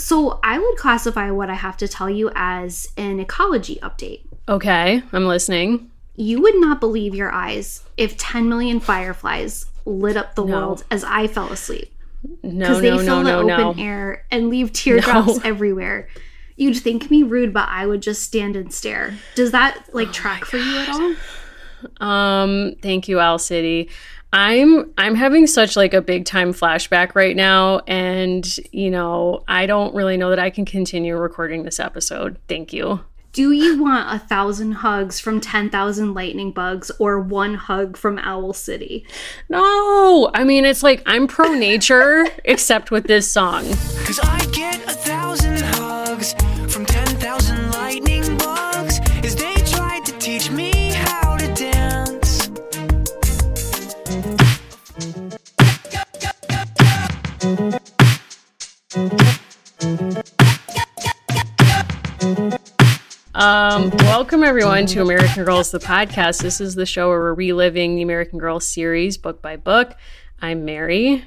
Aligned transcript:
So 0.00 0.40
I 0.42 0.58
would 0.58 0.76
classify 0.76 1.30
what 1.30 1.50
I 1.50 1.54
have 1.54 1.76
to 1.78 1.88
tell 1.88 2.08
you 2.10 2.30
as 2.34 2.88
an 2.96 3.20
ecology 3.20 3.78
update. 3.82 4.22
Okay, 4.48 5.02
I'm 5.12 5.26
listening. 5.26 5.90
You 6.16 6.40
would 6.42 6.56
not 6.56 6.80
believe 6.80 7.14
your 7.14 7.30
eyes 7.30 7.84
if 7.96 8.16
10 8.16 8.48
million 8.48 8.80
fireflies 8.80 9.66
lit 9.86 10.16
up 10.16 10.34
the 10.34 10.44
No. 10.44 10.52
world 10.58 10.84
as 10.90 11.04
I 11.04 11.26
fell 11.26 11.52
asleep. 11.52 11.92
No, 12.42 12.60
Because 12.66 12.80
they 12.82 12.90
no, 12.90 12.98
fill 12.98 13.22
no, 13.22 13.46
the 13.46 13.52
open 13.64 13.80
air 13.80 14.26
and 14.30 14.48
leave 14.50 14.72
teardrops 14.72 15.38
everywhere. 15.44 16.08
You'd 16.56 16.76
think 16.76 17.10
me 17.10 17.22
rude, 17.22 17.54
but 17.54 17.68
I 17.70 17.86
would 17.86 18.02
just 18.02 18.22
stand 18.22 18.56
and 18.56 18.72
stare. 18.72 19.14
Does 19.34 19.52
that 19.52 19.84
Oh 19.88 19.96
like 19.96 20.12
track 20.12 20.44
for 20.44 20.58
you 20.58 20.76
at 20.78 20.88
all? 20.90 22.06
Um, 22.06 22.74
thank 22.82 23.08
you, 23.08 23.18
Owl 23.20 23.38
City. 23.38 23.88
I'm 24.32 24.92
I'm 24.96 25.14
having 25.14 25.46
such 25.46 25.76
like 25.76 25.92
a 25.92 26.00
big 26.00 26.24
time 26.24 26.52
flashback 26.52 27.14
right 27.14 27.34
now, 27.34 27.80
and 27.86 28.46
you 28.72 28.90
know 28.90 29.42
I 29.48 29.66
don't 29.66 29.94
really 29.94 30.16
know 30.16 30.30
that 30.30 30.38
I 30.38 30.50
can 30.50 30.64
continue 30.64 31.16
recording 31.16 31.64
this 31.64 31.80
episode. 31.80 32.38
Thank 32.48 32.72
you. 32.72 33.00
Do 33.32 33.52
you 33.52 33.80
want 33.80 34.12
a 34.12 34.18
thousand 34.18 34.72
hugs 34.72 35.20
from 35.20 35.40
10,000 35.40 36.14
lightning 36.14 36.50
bugs 36.50 36.90
or 36.98 37.20
one 37.20 37.54
hug 37.54 37.96
from 37.96 38.18
Owl 38.18 38.52
City? 38.52 39.06
No, 39.48 40.30
I 40.34 40.42
mean 40.42 40.64
it's 40.64 40.82
like 40.82 41.02
I'm 41.06 41.28
pro 41.28 41.54
nature, 41.54 42.26
except 42.44 42.90
with 42.90 43.04
this 43.04 43.30
song. 43.30 43.66
Cause 44.04 44.18
I 44.20 44.44
get 44.46 44.82
a 44.82 44.94
thousand 44.94 45.58
hugs 45.60 46.32
from 46.72 46.86
10,000 46.86 46.99
Um, 63.32 63.90
welcome 64.00 64.44
everyone 64.44 64.84
to 64.86 65.00
American 65.00 65.44
Girls, 65.44 65.70
the 65.70 65.78
podcast. 65.78 66.42
This 66.42 66.60
is 66.60 66.74
the 66.74 66.84
show 66.84 67.08
where 67.08 67.18
we're 67.18 67.32
reliving 67.32 67.96
the 67.96 68.02
American 68.02 68.38
Girls 68.38 68.66
series 68.66 69.16
book 69.16 69.40
by 69.40 69.56
book. 69.56 69.94
I'm 70.42 70.66
Mary. 70.66 71.24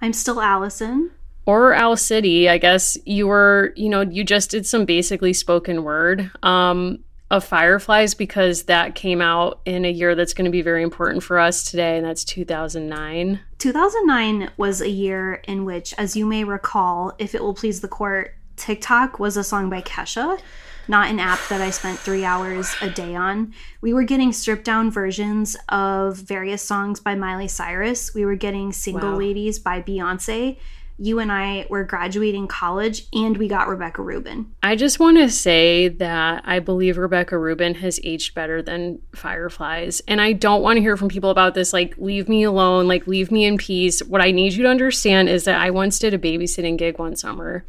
I'm 0.00 0.12
still 0.12 0.40
Allison. 0.40 1.12
or 1.46 1.72
Owl 1.72 1.96
City, 1.96 2.48
I 2.48 2.58
guess 2.58 2.98
you 3.06 3.28
were, 3.28 3.72
you 3.76 3.88
know, 3.88 4.00
you 4.00 4.24
just 4.24 4.50
did 4.50 4.66
some 4.66 4.86
basically 4.86 5.32
spoken 5.32 5.84
word 5.84 6.32
um, 6.42 7.04
of 7.30 7.44
Fireflies 7.44 8.14
because 8.14 8.64
that 8.64 8.96
came 8.96 9.20
out 9.20 9.60
in 9.64 9.84
a 9.84 9.90
year 9.92 10.16
that's 10.16 10.34
going 10.34 10.46
to 10.46 10.50
be 10.50 10.62
very 10.62 10.82
important 10.82 11.22
for 11.22 11.38
us 11.38 11.70
today, 11.70 11.96
and 11.96 12.04
that's 12.04 12.24
2009. 12.24 13.38
2009 13.58 14.50
was 14.56 14.80
a 14.80 14.88
year 14.88 15.34
in 15.48 15.64
which, 15.64 15.92
as 15.98 16.16
you 16.16 16.24
may 16.24 16.44
recall, 16.44 17.14
if 17.18 17.34
it 17.34 17.42
will 17.42 17.54
please 17.54 17.80
the 17.80 17.88
court, 17.88 18.34
TikTok 18.56 19.18
was 19.18 19.36
a 19.36 19.44
song 19.44 19.68
by 19.68 19.82
Kesha, 19.82 20.40
not 20.86 21.10
an 21.10 21.18
app 21.18 21.40
that 21.48 21.60
I 21.60 21.70
spent 21.70 21.98
three 21.98 22.24
hours 22.24 22.74
a 22.80 22.88
day 22.88 23.14
on. 23.14 23.52
We 23.80 23.92
were 23.92 24.04
getting 24.04 24.32
stripped 24.32 24.64
down 24.64 24.90
versions 24.90 25.56
of 25.68 26.16
various 26.16 26.62
songs 26.62 27.00
by 27.00 27.14
Miley 27.14 27.48
Cyrus. 27.48 28.14
We 28.14 28.24
were 28.24 28.36
getting 28.36 28.72
Single 28.72 29.12
Wow. 29.12 29.18
Ladies 29.18 29.58
by 29.58 29.82
Beyonce. 29.82 30.58
You 31.00 31.20
and 31.20 31.30
I 31.30 31.64
were 31.70 31.84
graduating 31.84 32.48
college, 32.48 33.06
and 33.12 33.36
we 33.36 33.46
got 33.46 33.68
Rebecca 33.68 34.02
Rubin. 34.02 34.52
I 34.64 34.74
just 34.74 34.98
want 34.98 35.16
to 35.18 35.30
say 35.30 35.86
that 35.86 36.42
I 36.44 36.58
believe 36.58 36.98
Rebecca 36.98 37.38
Rubin 37.38 37.76
has 37.76 38.00
aged 38.02 38.34
better 38.34 38.62
than 38.62 39.00
Fireflies. 39.14 40.02
And 40.08 40.20
I 40.20 40.32
don't 40.32 40.60
want 40.60 40.76
to 40.76 40.80
hear 40.80 40.96
from 40.96 41.08
people 41.08 41.30
about 41.30 41.54
this, 41.54 41.72
like, 41.72 41.96
leave 41.98 42.28
me 42.28 42.42
alone, 42.42 42.88
like, 42.88 43.06
leave 43.06 43.30
me 43.30 43.44
in 43.44 43.58
peace. 43.58 44.00
What 44.02 44.20
I 44.20 44.32
need 44.32 44.54
you 44.54 44.64
to 44.64 44.68
understand 44.68 45.28
is 45.28 45.44
that 45.44 45.60
I 45.60 45.70
once 45.70 46.00
did 46.00 46.14
a 46.14 46.18
babysitting 46.18 46.76
gig 46.76 46.98
one 46.98 47.14
summer. 47.14 47.64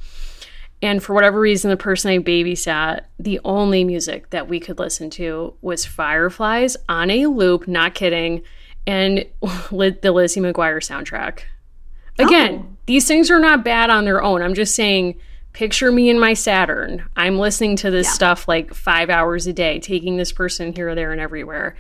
And 0.82 1.04
for 1.04 1.14
whatever 1.14 1.40
reason, 1.40 1.70
the 1.70 1.78
person 1.78 2.12
I 2.12 2.18
babysat, 2.20 3.02
the 3.20 3.40
only 3.44 3.84
music 3.84 4.30
that 4.32 4.48
we 4.48 4.60
could 4.60 4.80
listen 4.80 5.10
to 5.12 5.54
was 5.62 5.86
Fireflies 5.86 6.78
on 6.88 7.12
a 7.12 7.28
loop, 7.28 7.68
not 7.68 7.94
kidding, 7.94 8.42
and 8.88 9.26
the 9.42 10.12
Lizzie 10.12 10.42
McGuire 10.42 10.82
soundtrack. 10.82 11.42
Again, 12.20 12.64
Oh. 12.64 12.76
these 12.86 13.08
things 13.08 13.32
are 13.32 13.40
not 13.40 13.64
bad 13.64 13.90
on 13.90 14.06
their 14.06 14.22
own. 14.22 14.42
I'm 14.42 14.54
just 14.54 14.76
saying, 14.76 15.16
picture 15.54 15.92
me 15.92 16.10
in 16.10 16.20
my 16.20 16.34
Saturn. 16.34 17.04
I'm 17.16 17.40
listening 17.40 17.76
to 17.78 17.90
this 17.92 18.08
Yeah. 18.08 18.12
stuff 18.14 18.48
like 18.48 18.74
five 18.74 19.10
hours 19.10 19.48
a 19.48 19.54
day, 19.54 19.80
taking 19.80 20.18
this 20.18 20.32
person 20.32 20.74
here, 20.74 20.94
there, 20.96 21.12
and 21.12 21.20
everywhere. 21.22 21.76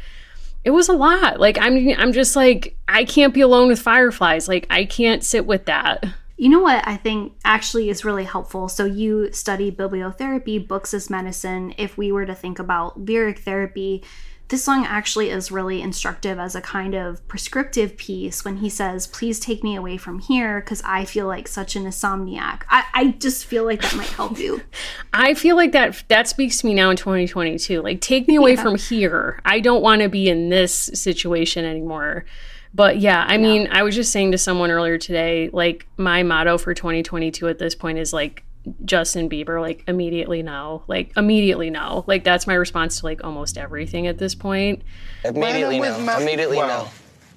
It 0.66 0.72
was 0.72 0.90
a 0.90 0.94
lot. 0.94 1.40
Like 1.40 1.58
I'm, 1.60 1.90
I'm 1.98 2.12
just 2.12 2.36
like 2.36 2.76
I 2.88 3.06
can't 3.06 3.34
be 3.34 3.42
alone 3.42 3.68
with 3.70 3.80
fireflies. 3.82 4.48
Like 4.48 4.68
I 4.70 4.86
can't 4.86 5.24
sit 5.24 5.46
with 5.46 5.66
that. 5.66 6.04
You 6.36 6.48
know 6.50 6.60
what 6.62 6.88
I 6.88 6.96
think 6.96 7.34
actually 7.44 7.90
is 7.90 8.06
really 8.06 8.24
helpful? 8.24 8.70
So, 8.70 8.86
you 8.86 9.30
study 9.34 9.72
bibliotherapy, 9.72 10.66
books 10.66 10.94
as 10.94 11.10
medicine. 11.10 11.74
If 11.78 11.98
we 11.98 12.14
were 12.14 12.26
to 12.26 12.34
think 12.34 12.60
about 12.60 12.98
lyric 13.00 13.40
therapy, 13.40 14.04
this 14.50 14.64
song 14.64 14.84
actually 14.86 15.30
is 15.30 15.52
really 15.52 15.82
instructive 15.82 16.40
as 16.40 16.56
a 16.56 16.62
kind 16.62 16.96
of 16.96 17.26
prescriptive 17.28 17.96
piece 17.98 18.44
when 18.44 18.58
he 18.58 18.70
says, 18.70 19.08
Please 19.08 19.40
take 19.40 19.64
me 19.64 19.76
away 19.76 19.98
from 19.98 20.20
here 20.20 20.60
because 20.60 20.82
I 20.84 21.06
feel 21.06 21.28
like 21.28 21.48
such 21.48 21.76
an 21.76 21.86
insomniac. 21.86 22.64
I, 22.70 22.84
I 22.94 23.08
just 23.20 23.46
feel 23.46 23.64
like 23.64 23.82
that 23.82 23.96
might 23.96 24.08
help 24.10 24.38
you. 24.40 24.62
I 25.14 25.34
feel 25.36 25.56
like 25.56 25.72
that 25.74 26.04
that 26.08 26.28
speaks 26.28 26.58
to 26.60 26.66
me 26.66 26.74
now 26.74 26.90
in 26.90 26.98
2022. 26.98 27.82
Like 27.82 28.02
take 28.02 28.28
me 28.28 28.36
away 28.36 28.56
Yeah. 28.56 28.64
from 28.64 28.76
here. 28.76 29.40
I 29.46 29.60
don't 29.60 29.82
want 29.82 30.02
to 30.02 30.10
be 30.10 30.28
in 30.30 30.50
this 30.50 30.74
situation 30.94 31.64
anymore. 31.64 32.26
But 32.74 33.00
yeah, 33.00 33.26
I 33.28 33.38
mean, 33.38 33.68
I 33.72 33.82
was 33.82 33.96
just 33.96 34.12
saying 34.12 34.32
to 34.32 34.38
someone 34.38 34.70
earlier 34.70 34.98
today, 35.00 35.50
like 35.52 35.88
my 35.98 36.22
motto 36.22 36.58
for 36.60 36.74
2022 36.76 37.48
at 37.48 37.58
this 37.58 37.74
point 37.74 37.98
is 37.98 38.14
like 38.14 38.44
Justin 38.86 39.30
Bieber, 39.30 39.62
like 39.62 39.84
immediately 39.88 40.44
no, 40.44 40.84
like 40.88 41.12
immediately 41.18 41.70
no. 41.70 42.04
Like 42.08 42.24
that's 42.24 42.46
my 42.46 42.54
response 42.56 43.00
to 43.00 43.06
like 43.06 43.24
almost 43.24 43.58
everything 43.58 44.08
at 44.08 44.18
this 44.18 44.36
point. 44.36 44.84
Immediately 45.24 45.80
with 45.80 45.98
no. 45.98 46.06
my- 46.06 46.22
Immediately 46.22 46.58
Wow. 46.58 46.68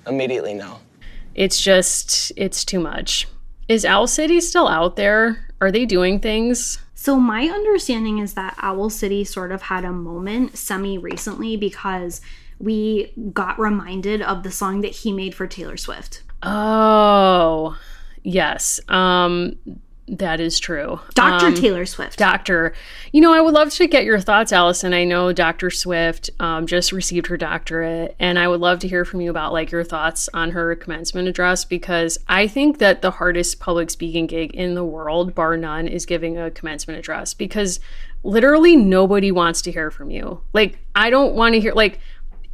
no. 0.07 0.11
Immediately 0.11 0.55
no. 0.55 0.79
It's 1.35 1.61
just 1.61 2.33
it's 2.37 2.65
too 2.65 2.81
much. 2.81 3.29
Is 3.69 3.85
Owl 3.85 4.07
City 4.07 4.41
still 4.41 4.69
out 4.69 4.97
there? 4.97 5.47
Are 5.61 5.71
they 5.71 5.87
doing 5.87 6.19
things? 6.21 6.79
So, 6.95 7.17
my 7.19 7.45
understanding 7.47 8.19
is 8.19 8.35
that 8.35 8.57
Owl 8.61 8.91
City 8.91 9.25
sort 9.25 9.51
of 9.51 9.63
had 9.63 9.85
a 9.85 9.93
moment 9.93 10.57
semi 10.59 10.99
recently 10.99 11.57
because 11.57 12.21
we 12.59 13.13
got 13.33 13.59
reminded 13.59 14.23
of 14.23 14.43
the 14.43 14.51
song 14.53 14.83
that 14.83 14.93
he 14.93 15.13
made 15.13 15.35
for 15.35 15.47
Taylor 15.47 15.77
Swift. 15.77 16.23
Oh, 16.43 17.77
yes. 18.25 18.81
Um 18.89 19.57
that 20.09 20.41
is 20.41 20.59
true. 20.59 21.01
Dr. 21.15 21.47
Um, 21.47 21.55
Taylor 21.55 21.87
Swift. 21.87 22.19
Doctor, 22.19 22.75
you 23.13 23.21
know, 23.21 23.33
I 23.33 23.41
would 23.41 23.55
love 23.55 23.71
to 23.71 23.87
get 23.87 24.05
your 24.05 24.19
thoughts, 24.19 24.53
Allison. 24.53 24.93
I 24.93 25.05
know 25.05 25.33
Dr. 25.33 25.71
Swift 25.71 26.29
um, 26.41 26.67
just 26.67 26.91
received 26.91 27.29
her 27.29 27.37
doctorate, 27.37 28.17
and 28.19 28.39
I 28.39 28.49
would 28.49 28.61
love 28.61 28.81
to 28.81 28.89
hear 28.89 29.05
from 29.05 29.21
you 29.21 29.31
about 29.31 29.53
like 29.53 29.71
your 29.71 29.85
thoughts 29.85 30.29
on 30.35 30.51
her 30.51 30.75
commencement 30.75 31.29
address 31.29 31.65
because 31.65 32.19
I 32.29 32.49
think 32.49 32.79
that 32.79 33.01
the 33.01 33.13
hardest 33.13 33.61
public 33.61 33.91
speaking 33.91 34.27
gig 34.27 34.55
in 34.55 34.75
the 34.75 34.85
world, 34.85 35.37
bar 35.37 35.57
none, 35.57 35.87
is 35.87 36.05
giving 36.05 36.37
a 36.37 36.51
commencement 36.51 36.99
address 36.99 37.33
because 37.33 37.79
literally 38.25 38.75
nobody 38.75 39.31
wants 39.31 39.63
to 39.63 39.73
hear 39.73 39.91
from 39.91 40.11
you. 40.11 40.43
Like, 40.53 40.79
I 40.97 41.11
don't 41.11 41.35
want 41.35 41.55
to 41.55 41.61
hear 41.61 41.75
like 41.75 42.01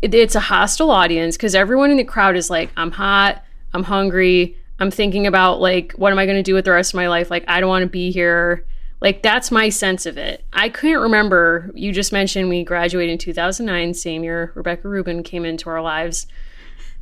it, 0.03 0.13
it's 0.13 0.35
a 0.35 0.41
hostile 0.41 0.91
audience 0.91 1.39
because 1.39 1.55
everyone 1.55 1.91
in 1.91 1.97
the 1.97 2.05
crowd 2.05 2.37
is 2.37 2.51
like, 2.51 2.71
I'm 2.77 2.91
hot, 2.91 3.43
I'm 3.73 3.85
hungry, 3.85 4.58
I'm 4.81 4.91
thinking 4.91 5.27
about 5.27 5.61
like, 5.61 5.93
what 5.93 6.13
am 6.13 6.19
I 6.19 6.27
going 6.27 6.37
to 6.37 6.43
do 6.43 6.55
with 6.55 6.65
the 6.65 6.73
rest 6.73 6.93
of 6.93 6.97
my 6.97 7.09
life? 7.09 7.31
Like, 7.31 7.45
I 7.49 7.61
don't 7.61 7.69
want 7.69 7.83
to 7.83 7.89
be 7.89 8.11
here. 8.11 8.65
Like, 9.01 9.23
that's 9.23 9.51
my 9.51 9.69
sense 9.69 10.07
of 10.07 10.19
it. 10.19 10.45
I 10.53 10.69
can't 10.69 11.01
remember. 11.01 11.71
You 11.75 11.93
just 11.93 12.13
mentioned 12.13 12.49
we 12.49 12.65
graduated 12.65 13.13
in 13.13 13.19
2009, 13.19 13.95
same 13.95 14.25
year 14.25 14.53
Rebecca 14.55 14.89
Rubin 14.89 15.23
came 15.23 15.45
into 15.45 15.71
our 15.71 15.83
lives. 15.83 16.27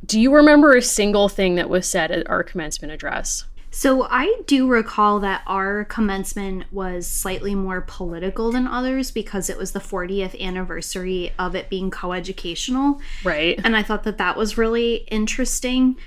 Do 0.05 0.19
you 0.19 0.33
remember 0.33 0.75
a 0.75 0.81
single 0.81 1.27
thing 1.27 1.55
that 1.55 1.69
was 1.69 1.87
said 1.87 2.11
at 2.11 2.29
our 2.29 2.43
commencement 2.43 2.93
address? 2.93 3.45
So 3.71 4.07
I 4.09 4.41
do 4.47 4.67
recall 4.67 5.19
that 5.19 5.43
our 5.45 5.83
commencement 5.85 6.71
was 6.71 7.05
slightly 7.05 7.53
more 7.53 7.81
political 7.81 8.51
than 8.51 8.65
others 8.65 9.11
because 9.11 9.49
it 9.49 9.57
was 9.57 9.73
the 9.73 9.79
40th 9.79 10.39
anniversary 10.39 11.33
of 11.37 11.53
it 11.53 11.69
being 11.69 11.91
coeducational. 11.91 12.99
Right. 13.23 13.59
And 13.63 13.75
I 13.75 13.83
thought 13.83 14.03
that 14.03 14.17
that 14.17 14.37
was 14.37 14.57
really 14.57 15.05
interesting. 15.11 15.97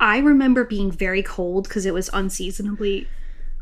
I 0.00 0.18
remember 0.18 0.64
being 0.64 0.90
very 0.90 1.22
cold 1.22 1.64
because 1.68 1.86
it 1.86 1.94
was 1.94 2.10
unseasonably 2.12 3.08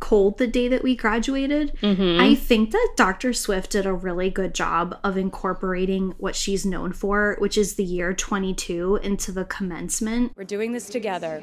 cold 0.01 0.39
the 0.39 0.49
day 0.49 0.67
that 0.67 0.83
we 0.83 0.97
graduated. 0.97 1.77
Mm-hmm. 1.81 2.21
I 2.21 2.35
think 2.35 2.73
that 2.73 2.95
Dr. 2.97 3.33
Swift 3.33 3.71
did 3.71 3.87
a 3.87 3.93
really 3.93 4.31
good 4.31 4.53
job 4.53 4.99
of 5.05 5.17
incorporating 5.17 6.15
what 6.19 6.35
she's 6.35 6.67
known 6.67 6.93
for, 6.93 7.37
which 7.39 7.57
is 7.57 7.77
the 7.77 7.85
year 7.85 8.13
22, 8.13 8.97
into 8.97 9.31
the 9.31 9.45
commencement. 9.45 10.33
We're 10.37 10.43
doing 10.43 10.73
this 10.73 10.89
together. 10.89 11.43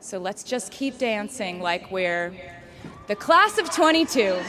So 0.00 0.18
let's 0.18 0.42
just 0.42 0.72
keep 0.72 0.98
dancing 0.98 1.60
like 1.60 1.90
we're 1.92 2.34
the 3.06 3.16
class 3.16 3.58
of 3.58 3.70
22. 3.70 4.40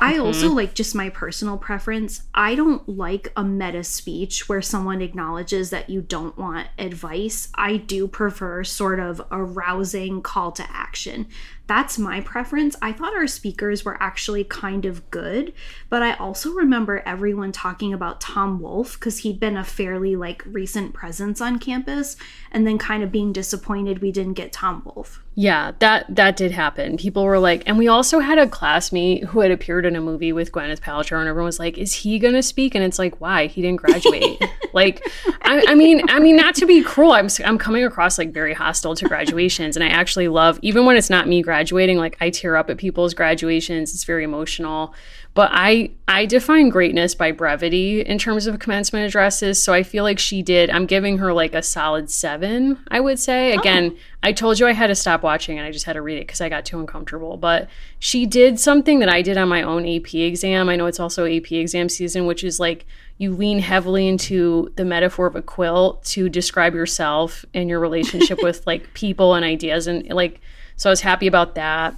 I 0.00 0.18
also 0.18 0.46
mm-hmm. 0.46 0.56
like 0.56 0.74
just 0.74 0.94
my 0.94 1.08
personal 1.10 1.58
preference. 1.58 2.22
I 2.34 2.54
don't 2.54 2.88
like 2.88 3.32
a 3.36 3.42
meta 3.42 3.82
speech 3.82 4.48
where 4.48 4.62
someone 4.62 5.02
acknowledges 5.02 5.70
that 5.70 5.90
you 5.90 6.02
don't 6.02 6.38
want 6.38 6.68
advice. 6.78 7.48
I 7.54 7.76
do 7.76 8.06
prefer 8.06 8.62
sort 8.64 9.00
of 9.00 9.20
a 9.30 9.42
rousing 9.42 10.22
call 10.22 10.52
to 10.52 10.66
action. 10.70 11.26
That's 11.66 11.98
my 11.98 12.20
preference. 12.22 12.76
I 12.80 12.92
thought 12.92 13.14
our 13.14 13.26
speakers 13.26 13.84
were 13.84 14.02
actually 14.02 14.44
kind 14.44 14.86
of 14.86 15.10
good, 15.10 15.52
but 15.90 16.02
I 16.02 16.14
also 16.14 16.52
remember 16.52 17.02
everyone 17.04 17.52
talking 17.52 17.92
about 17.92 18.22
Tom 18.22 18.60
Wolfe 18.60 18.98
because 18.98 19.18
he'd 19.18 19.38
been 19.38 19.56
a 19.56 19.64
fairly 19.64 20.16
like 20.16 20.42
recent 20.46 20.94
presence 20.94 21.40
on 21.40 21.58
campus 21.58 22.16
and 22.50 22.66
then 22.66 22.78
kind 22.78 23.02
of 23.02 23.12
being 23.12 23.32
disappointed 23.32 24.00
we 24.00 24.12
didn't 24.12 24.32
get 24.32 24.52
Tom 24.52 24.82
Wolfe. 24.84 25.22
Yeah, 25.40 25.70
that 25.78 26.16
that 26.16 26.36
did 26.36 26.50
happen. 26.50 26.96
People 26.96 27.22
were 27.22 27.38
like, 27.38 27.62
and 27.64 27.78
we 27.78 27.86
also 27.86 28.18
had 28.18 28.38
a 28.38 28.48
classmate 28.48 29.22
who 29.22 29.38
had 29.38 29.52
appeared 29.52 29.86
in 29.86 29.94
a 29.94 30.00
movie 30.00 30.32
with 30.32 30.50
Gwyneth 30.50 30.80
Paltrow, 30.80 31.20
and 31.20 31.28
everyone 31.28 31.46
was 31.46 31.60
like, 31.60 31.78
"Is 31.78 31.92
he 31.92 32.18
gonna 32.18 32.42
speak?" 32.42 32.74
And 32.74 32.82
it's 32.82 32.98
like, 32.98 33.20
why? 33.20 33.46
He 33.46 33.62
didn't 33.62 33.76
graduate. 33.76 34.42
like, 34.72 35.00
I, 35.42 35.62
I 35.68 35.76
mean, 35.76 36.02
I 36.10 36.18
mean, 36.18 36.34
not 36.34 36.56
to 36.56 36.66
be 36.66 36.82
cruel, 36.82 37.12
I'm 37.12 37.28
I'm 37.44 37.56
coming 37.56 37.84
across 37.84 38.18
like 38.18 38.32
very 38.32 38.52
hostile 38.52 38.96
to 38.96 39.06
graduations, 39.06 39.76
and 39.76 39.84
I 39.84 39.90
actually 39.90 40.26
love 40.26 40.58
even 40.60 40.86
when 40.86 40.96
it's 40.96 41.08
not 41.08 41.28
me 41.28 41.40
graduating. 41.40 41.98
Like, 41.98 42.16
I 42.20 42.30
tear 42.30 42.56
up 42.56 42.68
at 42.68 42.76
people's 42.76 43.14
graduations. 43.14 43.94
It's 43.94 44.02
very 44.02 44.24
emotional. 44.24 44.92
But 45.34 45.50
I 45.52 45.90
I 46.08 46.26
define 46.26 46.68
greatness 46.68 47.14
by 47.14 47.30
brevity 47.30 48.00
in 48.00 48.18
terms 48.18 48.46
of 48.46 48.58
commencement 48.58 49.06
addresses. 49.06 49.62
So 49.62 49.72
I 49.72 49.84
feel 49.84 50.02
like 50.02 50.18
she 50.18 50.42
did. 50.42 50.68
I'm 50.68 50.84
giving 50.84 51.18
her 51.18 51.32
like 51.32 51.54
a 51.54 51.62
solid 51.62 52.10
seven. 52.10 52.78
I 52.88 52.98
would 52.98 53.18
say. 53.20 53.54
Oh. 53.54 53.60
Again, 53.60 53.96
I 54.22 54.32
told 54.32 54.58
you 54.58 54.66
I 54.66 54.72
had 54.72 54.88
to 54.88 54.96
stop 54.96 55.22
watching 55.22 55.58
and 55.58 55.66
I 55.66 55.70
just 55.70 55.84
had 55.84 55.92
to 55.92 56.02
read 56.02 56.18
it 56.18 56.26
because 56.26 56.40
I 56.40 56.48
got 56.48 56.64
too 56.64 56.80
uncomfortable. 56.80 57.36
But 57.36 57.68
she 58.00 58.26
did 58.26 58.58
something 58.58 58.98
that 58.98 59.08
I 59.08 59.22
did 59.22 59.38
on 59.38 59.48
my 59.48 59.62
own 59.62 59.86
AP 59.86 60.14
exam. 60.14 60.68
I 60.68 60.76
know 60.76 60.86
it's 60.86 61.00
also 61.00 61.24
AP 61.24 61.52
exam 61.52 61.88
season, 61.88 62.26
which 62.26 62.42
is 62.42 62.58
like 62.58 62.84
you 63.18 63.32
lean 63.32 63.60
heavily 63.60 64.08
into 64.08 64.72
the 64.76 64.84
metaphor 64.84 65.26
of 65.26 65.36
a 65.36 65.42
quilt 65.42 66.04
to 66.06 66.28
describe 66.28 66.74
yourself 66.74 67.44
and 67.54 67.68
your 67.68 67.80
relationship 67.80 68.38
with 68.42 68.66
like 68.66 68.92
people 68.94 69.34
and 69.34 69.44
ideas 69.44 69.86
and 69.86 70.08
like. 70.08 70.40
So 70.76 70.90
I 70.90 70.92
was 70.92 71.00
happy 71.00 71.26
about 71.26 71.56
that 71.56 71.94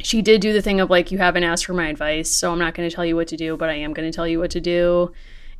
she 0.00 0.22
did 0.22 0.40
do 0.40 0.52
the 0.52 0.62
thing 0.62 0.80
of 0.80 0.90
like 0.90 1.10
you 1.10 1.18
haven't 1.18 1.44
asked 1.44 1.66
for 1.66 1.74
my 1.74 1.88
advice 1.88 2.30
so 2.30 2.52
i'm 2.52 2.58
not 2.58 2.74
going 2.74 2.88
to 2.88 2.94
tell 2.94 3.04
you 3.04 3.16
what 3.16 3.28
to 3.28 3.36
do 3.36 3.56
but 3.56 3.68
i 3.68 3.74
am 3.74 3.92
going 3.92 4.10
to 4.10 4.14
tell 4.14 4.26
you 4.26 4.38
what 4.38 4.50
to 4.50 4.60
do 4.60 5.12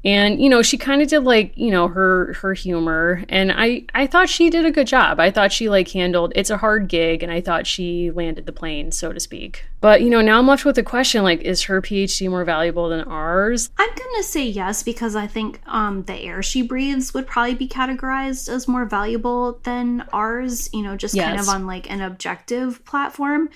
and 0.05 0.41
you 0.41 0.51
know 0.51 0.61
she 0.61 0.77
kind 0.77 1.01
of 1.01 1.09
did 1.09 1.21
like 1.21 1.57
you 1.57 1.71
know 1.71 1.89
her 1.89 2.35
her 2.35 2.53
humor 2.53 3.25
and 3.29 3.51
i 3.53 3.85
i 3.95 4.07
thought 4.07 4.29
she 4.29 4.51
did 4.51 4.65
a 4.65 4.71
good 4.71 4.87
job 4.87 5.19
i 5.19 5.31
thought 5.31 5.53
she 5.53 5.69
like 5.69 5.89
handled 5.89 6.33
it's 6.37 6.51
a 6.51 6.59
hard 6.59 6.89
gig 6.89 7.23
and 7.23 7.33
i 7.33 7.41
thought 7.41 7.67
she 7.67 8.11
landed 8.11 8.45
the 8.45 8.53
plane 8.53 8.93
so 8.93 9.13
to 9.13 9.21
speak 9.21 9.65
but 9.81 10.03
you 10.03 10.11
know 10.11 10.21
now 10.21 10.39
i'm 10.39 10.47
left 10.47 10.65
with 10.65 10.77
the 10.77 10.83
question 10.83 11.23
like 11.23 11.41
is 11.41 11.63
her 11.63 11.81
phd 11.81 12.29
more 12.29 12.45
valuable 12.45 12.89
than 12.89 13.01
ours 13.03 13.71
I'm 13.79 13.95
gonna 14.15 14.23
say 14.23 14.47
yes 14.47 14.83
because 14.83 15.17
I 15.17 15.27
think 15.27 15.61
um, 15.67 16.05
the 16.05 16.15
air 16.15 16.43
she 16.43 16.63
breathes 16.63 17.13
would 17.15 17.27
probably 17.27 17.55
be 17.55 17.69
categorized 17.69 18.49
as 18.49 18.69
more 18.69 18.85
valuable 18.85 19.59
than 19.65 20.05
ours. 20.13 20.71
You 20.73 20.83
know, 20.83 20.97
just 20.97 21.17
kind 21.17 21.39
of 21.41 21.49
on 21.49 21.67
like 21.67 21.91
an 21.91 22.01
objective 22.01 22.85
platform. 22.85 23.51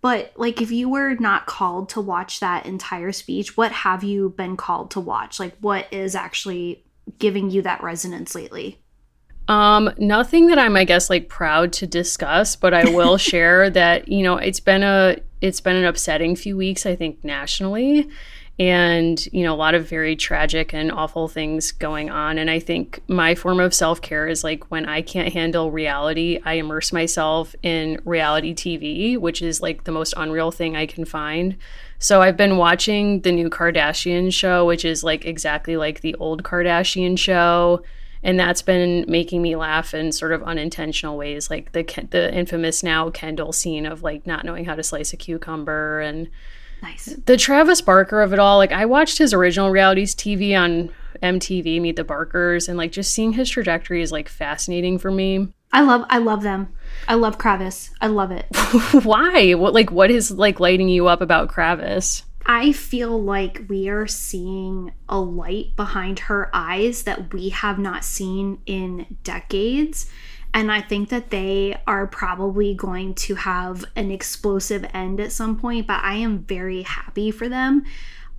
But 0.00 0.32
like, 0.36 0.62
if 0.62 0.70
you 0.70 0.88
were 0.88 1.14
not 1.14 1.46
called 1.46 1.88
to 1.90 2.00
watch 2.00 2.40
that 2.40 2.66
entire 2.66 3.12
speech, 3.12 3.56
what 3.56 3.72
have 3.72 4.04
you 4.04 4.30
been 4.30 4.56
called 4.56 4.92
to 4.92 5.00
watch? 5.00 5.40
Like, 5.40 5.56
what 5.60 5.92
is 5.92 6.14
actually 6.14 6.84
giving 7.18 7.50
you 7.50 7.62
that 7.62 7.82
resonance 7.82 8.34
lately? 8.34 8.80
Um, 9.48 9.90
nothing 9.96 10.48
that 10.48 10.58
I'm, 10.58 10.76
I 10.76 10.84
guess, 10.84 11.08
like 11.08 11.28
proud 11.28 11.72
to 11.74 11.86
discuss, 11.86 12.54
but 12.54 12.74
I 12.74 12.84
will 12.84 13.16
share 13.18 13.70
that 13.70 14.08
you 14.08 14.22
know 14.22 14.36
it's 14.36 14.60
been 14.60 14.82
a 14.82 15.16
it's 15.40 15.60
been 15.60 15.76
an 15.76 15.84
upsetting 15.84 16.36
few 16.36 16.56
weeks, 16.56 16.84
I 16.84 16.94
think, 16.94 17.24
nationally, 17.24 18.08
and 18.58 19.24
you 19.32 19.44
know 19.44 19.54
a 19.54 19.56
lot 19.56 19.74
of 19.74 19.88
very 19.88 20.16
tragic 20.16 20.74
and 20.74 20.90
awful 20.90 21.28
things 21.28 21.70
going 21.72 22.10
on. 22.10 22.38
And 22.38 22.50
I 22.50 22.58
think 22.58 23.00
my 23.08 23.34
form 23.34 23.60
of 23.60 23.72
self 23.72 24.02
care 24.02 24.26
is 24.26 24.42
like 24.42 24.70
when 24.70 24.86
I 24.86 25.02
can't 25.02 25.32
handle 25.32 25.70
reality, 25.70 26.40
I 26.44 26.54
immerse 26.54 26.92
myself 26.92 27.54
in 27.62 28.00
reality 28.04 28.54
TV, 28.54 29.16
which 29.16 29.42
is 29.42 29.60
like 29.60 29.84
the 29.84 29.92
most 29.92 30.14
unreal 30.16 30.50
thing 30.50 30.76
I 30.76 30.86
can 30.86 31.04
find. 31.04 31.56
So 32.00 32.22
I've 32.22 32.36
been 32.36 32.56
watching 32.56 33.20
the 33.22 33.32
new 33.32 33.50
Kardashian 33.50 34.32
show, 34.32 34.64
which 34.64 34.84
is 34.84 35.04
like 35.04 35.24
exactly 35.24 35.76
like 35.76 36.00
the 36.00 36.14
old 36.16 36.42
Kardashian 36.42 37.18
show 37.18 37.82
and 38.22 38.38
that's 38.38 38.62
been 38.62 39.04
making 39.08 39.42
me 39.42 39.54
laugh 39.56 39.94
in 39.94 40.10
sort 40.12 40.32
of 40.32 40.42
unintentional 40.42 41.16
ways 41.16 41.50
like 41.50 41.72
the 41.72 41.84
the 42.10 42.34
infamous 42.34 42.82
now 42.82 43.10
Kendall 43.10 43.52
scene 43.52 43.86
of 43.86 44.02
like 44.02 44.26
not 44.26 44.44
knowing 44.44 44.64
how 44.64 44.74
to 44.74 44.82
slice 44.82 45.12
a 45.12 45.16
cucumber 45.16 46.00
and 46.00 46.28
Nice. 46.82 47.06
the 47.26 47.36
Travis 47.36 47.80
Barker 47.80 48.22
of 48.22 48.32
it 48.32 48.38
all 48.38 48.58
like 48.58 48.72
I 48.72 48.86
watched 48.86 49.18
his 49.18 49.32
original 49.34 49.70
realities 49.70 50.14
TV 50.14 50.58
on 50.58 50.90
MTV 51.22 51.80
Meet 51.80 51.96
the 51.96 52.04
Barkers 52.04 52.68
and 52.68 52.78
like 52.78 52.92
just 52.92 53.12
seeing 53.12 53.32
his 53.32 53.50
trajectory 53.50 54.02
is 54.02 54.12
like 54.12 54.28
fascinating 54.28 54.98
for 54.98 55.10
me 55.10 55.48
I 55.72 55.82
love 55.82 56.04
I 56.08 56.18
love 56.18 56.42
them. 56.42 56.72
I 57.06 57.14
love 57.14 57.36
Kravis. 57.36 57.90
I 58.00 58.06
love 58.06 58.30
it. 58.30 58.46
why 59.04 59.52
what 59.54 59.74
like 59.74 59.90
what 59.90 60.10
is 60.10 60.30
like 60.30 60.60
lighting 60.60 60.88
you 60.88 61.06
up 61.06 61.20
about 61.20 61.50
Kravis 61.50 62.22
I 62.50 62.72
feel 62.72 63.22
like 63.22 63.66
we 63.68 63.90
are 63.90 64.06
seeing 64.06 64.92
a 65.06 65.20
light 65.20 65.76
behind 65.76 66.20
her 66.20 66.48
eyes 66.54 67.02
that 67.02 67.34
we 67.34 67.50
have 67.50 67.78
not 67.78 68.04
seen 68.04 68.62
in 68.64 69.18
decades. 69.22 70.10
And 70.54 70.72
I 70.72 70.80
think 70.80 71.10
that 71.10 71.30
they 71.30 71.80
are 71.86 72.06
probably 72.06 72.74
going 72.74 73.14
to 73.14 73.34
have 73.36 73.84
an 73.94 74.10
explosive 74.10 74.84
end 74.92 75.20
at 75.20 75.32
some 75.32 75.58
point, 75.58 75.86
but 75.86 76.02
I 76.02 76.14
am 76.14 76.40
very 76.40 76.82
happy 76.82 77.30
for 77.30 77.48
them. 77.48 77.84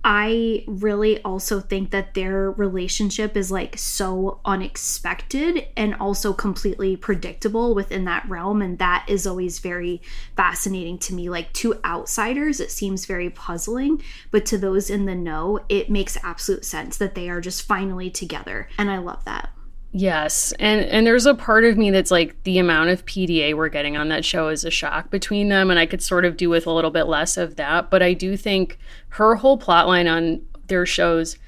I 0.02 0.64
really 0.66 1.22
also 1.22 1.60
think 1.60 1.90
that 1.90 2.14
their 2.14 2.50
relationship 2.50 3.36
is 3.36 3.50
like 3.50 3.76
so 3.76 4.40
unexpected 4.46 5.66
and 5.76 5.94
also 5.94 6.32
completely 6.32 6.96
predictable 6.96 7.74
within 7.74 8.04
that 8.06 8.26
realm. 8.26 8.62
And 8.62 8.78
that 8.78 9.04
is 9.08 9.26
always 9.26 9.58
very 9.58 10.00
fascinating 10.36 10.98
to 11.00 11.14
me. 11.14 11.28
Like 11.28 11.52
to 11.54 11.78
outsiders, 11.84 12.60
it 12.60 12.70
seems 12.70 13.04
very 13.04 13.28
puzzling, 13.28 14.02
but 14.30 14.46
to 14.46 14.56
those 14.56 14.88
in 14.88 15.04
the 15.04 15.14
know, 15.14 15.60
it 15.68 15.90
makes 15.90 16.16
absolute 16.22 16.64
sense 16.64 16.96
that 16.96 17.14
they 17.14 17.28
are 17.28 17.42
just 17.42 17.62
finally 17.62 18.08
together. 18.08 18.68
And 18.78 18.90
I 18.90 18.98
love 18.98 19.24
that. 19.26 19.50
Yes, 19.92 20.52
and 20.60 20.82
and 20.82 21.04
there's 21.04 21.26
a 21.26 21.34
part 21.34 21.64
of 21.64 21.76
me 21.76 21.90
that's 21.90 22.12
like 22.12 22.40
the 22.44 22.58
amount 22.58 22.90
of 22.90 23.04
PDA 23.06 23.54
we're 23.54 23.68
getting 23.68 23.96
on 23.96 24.08
that 24.10 24.24
show 24.24 24.48
is 24.48 24.64
a 24.64 24.70
shock 24.70 25.10
between 25.10 25.48
them, 25.48 25.68
and 25.68 25.80
I 25.80 25.86
could 25.86 26.00
sort 26.00 26.24
of 26.24 26.36
do 26.36 26.48
with 26.48 26.66
a 26.66 26.70
little 26.70 26.92
bit 26.92 27.04
less 27.04 27.36
of 27.36 27.56
that. 27.56 27.90
But 27.90 28.00
I 28.00 28.12
do 28.12 28.36
think 28.36 28.78
her 29.10 29.34
whole 29.34 29.58
plot 29.58 29.88
line 29.88 30.06
on 30.06 30.42
their 30.68 30.86
shows, 30.86 31.38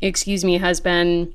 excuse 0.00 0.44
me, 0.44 0.56
has 0.56 0.80
been 0.80 1.34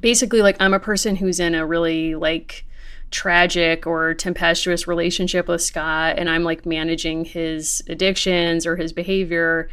basically 0.00 0.42
like 0.42 0.56
I'm 0.58 0.74
a 0.74 0.80
person 0.80 1.14
who's 1.14 1.38
in 1.38 1.54
a 1.54 1.64
really 1.64 2.16
like 2.16 2.66
tragic 3.12 3.86
or 3.86 4.14
tempestuous 4.14 4.88
relationship 4.88 5.46
with 5.46 5.62
Scott, 5.62 6.16
and 6.18 6.28
I'm 6.28 6.42
like 6.42 6.66
managing 6.66 7.24
his 7.24 7.84
addictions 7.88 8.66
or 8.66 8.74
his 8.74 8.92
behavior. 8.92 9.68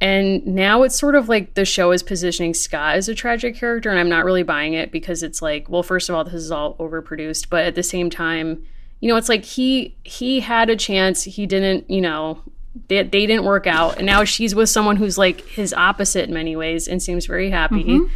And 0.00 0.46
now 0.46 0.82
it's 0.82 0.98
sort 0.98 1.14
of 1.14 1.28
like 1.28 1.54
the 1.54 1.64
show 1.64 1.90
is 1.90 2.02
positioning 2.02 2.52
Scott 2.52 2.96
as 2.96 3.08
a 3.08 3.14
tragic 3.14 3.56
character, 3.56 3.90
and 3.90 3.98
I'm 3.98 4.10
not 4.10 4.24
really 4.24 4.42
buying 4.42 4.74
it 4.74 4.92
because 4.92 5.22
it's 5.22 5.40
like, 5.40 5.68
well, 5.70 5.82
first 5.82 6.08
of 6.08 6.14
all, 6.14 6.24
this 6.24 6.34
is 6.34 6.50
all 6.50 6.74
overproduced, 6.76 7.48
but 7.48 7.64
at 7.64 7.74
the 7.74 7.82
same 7.82 8.10
time, 8.10 8.62
you 9.00 9.08
know, 9.08 9.16
it's 9.16 9.28
like 9.28 9.44
he 9.44 9.96
he 10.04 10.40
had 10.40 10.68
a 10.68 10.76
chance, 10.76 11.22
he 11.22 11.46
didn't, 11.46 11.90
you 11.90 12.02
know, 12.02 12.42
they, 12.88 13.02
they 13.02 13.26
didn't 13.26 13.44
work 13.44 13.66
out, 13.66 13.96
and 13.96 14.04
now 14.04 14.24
she's 14.24 14.54
with 14.54 14.68
someone 14.68 14.96
who's 14.96 15.16
like 15.16 15.40
his 15.42 15.72
opposite 15.72 16.28
in 16.28 16.34
many 16.34 16.56
ways 16.56 16.86
and 16.88 17.02
seems 17.02 17.24
very 17.24 17.50
happy. 17.50 17.84
Mm-hmm. 17.84 18.12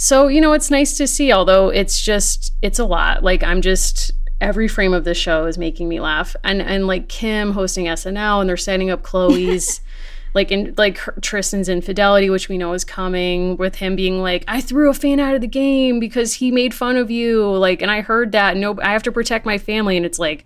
So, 0.00 0.28
you 0.28 0.40
know, 0.40 0.52
it's 0.52 0.70
nice 0.70 0.96
to 0.98 1.08
see, 1.08 1.32
although 1.32 1.70
it's 1.70 2.00
just, 2.00 2.52
it's 2.62 2.78
a 2.78 2.84
lot. 2.84 3.24
Like, 3.24 3.42
I'm 3.42 3.60
just, 3.60 4.12
every 4.40 4.68
frame 4.68 4.94
of 4.94 5.02
the 5.02 5.12
show 5.12 5.46
is 5.46 5.58
making 5.58 5.88
me 5.88 5.98
laugh. 5.98 6.36
And, 6.44 6.62
and 6.62 6.86
like 6.86 7.08
Kim 7.08 7.50
hosting 7.50 7.86
SNL 7.86 8.40
and 8.40 8.48
they're 8.48 8.56
setting 8.56 8.90
up 8.90 9.02
Chloe's, 9.10 9.80
like, 10.34 10.50
in, 10.50 10.74
like 10.76 10.98
her- 10.98 11.14
Tristan's 11.20 11.68
infidelity, 11.68 12.30
which 12.30 12.48
we 12.48 12.58
know 12.58 12.72
is 12.72 12.84
coming, 12.84 13.56
with 13.56 13.76
him 13.76 13.96
being 13.96 14.20
like, 14.20 14.44
I 14.48 14.60
threw 14.60 14.90
a 14.90 14.94
fan 14.94 15.20
out 15.20 15.34
of 15.34 15.40
the 15.40 15.48
game 15.48 16.00
because 16.00 16.34
he 16.34 16.50
made 16.50 16.74
fun 16.74 16.96
of 16.96 17.10
you. 17.10 17.50
Like, 17.56 17.82
and 17.82 17.90
I 17.90 18.00
heard 18.00 18.32
that. 18.32 18.56
No, 18.56 18.78
I 18.80 18.92
have 18.92 19.02
to 19.04 19.12
protect 19.12 19.46
my 19.46 19.58
family. 19.58 19.96
And 19.96 20.06
it's 20.06 20.18
like, 20.18 20.44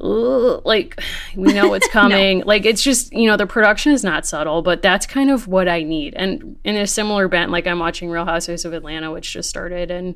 ugh, 0.00 0.62
like 0.64 1.00
we 1.36 1.52
know 1.52 1.74
it's 1.74 1.88
coming 1.92 2.42
like 2.44 2.64
it's 2.64 2.82
just 2.82 3.12
you 3.12 3.26
know 3.26 3.36
the 3.36 3.46
production 3.46 3.92
is 3.92 4.04
not 4.04 4.26
subtle 4.26 4.62
but 4.62 4.82
that's 4.82 5.06
kind 5.06 5.30
of 5.30 5.46
what 5.48 5.68
i 5.68 5.82
need 5.82 6.14
and 6.14 6.56
in 6.64 6.76
a 6.76 6.86
similar 6.86 7.28
bent 7.28 7.50
like 7.50 7.66
i'm 7.66 7.78
watching 7.78 8.10
real 8.10 8.24
housewives 8.24 8.64
of 8.64 8.72
atlanta 8.72 9.10
which 9.10 9.32
just 9.32 9.48
started 9.48 9.90
and 9.90 10.14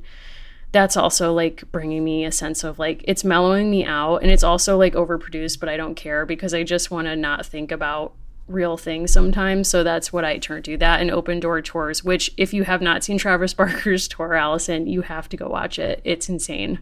that's 0.73 0.97
also 0.97 1.33
like 1.33 1.63
bringing 1.73 2.05
me 2.05 2.25
a 2.25 2.33
sense 2.33 2.65
of 2.65 2.79
like 2.79 3.05
it's 3.07 3.25
mellowing 3.25 3.71
me 3.71 3.85
out 3.85 4.19
and 4.19 4.31
it's 4.31 4.43
also 4.43 4.77
like 4.77 4.95
overproduced 4.95 5.61
but 5.61 5.69
i 5.69 5.77
don't 5.77 5.95
care 5.95 6.27
because 6.27 6.53
i 6.53 6.63
just 6.63 6.91
want 6.91 7.07
to 7.07 7.17
not 7.17 7.47
think 7.47 7.71
about 7.71 8.13
real 8.49 8.77
things 8.77 9.11
sometimes 9.11 9.69
so 9.69 9.83
that's 9.83 10.13
what 10.13 10.25
i 10.25 10.39
turn 10.39 10.63
to 10.63 10.77
that 10.77 11.01
and 11.01 11.11
open 11.11 11.41
door 11.41 11.61
tours 11.61 12.05
which 12.05 12.33
if 12.37 12.55
you 12.55 12.63
have 12.63 12.81
not 12.81 13.03
seen 13.03 13.19
travis 13.19 13.55
barker's 13.55 14.07
tour 14.07 14.35
allison 14.35 14.87
you 14.87 15.03
have 15.03 15.29
to 15.29 15.37
go 15.37 15.49
watch 15.49 15.79
it 15.79 16.01
it's 16.05 16.29
insane 16.29 16.79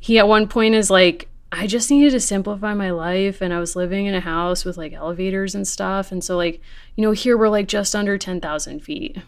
he 0.00 0.18
at 0.18 0.26
one 0.26 0.48
point 0.48 0.74
is 0.74 0.90
like 0.90 1.28
I 1.52 1.66
just 1.66 1.90
needed 1.90 2.12
to 2.12 2.20
simplify 2.20 2.74
my 2.74 2.90
life 2.90 3.40
and 3.40 3.52
I 3.52 3.58
was 3.58 3.74
living 3.74 4.06
in 4.06 4.14
a 4.14 4.20
house 4.20 4.64
with 4.64 4.76
like 4.76 4.92
elevators 4.92 5.54
and 5.54 5.66
stuff. 5.66 6.12
And 6.12 6.22
so 6.22 6.36
like, 6.36 6.60
you 6.94 7.02
know, 7.02 7.10
here 7.10 7.36
we're 7.36 7.48
like 7.48 7.66
just 7.66 7.94
under 7.96 8.16
10,000 8.16 8.80
feet. 8.80 9.18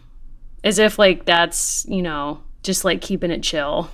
As 0.63 0.79
if 0.79 0.97
like 0.97 1.25
that's, 1.25 1.85
you 1.89 2.01
know, 2.01 2.41
just 2.63 2.85
like 2.85 3.01
keeping 3.01 3.29
it 3.29 3.43
chill. 3.43 3.89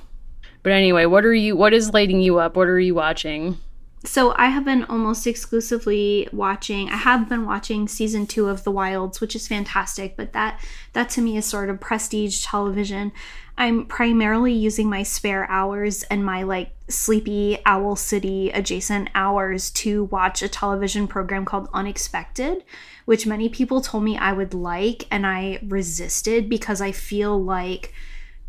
But 0.62 0.74
anyway, 0.74 1.06
what 1.06 1.26
are 1.26 1.34
you 1.34 1.56
what 1.56 1.74
is 1.74 1.94
lighting 1.94 2.22
you 2.22 2.38
up? 2.38 2.56
What 2.56 2.68
are 2.68 2.80
you 2.80 2.94
watching? 2.94 3.58
So 4.06 4.34
I 4.38 4.48
have 4.48 4.64
been 4.64 4.86
almost 4.86 5.28
exclusively 5.28 6.30
watching. 6.32 6.90
I 6.90 6.96
have 6.96 7.28
been 7.28 7.46
watching 7.46 7.90
season 7.90 8.28
two 8.28 8.48
of 8.48 8.64
The 8.64 8.72
Wilds, 8.72 9.20
which 9.20 9.36
is 9.36 9.48
fantastic. 9.48 10.16
But 10.16 10.32
that 10.32 10.62
that 10.94 11.10
to 11.12 11.22
me 11.22 11.36
is 11.36 11.46
sort 11.46 11.70
of 11.70 11.82
prestige 11.82 12.46
television. 12.46 13.12
I'm 13.58 13.86
primarily 13.86 14.54
using 14.54 14.90
my 14.90 15.04
spare 15.04 15.46
hours 15.52 16.04
and 16.04 16.24
my 16.24 16.44
like 16.44 16.72
sleepy 16.88 17.60
Owl 17.66 17.98
City 17.98 18.52
adjacent 18.52 19.10
hours 19.16 19.70
to 19.72 20.06
watch 20.06 20.42
a 20.42 20.48
television 20.48 21.06
program 21.06 21.44
called 21.44 21.68
Unexpected, 21.74 22.64
which 23.04 23.28
many 23.28 23.50
people 23.50 23.82
told 23.82 24.06
me 24.06 24.18
I 24.18 24.32
would 24.32 24.54
like, 24.54 25.08
and 25.12 25.28
I 25.28 25.60
resisted 25.68 26.48
because 26.48 26.80
I 26.80 26.94
feel 26.94 27.42
like 27.42 27.94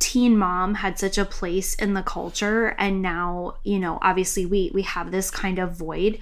teen 0.01 0.37
mom 0.37 0.75
had 0.75 0.99
such 0.99 1.17
a 1.19 1.25
place 1.25 1.75
in 1.75 1.95
the 1.95 2.03
culture 2.03 2.75
and 2.79 3.01
now 3.01 3.55
you 3.63 3.79
know 3.79 3.99
obviously 4.03 4.45
we 4.45 4.71
we 4.75 4.83
have 4.83 5.13
this 5.13 5.31
kind 5.31 5.59
of 5.59 5.73
void. 5.73 6.19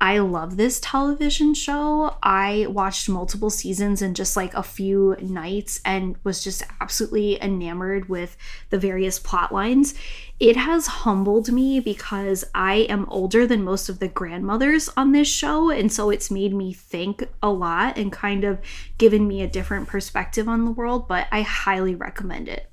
I 0.00 0.18
love 0.18 0.56
this 0.56 0.80
television 0.80 1.54
show. 1.54 2.16
I 2.22 2.66
watched 2.68 3.08
multiple 3.08 3.48
seasons 3.48 4.02
in 4.02 4.12
just 4.14 4.36
like 4.36 4.52
a 4.52 4.62
few 4.62 5.16
nights 5.20 5.80
and 5.84 6.16
was 6.24 6.44
just 6.44 6.62
absolutely 6.80 7.40
enamored 7.42 8.08
with 8.08 8.36
the 8.70 8.78
various 8.78 9.18
plot 9.18 9.52
lines. 9.52 9.94
It 10.40 10.56
has 10.56 10.86
humbled 10.88 11.52
me 11.52 11.78
because 11.78 12.44
i 12.54 12.74
am 12.74 13.08
older 13.08 13.46
than 13.46 13.62
most 13.62 13.88
of 13.88 14.00
the 14.00 14.08
grandmothers 14.08 14.90
on 14.96 15.12
this 15.12 15.28
show 15.28 15.70
and 15.70 15.92
so 15.92 16.10
it's 16.10 16.30
made 16.30 16.52
me 16.52 16.72
think 16.72 17.28
a 17.40 17.50
lot 17.50 17.96
and 17.96 18.12
kind 18.12 18.42
of 18.42 18.58
given 18.98 19.28
me 19.28 19.42
a 19.42 19.48
different 19.48 19.86
perspective 19.86 20.48
on 20.48 20.64
the 20.64 20.72
world 20.72 21.06
but 21.06 21.28
i 21.30 21.42
highly 21.42 21.94
recommend 21.94 22.48
it 22.48 22.68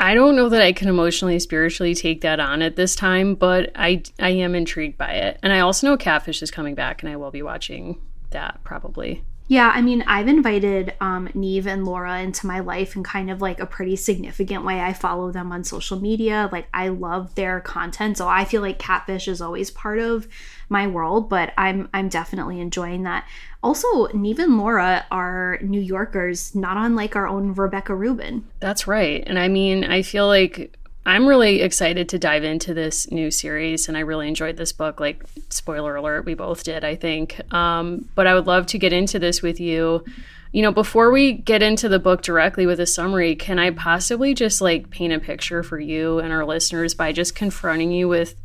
I 0.00 0.14
don't 0.14 0.34
know 0.34 0.48
that 0.48 0.62
I 0.62 0.72
can 0.72 0.88
emotionally, 0.88 1.38
spiritually 1.38 1.94
take 1.94 2.22
that 2.22 2.40
on 2.40 2.60
at 2.60 2.76
this 2.76 2.96
time, 2.96 3.34
but 3.34 3.70
I 3.74 4.02
I 4.18 4.30
am 4.30 4.54
intrigued 4.54 4.98
by 4.98 5.12
it. 5.12 5.38
And 5.42 5.52
I 5.52 5.60
also 5.60 5.86
know 5.86 5.96
Catfish 5.96 6.42
is 6.42 6.50
coming 6.50 6.74
back, 6.74 7.02
and 7.02 7.12
I 7.12 7.16
will 7.16 7.30
be 7.30 7.42
watching 7.42 8.00
that 8.30 8.60
probably. 8.64 9.24
Yeah, 9.48 9.70
I 9.74 9.82
mean, 9.82 10.02
I've 10.06 10.28
invited 10.28 10.94
um, 11.00 11.28
Nev 11.34 11.66
and 11.66 11.84
Laura 11.84 12.20
into 12.20 12.46
my 12.46 12.60
life 12.60 12.96
in 12.96 13.02
kind 13.02 13.30
of 13.30 13.42
like 13.42 13.60
a 13.60 13.66
pretty 13.66 13.96
significant 13.96 14.64
way. 14.64 14.80
I 14.80 14.92
follow 14.92 15.30
them 15.30 15.52
on 15.52 15.64
social 15.64 16.00
media. 16.00 16.48
Like, 16.50 16.68
I 16.72 16.88
love 16.88 17.34
their 17.34 17.60
content, 17.60 18.18
so 18.18 18.28
I 18.28 18.44
feel 18.44 18.62
like 18.62 18.78
Catfish 18.78 19.28
is 19.28 19.42
always 19.42 19.70
part 19.70 19.98
of 19.98 20.26
my 20.68 20.86
world. 20.86 21.28
But 21.28 21.52
I'm 21.58 21.88
I'm 21.92 22.08
definitely 22.08 22.60
enjoying 22.60 23.02
that. 23.02 23.26
Also, 23.62 24.06
Nev 24.08 24.38
and 24.38 24.58
Laura 24.58 25.04
are 25.10 25.58
New 25.60 25.80
Yorkers, 25.80 26.54
not 26.54 26.76
unlike 26.76 27.14
our 27.14 27.28
own 27.28 27.52
Rebecca 27.52 27.94
Rubin. 27.94 28.46
That's 28.60 28.86
right, 28.86 29.22
and 29.26 29.38
I 29.38 29.48
mean, 29.48 29.84
I 29.84 30.02
feel 30.02 30.28
like 30.28 30.78
I'm 31.04 31.26
really 31.26 31.62
excited 31.62 32.08
to 32.10 32.18
dive 32.18 32.44
into 32.44 32.74
this 32.74 33.10
new 33.10 33.30
series, 33.30 33.88
and 33.88 33.96
I 33.96 34.00
really 34.00 34.28
enjoyed 34.28 34.56
this 34.56 34.72
book. 34.72 35.00
Like, 35.00 35.24
spoiler 35.48 35.96
alert, 35.96 36.24
we 36.24 36.34
both 36.34 36.62
did, 36.62 36.84
I 36.84 36.94
think. 36.94 37.40
Um, 37.52 38.08
but 38.14 38.26
I 38.26 38.34
would 38.34 38.46
love 38.46 38.66
to 38.66 38.78
get 38.78 38.92
into 38.92 39.18
this 39.18 39.42
with 39.42 39.58
you. 39.58 40.04
You 40.52 40.62
know, 40.62 40.70
before 40.70 41.10
we 41.10 41.32
get 41.32 41.62
into 41.62 41.88
the 41.88 41.98
book 41.98 42.22
directly 42.22 42.66
with 42.66 42.78
a 42.78 42.86
summary, 42.86 43.34
can 43.34 43.58
I 43.58 43.70
possibly 43.70 44.34
just 44.34 44.60
like 44.60 44.90
paint 44.90 45.12
a 45.12 45.18
picture 45.18 45.62
for 45.62 45.80
you 45.80 46.18
and 46.18 46.32
our 46.32 46.44
listeners 46.44 46.94
by 46.94 47.10
just 47.10 47.34
confronting 47.34 47.90
you 47.90 48.06
with 48.06 48.36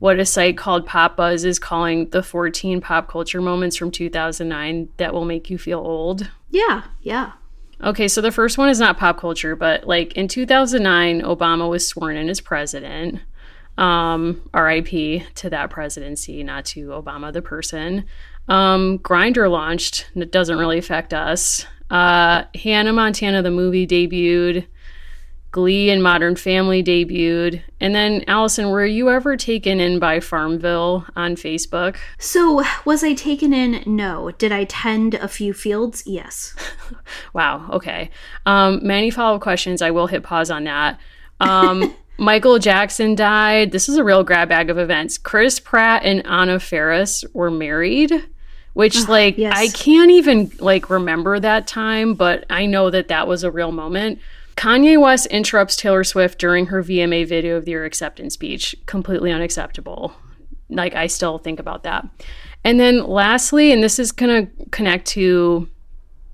what 0.00 0.18
a 0.18 0.26
site 0.26 0.58
called 0.58 0.84
Pop 0.84 1.16
Buzz 1.16 1.44
is 1.44 1.60
calling 1.60 2.08
the 2.08 2.24
14 2.24 2.80
pop 2.80 3.08
culture 3.08 3.40
moments 3.40 3.76
from 3.76 3.92
2009 3.92 4.88
that 4.96 5.14
will 5.14 5.24
make 5.24 5.48
you 5.48 5.56
feel 5.56 5.78
old? 5.78 6.28
Yeah, 6.50 6.82
yeah. 7.00 7.32
Okay, 7.82 8.06
so 8.06 8.20
the 8.20 8.30
first 8.30 8.58
one 8.58 8.68
is 8.68 8.78
not 8.78 8.96
pop 8.96 9.18
culture, 9.18 9.56
but 9.56 9.86
like 9.86 10.12
in 10.12 10.28
2009, 10.28 11.22
Obama 11.22 11.68
was 11.68 11.86
sworn 11.86 12.16
in 12.16 12.28
as 12.28 12.40
president. 12.40 13.20
Um, 13.76 14.48
RIP 14.54 15.22
to 15.36 15.50
that 15.50 15.70
presidency, 15.70 16.44
not 16.44 16.64
to 16.66 16.88
Obama 16.88 17.32
the 17.32 17.42
person. 17.42 18.04
Um, 18.48 18.98
Grindr 18.98 19.50
launched. 19.50 20.06
It 20.14 20.30
doesn't 20.30 20.58
really 20.58 20.78
affect 20.78 21.12
us. 21.14 21.66
Uh, 21.90 22.44
Hannah 22.54 22.92
Montana 22.92 23.42
the 23.42 23.50
movie 23.50 23.86
debuted. 23.86 24.66
Glee 25.52 25.90
and 25.90 26.02
Modern 26.02 26.34
Family 26.34 26.82
debuted. 26.82 27.62
And 27.78 27.94
then, 27.94 28.24
Allison, 28.26 28.70
were 28.70 28.86
you 28.86 29.10
ever 29.10 29.36
taken 29.36 29.80
in 29.80 29.98
by 29.98 30.18
Farmville 30.18 31.06
on 31.14 31.36
Facebook? 31.36 31.96
So, 32.18 32.64
was 32.86 33.04
I 33.04 33.12
taken 33.12 33.52
in? 33.52 33.82
No. 33.86 34.30
Did 34.32 34.50
I 34.50 34.64
tend 34.64 35.14
a 35.14 35.28
few 35.28 35.52
fields? 35.52 36.02
Yes. 36.06 36.54
wow. 37.34 37.68
Okay. 37.70 38.10
Um, 38.46 38.80
many 38.82 39.10
follow 39.10 39.36
up 39.36 39.42
questions. 39.42 39.82
I 39.82 39.90
will 39.90 40.06
hit 40.06 40.22
pause 40.22 40.50
on 40.50 40.64
that. 40.64 40.98
Um, 41.38 41.94
Michael 42.18 42.58
Jackson 42.58 43.14
died. 43.14 43.72
This 43.72 43.90
is 43.90 43.96
a 43.98 44.04
real 44.04 44.24
grab 44.24 44.48
bag 44.48 44.70
of 44.70 44.78
events. 44.78 45.18
Chris 45.18 45.60
Pratt 45.60 46.02
and 46.02 46.26
Anna 46.26 46.60
Faris 46.60 47.24
were 47.34 47.50
married 47.50 48.24
which 48.74 49.06
like 49.06 49.36
yes. 49.36 49.52
I 49.54 49.68
can't 49.68 50.10
even 50.10 50.50
like 50.58 50.88
remember 50.88 51.38
that 51.38 51.66
time, 51.66 52.14
but 52.14 52.46
I 52.48 52.64
know 52.64 52.88
that 52.88 53.08
that 53.08 53.28
was 53.28 53.44
a 53.44 53.50
real 53.50 53.70
moment. 53.70 54.18
Kanye 54.56 55.00
West 55.00 55.26
interrupts 55.26 55.76
Taylor 55.76 56.04
Swift 56.04 56.38
during 56.38 56.66
her 56.66 56.82
VMA 56.82 57.26
video 57.26 57.56
of 57.56 57.64
their 57.64 57.84
acceptance 57.84 58.34
speech. 58.34 58.76
Completely 58.86 59.32
unacceptable. 59.32 60.14
Like, 60.68 60.94
I 60.94 61.06
still 61.06 61.38
think 61.38 61.58
about 61.58 61.82
that. 61.82 62.06
And 62.64 62.78
then 62.78 63.06
lastly, 63.06 63.72
and 63.72 63.82
this 63.82 63.98
is 63.98 64.12
going 64.12 64.46
to 64.46 64.70
connect 64.70 65.06
to 65.08 65.68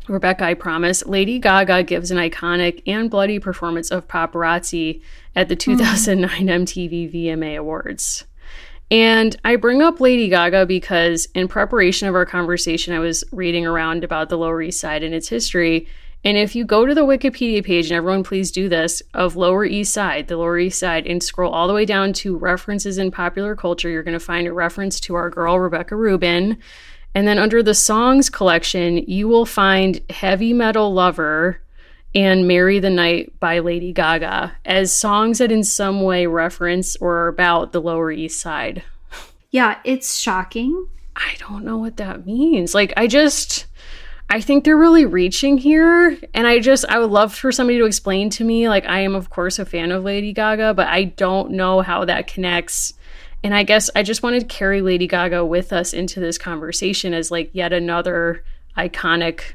Rebecca, 0.08 0.44
I 0.44 0.54
promise, 0.54 1.04
Lady 1.06 1.38
Gaga 1.38 1.82
gives 1.82 2.10
an 2.10 2.18
iconic 2.18 2.82
and 2.87 3.10
bloody 3.10 3.38
performance 3.38 3.90
of 3.90 4.08
paparazzi 4.08 5.02
at 5.37 5.48
the 5.48 5.54
hmm. 5.54 5.76
2009 5.76 6.46
MTV 6.46 7.14
VMA 7.14 7.58
Awards. 7.58 8.25
And 8.90 9.37
I 9.44 9.56
bring 9.56 9.82
up 9.82 10.00
Lady 10.00 10.28
Gaga 10.28 10.64
because 10.64 11.26
in 11.34 11.46
preparation 11.46 12.08
of 12.08 12.14
our 12.14 12.25
conversation, 12.25 12.94
I 12.94 13.00
was 13.00 13.22
reading 13.32 13.66
around 13.66 14.02
about 14.02 14.30
the 14.30 14.38
Lower 14.38 14.62
East 14.62 14.80
Side 14.80 15.02
and 15.02 15.14
its 15.14 15.28
history. 15.28 15.87
And 16.25 16.37
if 16.37 16.54
you 16.56 16.64
go 16.64 16.84
to 16.84 16.94
the 16.94 17.06
Wikipedia 17.06 17.64
page, 17.64 17.87
and 17.87 17.96
everyone 17.96 18.25
please 18.25 18.50
do 18.50 18.68
this, 18.68 19.02
of 19.14 19.37
Lower 19.37 19.64
East 19.64 19.92
Side, 19.92 20.28
the 20.28 20.37
Lower 20.37 20.58
East 20.58 20.80
Side, 20.80 21.06
and 21.06 21.22
scroll 21.22 21.52
all 21.52 21.68
the 21.68 21.75
way 21.75 21.84
down 21.84 22.12
to 22.14 22.37
references 22.37 22.98
in 22.98 23.10
popular 23.10 23.54
culture, 23.54 23.88
you're 23.88 24.02
going 24.02 24.18
to 24.18 24.20
find 24.20 24.46
a 24.46 24.52
reference 24.52 24.98
to 25.00 25.14
our 25.14 25.30
girl, 25.30 25.58
Rebecca 25.58 25.94
Rubin. 25.94 26.58
And 27.14 27.26
then 27.26 27.38
under 27.38 27.62
the 27.62 27.75
songs 27.75 28.30
collection, 28.30 28.98
you 28.98 29.28
will 29.28 29.46
find 29.46 30.00
Heavy 30.10 30.52
Metal 30.52 30.92
Lover 30.92 31.60
and 32.14 32.48
Marry 32.48 32.78
the 32.78 32.90
Night 32.90 33.38
by 33.38 33.60
Lady 33.60 33.92
Gaga 33.92 34.56
as 34.64 34.92
songs 34.92 35.38
that 35.38 35.52
in 35.52 35.62
some 35.62 36.02
way 36.02 36.26
reference 36.26 36.96
or 36.96 37.14
are 37.14 37.28
about 37.28 37.72
the 37.72 37.80
Lower 37.80 38.10
East 38.10 38.40
Side. 38.40 38.82
Yeah, 39.50 39.78
it's 39.84 40.18
shocking. 40.18 40.88
I 41.16 41.37
don't 41.38 41.64
know 41.64 41.78
what 41.78 41.96
that 41.96 42.26
means. 42.26 42.75
Like, 42.75 42.92
I 42.96 43.06
just. 43.06 43.66
I 44.30 44.40
think 44.40 44.64
they're 44.64 44.76
really 44.76 45.06
reaching 45.06 45.56
here. 45.56 46.18
And 46.35 46.47
I 46.47 46.58
just, 46.58 46.85
I 46.88 46.99
would 46.99 47.11
love 47.11 47.35
for 47.35 47.50
somebody 47.50 47.78
to 47.78 47.87
explain 47.87 48.28
to 48.30 48.44
me. 48.44 48.68
Like, 48.68 48.87
I 48.87 49.00
am, 49.00 49.14
of 49.14 49.30
course, 49.30 49.58
a 49.58 49.64
fan 49.64 49.90
of 49.90 50.04
Lady 50.04 50.32
Gaga, 50.32 50.75
but 50.75 50.87
I 50.87 51.04
don't 51.04 51.52
know 51.52 51.80
how 51.80 52.04
that 52.04 52.26
connects. 52.26 52.94
And 53.42 53.54
I 53.54 53.62
guess 53.62 53.88
I 53.97 54.02
just 54.02 54.23
wanted 54.23 54.40
to 54.40 54.47
carry 54.47 54.82
Lady 54.82 55.06
Gaga 55.06 55.47
with 55.47 55.73
us 55.73 55.94
into 55.94 56.20
this 56.20 56.37
conversation 56.37 57.14
as 57.14 57.30
like 57.30 57.50
yet 57.52 57.73
another 57.73 58.44
iconic 58.76 59.52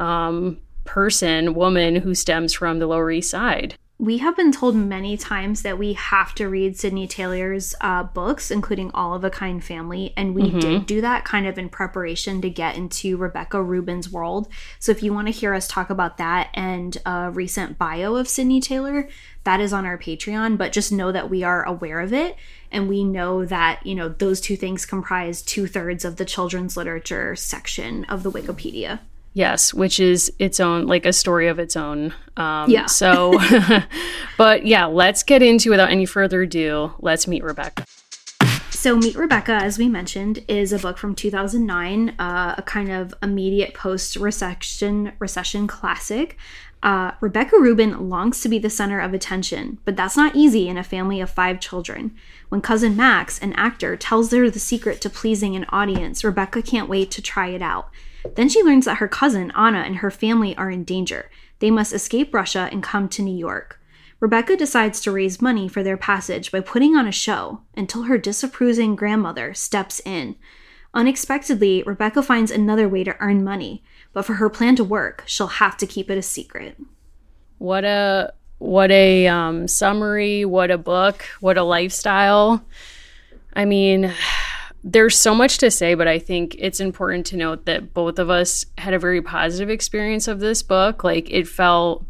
um, 0.00 0.58
person, 0.84 1.54
woman 1.54 1.96
who 1.96 2.14
stems 2.14 2.52
from 2.52 2.80
the 2.80 2.86
Lower 2.86 3.10
East 3.10 3.30
Side. 3.30 3.76
We 4.02 4.18
have 4.18 4.34
been 4.34 4.50
told 4.50 4.74
many 4.74 5.16
times 5.16 5.62
that 5.62 5.78
we 5.78 5.92
have 5.92 6.34
to 6.34 6.48
read 6.48 6.76
Sydney 6.76 7.06
Taylor's 7.06 7.72
uh, 7.80 8.02
books, 8.02 8.50
including 8.50 8.90
All 8.90 9.14
of 9.14 9.22
a 9.22 9.30
Kind 9.30 9.62
Family, 9.62 10.12
and 10.16 10.34
we 10.34 10.42
mm-hmm. 10.42 10.58
did 10.58 10.86
do 10.86 11.00
that 11.02 11.24
kind 11.24 11.46
of 11.46 11.56
in 11.56 11.68
preparation 11.68 12.42
to 12.42 12.50
get 12.50 12.76
into 12.76 13.16
Rebecca 13.16 13.62
Rubin's 13.62 14.10
world. 14.10 14.48
So 14.80 14.90
if 14.90 15.04
you 15.04 15.14
want 15.14 15.28
to 15.28 15.32
hear 15.32 15.54
us 15.54 15.68
talk 15.68 15.88
about 15.88 16.16
that 16.16 16.50
and 16.54 16.98
a 17.06 17.30
recent 17.30 17.78
bio 17.78 18.16
of 18.16 18.26
Sydney 18.26 18.60
Taylor, 18.60 19.08
that 19.44 19.60
is 19.60 19.72
on 19.72 19.86
our 19.86 19.96
Patreon. 19.96 20.58
But 20.58 20.72
just 20.72 20.90
know 20.90 21.12
that 21.12 21.30
we 21.30 21.44
are 21.44 21.62
aware 21.62 22.00
of 22.00 22.12
it, 22.12 22.34
and 22.72 22.88
we 22.88 23.04
know 23.04 23.44
that 23.44 23.86
you 23.86 23.94
know 23.94 24.08
those 24.08 24.40
two 24.40 24.56
things 24.56 24.84
comprise 24.84 25.42
two 25.42 25.68
thirds 25.68 26.04
of 26.04 26.16
the 26.16 26.24
children's 26.24 26.76
literature 26.76 27.36
section 27.36 28.04
of 28.06 28.24
the 28.24 28.32
Wikipedia. 28.32 28.98
Yes, 29.34 29.72
which 29.72 29.98
is 29.98 30.30
its 30.38 30.60
own, 30.60 30.86
like 30.86 31.06
a 31.06 31.12
story 31.12 31.48
of 31.48 31.58
its 31.58 31.74
own. 31.74 32.14
Um, 32.36 32.70
yeah. 32.70 32.86
So, 32.86 33.38
but 34.36 34.66
yeah, 34.66 34.84
let's 34.84 35.22
get 35.22 35.42
into 35.42 35.70
without 35.70 35.90
any 35.90 36.04
further 36.04 36.42
ado. 36.42 36.92
Let's 37.00 37.26
meet 37.26 37.42
Rebecca. 37.42 37.86
so 38.70 38.96
Meet 38.96 39.16
Rebecca, 39.16 39.52
as 39.52 39.78
we 39.78 39.88
mentioned, 39.88 40.44
is 40.48 40.72
a 40.72 40.78
book 40.78 40.98
from 40.98 41.14
2009, 41.14 42.10
uh, 42.18 42.54
a 42.58 42.62
kind 42.62 42.92
of 42.92 43.14
immediate 43.22 43.72
post-recession 43.72 45.12
recession 45.18 45.66
classic. 45.66 46.36
Uh, 46.82 47.12
Rebecca 47.20 47.56
Rubin 47.58 48.10
longs 48.10 48.40
to 48.40 48.48
be 48.48 48.58
the 48.58 48.68
center 48.68 48.98
of 48.98 49.14
attention, 49.14 49.78
but 49.84 49.96
that's 49.96 50.16
not 50.16 50.34
easy 50.34 50.68
in 50.68 50.76
a 50.76 50.82
family 50.82 51.20
of 51.20 51.30
five 51.30 51.60
children. 51.60 52.14
When 52.48 52.60
cousin 52.60 52.96
Max, 52.96 53.38
an 53.38 53.52
actor, 53.52 53.96
tells 53.96 54.32
her 54.32 54.50
the 54.50 54.58
secret 54.58 55.00
to 55.02 55.08
pleasing 55.08 55.54
an 55.54 55.64
audience, 55.68 56.24
Rebecca 56.24 56.60
can't 56.60 56.88
wait 56.88 57.10
to 57.12 57.22
try 57.22 57.48
it 57.48 57.62
out. 57.62 57.88
Then 58.34 58.48
she 58.48 58.62
learns 58.62 58.84
that 58.84 58.98
her 58.98 59.08
cousin, 59.08 59.52
Anna, 59.56 59.80
and 59.80 59.96
her 59.96 60.10
family 60.10 60.56
are 60.56 60.70
in 60.70 60.84
danger. 60.84 61.30
They 61.58 61.70
must 61.70 61.92
escape 61.92 62.34
Russia 62.34 62.68
and 62.72 62.82
come 62.82 63.08
to 63.10 63.22
New 63.22 63.36
York. 63.36 63.80
Rebecca 64.20 64.56
decides 64.56 65.00
to 65.00 65.10
raise 65.10 65.42
money 65.42 65.68
for 65.68 65.82
their 65.82 65.96
passage 65.96 66.52
by 66.52 66.60
putting 66.60 66.94
on 66.94 67.08
a 67.08 67.12
show 67.12 67.62
until 67.76 68.04
her 68.04 68.18
disapproving 68.18 68.94
grandmother 68.94 69.52
steps 69.52 70.00
in. 70.04 70.36
Unexpectedly, 70.94 71.82
Rebecca 71.84 72.22
finds 72.22 72.50
another 72.50 72.88
way 72.88 73.02
to 73.02 73.16
earn 73.18 73.42
money, 73.42 73.82
but 74.12 74.24
for 74.24 74.34
her 74.34 74.48
plan 74.48 74.76
to 74.76 74.84
work, 74.84 75.24
she'll 75.26 75.46
have 75.48 75.76
to 75.78 75.86
keep 75.86 76.10
it 76.10 76.18
a 76.18 76.22
secret. 76.22 76.78
What 77.58 77.84
a 77.84 78.32
what 78.58 78.92
a 78.92 79.26
um, 79.26 79.66
summary, 79.66 80.44
what 80.44 80.70
a 80.70 80.78
book, 80.78 81.24
what 81.40 81.58
a 81.58 81.64
lifestyle. 81.64 82.64
I 83.54 83.64
mean, 83.64 84.12
there's 84.84 85.16
so 85.16 85.34
much 85.34 85.58
to 85.58 85.70
say, 85.70 85.94
but 85.94 86.08
I 86.08 86.18
think 86.18 86.56
it's 86.58 86.80
important 86.80 87.26
to 87.26 87.36
note 87.36 87.66
that 87.66 87.94
both 87.94 88.18
of 88.18 88.30
us 88.30 88.64
had 88.78 88.94
a 88.94 88.98
very 88.98 89.22
positive 89.22 89.70
experience 89.70 90.26
of 90.28 90.40
this 90.40 90.62
book. 90.62 91.04
Like 91.04 91.30
it 91.30 91.46
felt 91.46 92.04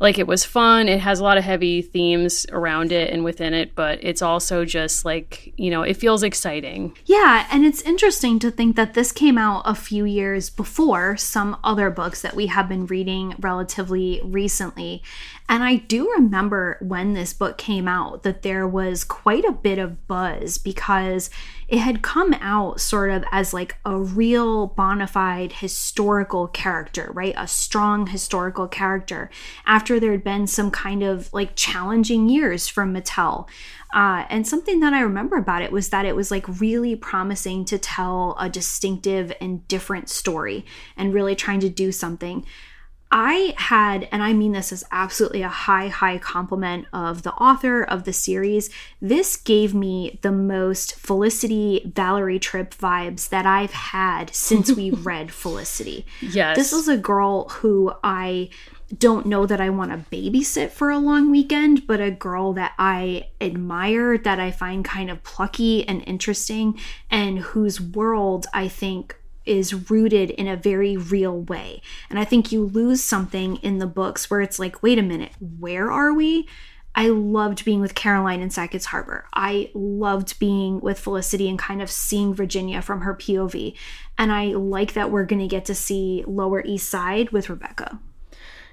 like 0.00 0.18
it 0.18 0.26
was 0.26 0.44
fun. 0.46 0.88
It 0.88 1.00
has 1.00 1.20
a 1.20 1.22
lot 1.22 1.36
of 1.36 1.44
heavy 1.44 1.82
themes 1.82 2.46
around 2.50 2.90
it 2.90 3.12
and 3.12 3.22
within 3.22 3.52
it, 3.52 3.74
but 3.74 3.98
it's 4.02 4.22
also 4.22 4.64
just 4.64 5.04
like, 5.04 5.52
you 5.58 5.70
know, 5.70 5.82
it 5.82 5.98
feels 5.98 6.22
exciting. 6.22 6.96
Yeah, 7.04 7.46
and 7.50 7.66
it's 7.66 7.82
interesting 7.82 8.38
to 8.38 8.50
think 8.50 8.76
that 8.76 8.94
this 8.94 9.12
came 9.12 9.36
out 9.36 9.62
a 9.66 9.74
few 9.74 10.06
years 10.06 10.48
before 10.48 11.18
some 11.18 11.58
other 11.62 11.90
books 11.90 12.22
that 12.22 12.34
we 12.34 12.46
have 12.46 12.66
been 12.66 12.86
reading 12.86 13.34
relatively 13.38 14.22
recently. 14.24 15.02
And 15.50 15.64
I 15.64 15.74
do 15.74 16.08
remember 16.12 16.78
when 16.80 17.14
this 17.14 17.32
book 17.32 17.58
came 17.58 17.88
out 17.88 18.22
that 18.22 18.42
there 18.42 18.68
was 18.68 19.02
quite 19.02 19.44
a 19.44 19.50
bit 19.50 19.80
of 19.80 20.06
buzz 20.06 20.58
because 20.58 21.28
it 21.66 21.78
had 21.78 22.02
come 22.02 22.34
out 22.34 22.80
sort 22.80 23.10
of 23.10 23.24
as 23.32 23.52
like 23.52 23.76
a 23.84 23.96
real 23.96 24.68
bona 24.68 25.08
fide 25.08 25.54
historical 25.54 26.46
character, 26.46 27.10
right? 27.14 27.34
A 27.36 27.48
strong 27.48 28.06
historical 28.06 28.68
character 28.68 29.28
after 29.66 29.98
there 29.98 30.12
had 30.12 30.22
been 30.22 30.46
some 30.46 30.70
kind 30.70 31.02
of 31.02 31.32
like 31.32 31.56
challenging 31.56 32.28
years 32.28 32.68
from 32.68 32.94
Mattel. 32.94 33.48
Uh, 33.92 34.26
and 34.28 34.46
something 34.46 34.78
that 34.78 34.92
I 34.92 35.00
remember 35.00 35.36
about 35.36 35.62
it 35.62 35.72
was 35.72 35.88
that 35.88 36.06
it 36.06 36.14
was 36.14 36.30
like 36.30 36.60
really 36.60 36.94
promising 36.94 37.64
to 37.64 37.76
tell 37.76 38.36
a 38.38 38.48
distinctive 38.48 39.32
and 39.40 39.66
different 39.66 40.08
story 40.08 40.64
and 40.96 41.12
really 41.12 41.34
trying 41.34 41.58
to 41.58 41.68
do 41.68 41.90
something. 41.90 42.46
I 43.12 43.54
had, 43.56 44.08
and 44.12 44.22
I 44.22 44.32
mean 44.32 44.52
this 44.52 44.72
as 44.72 44.84
absolutely 44.92 45.42
a 45.42 45.48
high, 45.48 45.88
high 45.88 46.18
compliment 46.18 46.86
of 46.92 47.22
the 47.22 47.32
author 47.32 47.82
of 47.82 48.04
the 48.04 48.12
series. 48.12 48.70
This 49.00 49.36
gave 49.36 49.74
me 49.74 50.20
the 50.22 50.30
most 50.30 50.94
Felicity 50.94 51.90
Valerie 51.92 52.38
Tripp 52.38 52.72
vibes 52.74 53.28
that 53.30 53.46
I've 53.46 53.72
had 53.72 54.32
since 54.34 54.70
we 54.70 54.90
read 54.90 55.32
Felicity. 55.32 56.06
Yes. 56.20 56.56
This 56.56 56.72
is 56.72 56.86
a 56.86 56.96
girl 56.96 57.48
who 57.48 57.92
I 58.04 58.50
don't 58.96 59.26
know 59.26 59.46
that 59.46 59.60
I 59.60 59.70
want 59.70 59.92
to 59.92 60.16
babysit 60.16 60.70
for 60.70 60.90
a 60.90 60.98
long 60.98 61.30
weekend, 61.30 61.86
but 61.86 62.00
a 62.00 62.10
girl 62.10 62.52
that 62.54 62.74
I 62.78 63.28
admire, 63.40 64.18
that 64.18 64.40
I 64.40 64.50
find 64.50 64.84
kind 64.84 65.10
of 65.10 65.22
plucky 65.22 65.86
and 65.86 66.02
interesting, 66.06 66.78
and 67.10 67.38
whose 67.38 67.80
world 67.80 68.46
I 68.52 68.68
think 68.68 69.16
is 69.46 69.90
rooted 69.90 70.30
in 70.30 70.46
a 70.46 70.56
very 70.56 70.96
real 70.96 71.40
way. 71.42 71.82
And 72.08 72.18
I 72.18 72.24
think 72.24 72.52
you 72.52 72.64
lose 72.64 73.02
something 73.02 73.56
in 73.56 73.78
the 73.78 73.86
books 73.86 74.30
where 74.30 74.40
it's 74.40 74.58
like, 74.58 74.82
wait 74.82 74.98
a 74.98 75.02
minute, 75.02 75.32
where 75.58 75.90
are 75.90 76.12
we? 76.12 76.48
I 76.94 77.08
loved 77.08 77.64
being 77.64 77.80
with 77.80 77.94
Caroline 77.94 78.40
in 78.40 78.50
Sackett's 78.50 78.86
Harbor. 78.86 79.26
I 79.32 79.70
loved 79.74 80.38
being 80.38 80.80
with 80.80 80.98
Felicity 80.98 81.48
and 81.48 81.58
kind 81.58 81.80
of 81.80 81.90
seeing 81.90 82.34
Virginia 82.34 82.82
from 82.82 83.02
her 83.02 83.14
POV. 83.14 83.76
And 84.18 84.32
I 84.32 84.46
like 84.46 84.94
that 84.94 85.10
we're 85.10 85.24
going 85.24 85.40
to 85.40 85.46
get 85.46 85.64
to 85.66 85.74
see 85.74 86.24
Lower 86.26 86.62
East 86.64 86.88
Side 86.88 87.30
with 87.30 87.48
Rebecca. 87.48 88.00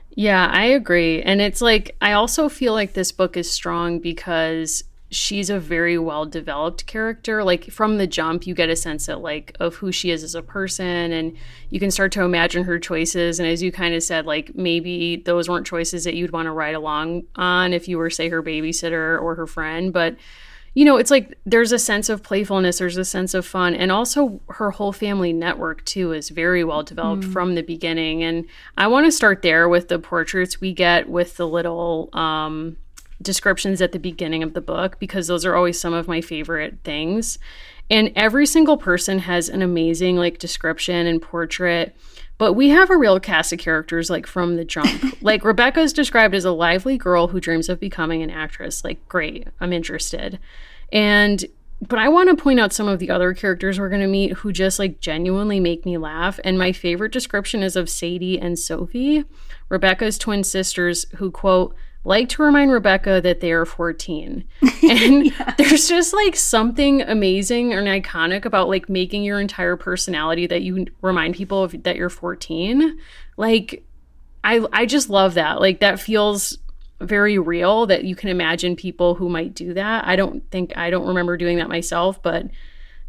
Yeah, 0.09 0.50
I 0.51 0.63
agree. 0.65 1.21
And 1.21 1.41
it's 1.41 1.62
like, 1.62 1.95
I 2.01 2.13
also 2.13 2.50
feel 2.50 2.74
like 2.74 2.93
this 2.93 3.12
book 3.12 3.38
is 3.38 3.51
strong 3.51 4.00
because 4.00 4.83
she's 5.10 5.50
a 5.50 5.60
very 5.60 5.98
well 5.98 6.26
developed 6.26 6.86
character. 6.86 7.44
Like 7.44 7.72
from 7.72 7.98
the 7.98 8.08
jump 8.08 8.46
you 8.46 8.54
get 8.54 8.70
a 8.70 8.76
sense 8.76 9.08
of 9.08 9.20
like 9.20 9.56
of 9.60 9.76
who 9.76 9.92
she 9.92 10.12
is 10.12 10.24
as 10.24 10.36
a 10.36 10.42
person 10.42 11.12
and 11.12 11.36
you 11.70 11.80
can 11.80 11.92
start 11.92 12.12
to 12.14 12.24
imagine 12.24 12.66
her 12.66 12.80
choices. 12.80 13.40
And 13.40 13.48
as 13.48 13.64
you 13.64 13.72
kind 13.72 13.96
of 13.96 14.04
said 14.04 14.26
like 14.26 14.56
maybe 14.56 15.17
those 15.17 15.48
weren't 15.48 15.67
choices 15.67 16.04
that 16.04 16.15
you'd 16.15 16.32
want 16.32 16.48
to 16.48 16.52
ride 16.52 16.76
along 16.76 17.24
on 17.36 17.74
if 17.74 17.88
you 17.88 17.98
were 17.98 18.10
say 18.10 18.30
her 18.30 18.43
babysitter 18.43 19.22
or 19.22 19.36
her 19.36 19.48
friend. 19.48 19.93
But 19.93 20.17
you 20.74 20.84
know 20.86 20.98
it's 20.98 21.10
like 21.10 21.38
there's 21.46 21.72
a 21.72 21.80
sense 21.80 22.08
of 22.08 22.22
playfulness 22.22 22.78
there's 22.78 22.98
a 22.98 23.06
sense 23.06 23.34
of 23.34 23.48
fun 23.48 23.74
and 23.74 23.91
also 23.91 24.39
her 24.50 24.70
whole 24.70 24.91
family 24.91 25.34
network 25.34 25.84
too 25.86 26.12
is 26.12 26.30
very 26.30 26.63
well 26.63 26.84
developed 26.84 27.24
from 27.24 27.56
the 27.56 27.63
beginning. 27.63 28.24
And 28.24 28.46
i 28.78 28.88
want 28.88 29.06
to 29.06 29.12
start 29.12 29.41
there 29.41 29.70
with 29.70 29.88
the 29.88 30.00
portraits 30.00 30.60
we 30.60 30.74
get 30.74 31.10
with 31.10 31.38
the 31.38 31.48
little 31.48 32.10
um 32.13 32.78
descriptions 33.21 33.82
at 33.82 33.91
the 33.91 33.99
beginning 33.99 34.43
of 34.43 34.53
the 34.53 34.62
book 34.62 34.99
because 34.99 35.27
those 35.27 35.45
are 35.45 35.56
always 35.56 35.80
some 35.80 35.93
of 35.93 36.08
my 36.08 36.21
favorite 36.21 36.77
things. 36.84 37.39
And 37.89 38.12
every 38.15 38.45
single 38.45 38.77
person 38.77 39.19
has 39.19 39.49
an 39.49 39.62
amazing 39.62 40.17
like 40.17 40.39
description 40.39 41.08
and 41.08 41.21
portrait. 41.21 41.95
But 42.38 42.53
we 42.53 42.69
have 42.69 42.89
a 42.89 42.97
real 42.97 43.19
cast 43.19 43.53
of 43.53 43.60
characters 43.60 44.10
like 44.10 44.27
from 44.27 44.58
the 44.58 44.65
jump. 44.65 45.03
like 45.21 45.43
Rebecca 45.43 45.80
is 45.80 45.93
described 45.93 46.36
as 46.36 46.45
a 46.45 46.51
lively 46.51 46.97
girl 46.97 47.27
who 47.27 47.39
dreams 47.39 47.69
of 47.69 47.80
becoming 47.80 48.21
an 48.21 48.30
actress. 48.30 48.84
Like, 48.84 49.08
great, 49.08 49.47
I'm 49.60 49.73
interested. 49.73 50.39
And 50.91 51.43
but 51.88 51.99
I 51.99 52.10
want 52.10 52.30
to 52.30 52.41
point 52.41 52.60
out 52.60 52.73
some 52.73 52.88
of 52.88 52.97
the 52.97 53.12
other 53.12 53.34
characters 53.36 53.80
we're 53.80 53.89
going 53.89 54.01
to 54.01 54.08
meet 54.08 54.34
who 54.34 54.51
just 54.51 54.80
like 54.80 54.99
genuinely 54.99 55.60
make 55.60 55.86
me 55.86 55.97
laugh. 55.97 56.39
And 56.43 56.58
my 56.58 56.71
favorite 56.71 57.12
description 57.12 57.62
is 57.62 57.75
of 57.75 57.89
Sadie 57.89 58.39
and 58.39 58.58
Sophie, 58.58 59.25
Rebecca's 59.69 60.17
twin 60.17 60.43
sisters, 60.43 61.06
who 61.17 61.30
quote, 61.30 61.75
like 62.08 62.30
to 62.30 62.41
remind 62.41 62.72
Rebecca 62.72 63.20
that 63.22 63.41
they 63.41 63.52
are 63.52 63.65
14. 63.65 64.46
And 64.89 65.34
there's 65.58 65.89
just 65.89 66.13
like 66.13 66.38
something 66.38 67.02
amazing 67.02 67.74
and 67.74 67.88
iconic 67.88 68.46
about 68.46 68.70
like 68.70 68.88
making 68.88 69.24
your 69.24 69.41
entire 69.41 69.76
personality 69.76 70.48
that 70.48 70.62
you 70.62 70.86
remind 71.02 71.36
people 71.36 71.62
of 71.62 71.84
that 71.84 71.98
you're 71.98 72.10
14. 72.10 72.98
Like 73.36 73.84
I 74.46 74.65
I 74.72 74.86
just 74.86 75.10
love 75.10 75.34
that. 75.34 75.60
Like 75.60 75.82
that 75.82 76.00
feels 76.00 76.58
very 77.02 77.38
real 77.38 77.86
that 77.88 78.06
you 78.06 78.15
can 78.15 78.30
imagine 78.30 78.78
people 78.78 79.15
who 79.15 79.28
might 79.28 79.54
do 79.54 79.74
that. 79.74 80.08
I 80.08 80.15
don't 80.15 80.50
think 80.52 80.78
I 80.78 80.89
don't 80.89 81.08
remember 81.08 81.36
doing 81.36 81.58
that 81.58 81.67
myself, 81.67 82.24
but 82.24 82.46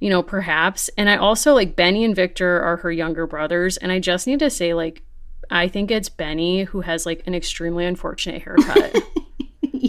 you 0.00 0.10
know, 0.10 0.22
perhaps. 0.22 0.90
And 0.98 1.08
I 1.08 1.16
also 1.16 1.54
like 1.54 1.76
Benny 1.76 2.04
and 2.04 2.16
Victor 2.16 2.60
are 2.60 2.78
her 2.78 2.90
younger 2.90 3.28
brothers 3.28 3.76
and 3.76 3.92
I 3.92 4.00
just 4.00 4.26
need 4.26 4.40
to 4.40 4.50
say 4.50 4.74
like 4.74 5.04
I 5.50 5.68
think 5.68 5.90
it's 5.90 6.08
Benny 6.08 6.64
who 6.64 6.80
has 6.82 7.06
like 7.06 7.22
an 7.26 7.34
extremely 7.34 7.84
unfortunate 7.84 8.42
haircut. 8.42 8.96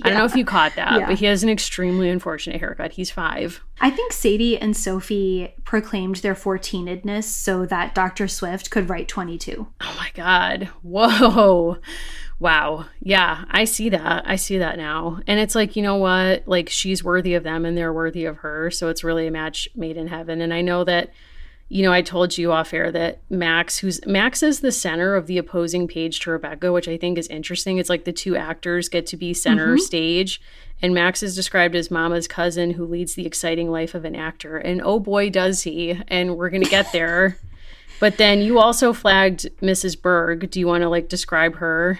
I 0.01 0.09
don't 0.09 0.17
know 0.19 0.25
if 0.25 0.35
you 0.35 0.45
caught 0.45 0.75
that, 0.75 0.99
Yeah. 0.99 1.07
but 1.07 1.19
he 1.19 1.25
has 1.25 1.43
an 1.43 1.49
extremely 1.49 2.09
unfortunate 2.09 2.59
haircut. 2.59 2.93
He's 2.93 3.11
five. 3.11 3.61
I 3.81 3.89
think 3.89 4.13
Sadie 4.13 4.57
and 4.57 4.77
Sophie 4.77 5.53
proclaimed 5.65 6.17
their 6.17 6.35
14edness 6.35 7.23
so 7.23 7.65
that 7.65 7.95
Dr. 7.95 8.27
Swift 8.27 8.69
could 8.69 8.87
write 8.89 9.07
22. 9.07 9.67
Oh 9.81 9.95
my 9.97 10.09
God. 10.13 10.69
Whoa. 10.83 11.77
Wow. 12.39 12.85
Yeah, 13.01 13.43
I 13.49 13.65
see 13.65 13.89
that. 13.89 14.23
I 14.25 14.37
see 14.37 14.59
that 14.59 14.77
now. 14.77 15.19
And 15.27 15.39
it's 15.39 15.55
like, 15.55 15.75
you 15.75 15.81
know 15.83 15.97
what? 15.97 16.47
Like, 16.47 16.69
she's 16.69 17.03
worthy 17.03 17.33
of 17.33 17.43
them 17.43 17.65
and 17.65 17.77
they're 17.77 17.91
worthy 17.93 18.25
of 18.25 18.37
her. 18.37 18.71
So 18.71 18.87
it's 18.89 19.03
really 19.03 19.27
a 19.27 19.31
match 19.31 19.67
made 19.75 19.97
in 19.97 20.07
heaven. 20.07 20.39
And 20.39 20.53
I 20.53 20.61
know 20.61 20.83
that, 20.85 21.11
you 21.69 21.83
know, 21.83 21.93
I 21.93 22.01
told 22.01 22.35
you 22.35 22.51
off 22.51 22.73
air 22.73 22.91
that 22.91 23.19
Max, 23.29 23.77
who's 23.77 24.03
Max 24.07 24.41
is 24.41 24.59
the 24.59 24.71
center 24.71 25.15
of 25.15 25.27
the 25.27 25.37
opposing 25.37 25.87
page 25.87 26.19
to 26.21 26.31
Rebecca, 26.31 26.73
which 26.73 26.87
I 26.87 26.97
think 26.97 27.19
is 27.19 27.27
interesting. 27.27 27.77
It's 27.77 27.89
like 27.89 28.05
the 28.05 28.11
two 28.11 28.35
actors 28.35 28.89
get 28.89 29.05
to 29.07 29.17
be 29.17 29.35
center 29.35 29.75
mm-hmm. 29.75 29.83
stage. 29.83 30.41
And 30.81 30.95
Max 30.95 31.21
is 31.21 31.35
described 31.35 31.75
as 31.75 31.91
Mama's 31.91 32.27
cousin 32.27 32.71
who 32.71 32.85
leads 32.85 33.13
the 33.13 33.27
exciting 33.27 33.69
life 33.69 33.93
of 33.93 34.03
an 34.03 34.15
actor. 34.15 34.57
And 34.57 34.81
oh 34.83 34.99
boy, 34.99 35.29
does 35.29 35.61
he. 35.61 36.01
And 36.07 36.37
we're 36.37 36.49
going 36.49 36.63
to 36.63 36.69
get 36.69 36.91
there. 36.91 37.37
But 37.99 38.15
then 38.15 38.39
you 38.39 38.59
also 38.59 38.93
flagged 38.93 39.49
Mrs. 39.61 40.01
Berg. 40.01 40.49
Do 40.49 40.61
you 40.61 40.67
want 40.67 40.83
to 40.83 40.89
like 40.89 41.09
describe 41.09 41.57
her? 41.57 41.99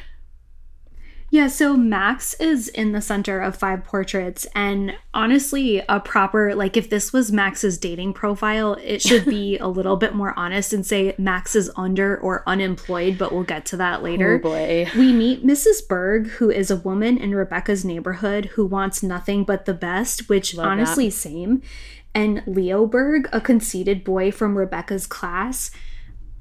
Yeah, 1.40 1.48
so 1.48 1.78
Max 1.78 2.34
is 2.34 2.68
in 2.68 2.92
the 2.92 3.00
center 3.00 3.40
of 3.40 3.56
five 3.56 3.86
portraits, 3.86 4.46
and 4.54 4.98
honestly, 5.14 5.82
a 5.88 6.02
proper, 6.02 6.54
like, 6.54 6.76
if 6.76 6.90
this 6.90 7.14
was 7.14 7.32
Max's 7.32 7.78
dating 7.78 8.12
profile, 8.12 8.74
it 8.84 9.02
should 9.02 9.24
be 9.24 9.58
a 9.62 9.70
little 9.70 9.96
bit 9.96 10.14
more 10.14 10.38
honest 10.38 10.74
and 10.74 10.86
say 10.86 11.16
Max 11.18 11.56
is 11.56 11.72
under 11.78 12.18
or 12.18 12.44
unemployed, 12.46 13.18
but 13.18 13.32
we'll 13.32 13.44
get 13.44 13.64
to 13.68 13.78
that 13.78 14.04
later. 14.04 14.34
Oh 14.34 14.40
boy. 14.40 14.90
We 14.98 15.14
meet 15.14 15.46
Mrs. 15.46 15.88
Berg, 15.88 16.28
who 16.28 16.50
is 16.50 16.70
a 16.70 16.76
woman 16.76 17.18
in 17.18 17.34
Rebecca's 17.34 17.86
neighborhood 17.86 18.48
who 18.56 18.66
wants 18.66 19.02
nothing 19.02 19.46
but 19.46 19.64
the 19.64 19.74
best, 19.74 20.28
which 20.28 20.56
Love 20.56 20.68
honestly, 20.68 21.10
same. 21.10 21.62
and 22.14 22.44
Leo 22.48 22.86
Berg, 22.86 23.30
a 23.32 23.40
conceited 23.40 24.04
boy 24.04 24.30
from 24.30 24.58
Rebecca's 24.58 25.08
class. 25.08 25.72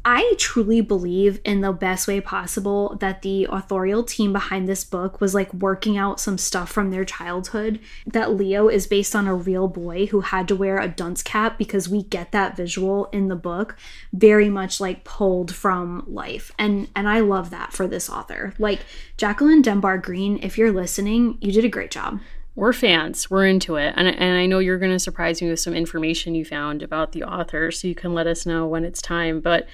I 0.04 0.34
truly 0.38 0.80
believe 0.80 1.40
in 1.44 1.60
the 1.60 1.72
best 1.72 2.08
way 2.08 2.20
possible 2.20 2.96
that 3.00 3.22
the 3.22 3.46
authorial 3.50 4.02
team 4.02 4.32
behind 4.32 4.66
this 4.66 4.82
book 4.82 5.20
was 5.20 5.34
like 5.34 5.52
working 5.52 5.98
out 5.98 6.20
some 6.20 6.38
stuff 6.38 6.70
from 6.70 6.90
their 6.90 7.04
childhood. 7.04 7.80
That 8.06 8.32
Leo 8.32 8.68
is 8.68 8.86
based 8.86 9.14
on 9.14 9.26
a 9.26 9.34
real 9.34 9.68
boy 9.68 10.06
who 10.06 10.20
had 10.20 10.48
to 10.48 10.56
wear 10.56 10.78
a 10.78 10.88
dunce 10.88 11.22
cap 11.22 11.58
because 11.58 11.88
we 11.88 12.04
get 12.04 12.32
that 12.32 12.56
visual 12.56 13.06
in 13.12 13.28
the 13.28 13.36
book 13.36 13.76
very 14.12 14.48
much 14.48 14.80
like 14.80 15.04
pulled 15.04 15.54
from 15.54 16.04
life. 16.06 16.52
And 16.58 16.88
and 16.96 17.08
I 17.08 17.20
love 17.20 17.50
that 17.50 17.72
for 17.72 17.86
this 17.86 18.08
author. 18.08 18.54
Like 18.58 18.80
Jacqueline 19.16 19.62
Dembar 19.62 20.00
Green, 20.00 20.38
if 20.42 20.56
you're 20.56 20.72
listening, 20.72 21.38
you 21.40 21.52
did 21.52 21.64
a 21.64 21.68
great 21.68 21.90
job. 21.90 22.20
We're 22.58 22.72
fans. 22.72 23.30
We're 23.30 23.46
into 23.46 23.76
it. 23.76 23.94
And, 23.96 24.08
and 24.08 24.36
I 24.36 24.46
know 24.46 24.58
you're 24.58 24.80
going 24.80 24.90
to 24.90 24.98
surprise 24.98 25.40
me 25.40 25.48
with 25.48 25.60
some 25.60 25.74
information 25.74 26.34
you 26.34 26.44
found 26.44 26.82
about 26.82 27.12
the 27.12 27.22
author, 27.22 27.70
so 27.70 27.86
you 27.86 27.94
can 27.94 28.14
let 28.14 28.26
us 28.26 28.44
know 28.44 28.66
when 28.66 28.84
it's 28.84 29.00
time. 29.00 29.38
But 29.38 29.68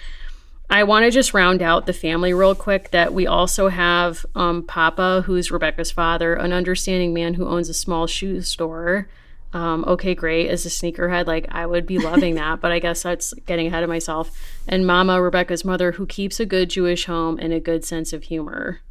I 0.68 0.84
want 0.84 1.06
to 1.06 1.10
just 1.10 1.32
round 1.32 1.62
out 1.62 1.86
the 1.86 1.94
family 1.94 2.34
real 2.34 2.54
quick 2.54 2.90
that 2.90 3.14
we 3.14 3.26
also 3.26 3.68
have 3.68 4.26
um, 4.34 4.64
Papa, 4.64 5.22
who's 5.24 5.50
Rebecca's 5.50 5.92
father, 5.92 6.34
an 6.34 6.52
understanding 6.52 7.14
man 7.14 7.32
who 7.32 7.48
owns 7.48 7.70
a 7.70 7.74
small 7.74 8.06
shoe 8.06 8.42
store. 8.42 9.08
Um, 9.54 9.86
okay, 9.86 10.14
great. 10.14 10.50
As 10.50 10.66
a 10.66 10.68
sneakerhead, 10.68 11.26
like 11.26 11.46
I 11.50 11.64
would 11.64 11.86
be 11.86 11.98
loving 11.98 12.34
that, 12.34 12.60
but 12.60 12.70
I 12.70 12.80
guess 12.80 13.02
that's 13.02 13.32
getting 13.46 13.66
ahead 13.66 13.82
of 13.82 13.88
myself. 13.88 14.30
And 14.68 14.86
Mama, 14.86 15.22
Rebecca's 15.22 15.64
mother, 15.64 15.92
who 15.92 16.04
keeps 16.04 16.38
a 16.38 16.44
good 16.44 16.68
Jewish 16.68 17.06
home 17.06 17.38
and 17.40 17.50
a 17.50 17.60
good 17.60 17.86
sense 17.86 18.12
of 18.12 18.24
humor 18.24 18.82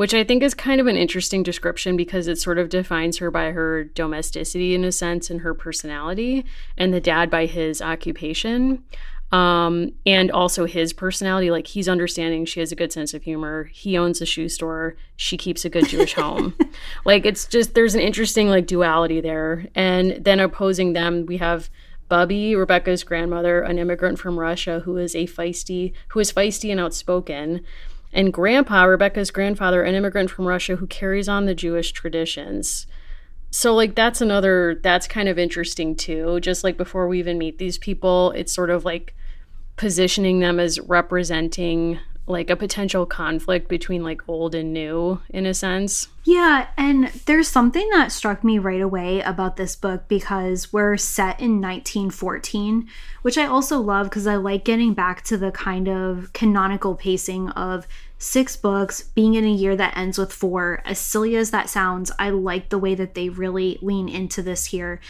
which 0.00 0.14
I 0.14 0.24
think 0.24 0.42
is 0.42 0.54
kind 0.54 0.80
of 0.80 0.86
an 0.86 0.96
interesting 0.96 1.42
description 1.42 1.94
because 1.94 2.26
it 2.26 2.38
sort 2.38 2.56
of 2.56 2.70
defines 2.70 3.18
her 3.18 3.30
by 3.30 3.50
her 3.50 3.84
domesticity 3.84 4.74
in 4.74 4.82
a 4.82 4.92
sense 4.92 5.28
and 5.28 5.42
her 5.42 5.52
personality, 5.52 6.46
and 6.78 6.94
the 6.94 7.02
dad 7.02 7.28
by 7.28 7.44
his 7.44 7.82
occupation. 7.82 8.82
Um, 9.30 9.92
and 10.06 10.30
also 10.30 10.64
his 10.64 10.94
personality, 10.94 11.50
like 11.50 11.66
he's 11.66 11.86
understanding, 11.86 12.46
she 12.46 12.60
has 12.60 12.72
a 12.72 12.76
good 12.76 12.94
sense 12.94 13.12
of 13.12 13.24
humor. 13.24 13.64
He 13.64 13.98
owns 13.98 14.22
a 14.22 14.26
shoe 14.26 14.48
store. 14.48 14.96
She 15.16 15.36
keeps 15.36 15.66
a 15.66 15.68
good 15.68 15.86
Jewish 15.86 16.14
home. 16.14 16.54
Like 17.04 17.26
it's 17.26 17.44
just 17.44 17.74
there's 17.74 17.94
an 17.94 18.00
interesting 18.00 18.48
like 18.48 18.66
duality 18.66 19.20
there. 19.20 19.66
And 19.74 20.24
then 20.24 20.40
opposing 20.40 20.94
them, 20.94 21.26
we 21.26 21.36
have 21.36 21.68
Bubby, 22.08 22.56
Rebecca's 22.56 23.04
grandmother, 23.04 23.60
an 23.60 23.78
immigrant 23.78 24.18
from 24.18 24.38
Russia 24.38 24.80
who 24.80 24.96
is 24.96 25.14
a 25.14 25.26
feisty, 25.26 25.92
who 26.08 26.20
is 26.20 26.32
feisty 26.32 26.70
and 26.70 26.80
outspoken 26.80 27.60
and 28.12 28.32
grandpa, 28.32 28.84
Rebecca's 28.84 29.30
grandfather, 29.30 29.82
an 29.82 29.94
immigrant 29.94 30.30
from 30.30 30.46
Russia 30.46 30.76
who 30.76 30.86
carries 30.86 31.28
on 31.28 31.46
the 31.46 31.54
Jewish 31.54 31.92
traditions. 31.92 32.86
So, 33.50 33.74
like, 33.74 33.94
that's 33.94 34.20
another, 34.20 34.80
that's 34.82 35.06
kind 35.08 35.28
of 35.28 35.38
interesting 35.38 35.94
too. 35.96 36.40
Just 36.40 36.64
like 36.64 36.76
before 36.76 37.08
we 37.08 37.18
even 37.18 37.38
meet 37.38 37.58
these 37.58 37.78
people, 37.78 38.32
it's 38.32 38.52
sort 38.52 38.70
of 38.70 38.84
like 38.84 39.14
positioning 39.76 40.40
them 40.40 40.60
as 40.60 40.78
representing 40.80 41.98
like 42.30 42.50
a 42.50 42.56
potential 42.56 43.04
conflict 43.06 43.68
between 43.68 44.02
like 44.02 44.22
old 44.28 44.54
and 44.54 44.72
new 44.72 45.20
in 45.30 45.46
a 45.46 45.54
sense. 45.54 46.08
Yeah, 46.24 46.68
and 46.76 47.08
there's 47.26 47.48
something 47.48 47.88
that 47.90 48.12
struck 48.12 48.44
me 48.44 48.58
right 48.58 48.80
away 48.80 49.20
about 49.20 49.56
this 49.56 49.74
book 49.74 50.06
because 50.06 50.72
we're 50.72 50.96
set 50.96 51.40
in 51.40 51.60
1914, 51.60 52.88
which 53.22 53.38
I 53.38 53.46
also 53.46 53.80
love 53.80 54.08
because 54.08 54.26
I 54.26 54.36
like 54.36 54.64
getting 54.64 54.94
back 54.94 55.22
to 55.24 55.36
the 55.36 55.50
kind 55.50 55.88
of 55.88 56.32
canonical 56.32 56.94
pacing 56.94 57.48
of 57.50 57.86
six 58.18 58.54
books 58.54 59.02
being 59.02 59.34
in 59.34 59.44
a 59.44 59.50
year 59.50 59.74
that 59.76 59.96
ends 59.96 60.18
with 60.18 60.32
four. 60.32 60.82
As 60.84 60.98
silly 60.98 61.36
as 61.36 61.50
that 61.50 61.70
sounds, 61.70 62.12
I 62.18 62.30
like 62.30 62.68
the 62.68 62.78
way 62.78 62.94
that 62.94 63.14
they 63.14 63.30
really 63.30 63.78
lean 63.80 64.08
into 64.08 64.42
this 64.42 64.66
here. 64.66 65.00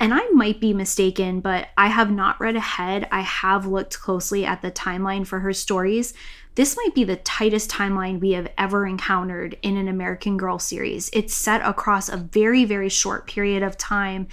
And 0.00 0.14
I 0.14 0.28
might 0.28 0.60
be 0.60 0.72
mistaken, 0.72 1.40
but 1.40 1.68
I 1.76 1.88
have 1.88 2.10
not 2.10 2.40
read 2.40 2.54
ahead. 2.54 3.08
I 3.10 3.22
have 3.22 3.66
looked 3.66 3.98
closely 3.98 4.44
at 4.44 4.62
the 4.62 4.70
timeline 4.70 5.26
for 5.26 5.40
her 5.40 5.52
stories. 5.52 6.14
This 6.58 6.76
might 6.76 6.92
be 6.92 7.04
the 7.04 7.14
tightest 7.14 7.70
timeline 7.70 8.18
we 8.18 8.32
have 8.32 8.50
ever 8.58 8.84
encountered 8.84 9.56
in 9.62 9.76
an 9.76 9.86
American 9.86 10.36
Girl 10.36 10.58
series. 10.58 11.08
It's 11.12 11.32
set 11.32 11.60
across 11.64 12.08
a 12.08 12.16
very, 12.16 12.64
very 12.64 12.88
short 12.88 13.28
period 13.28 13.62
of 13.62 13.78
time. 13.78 14.26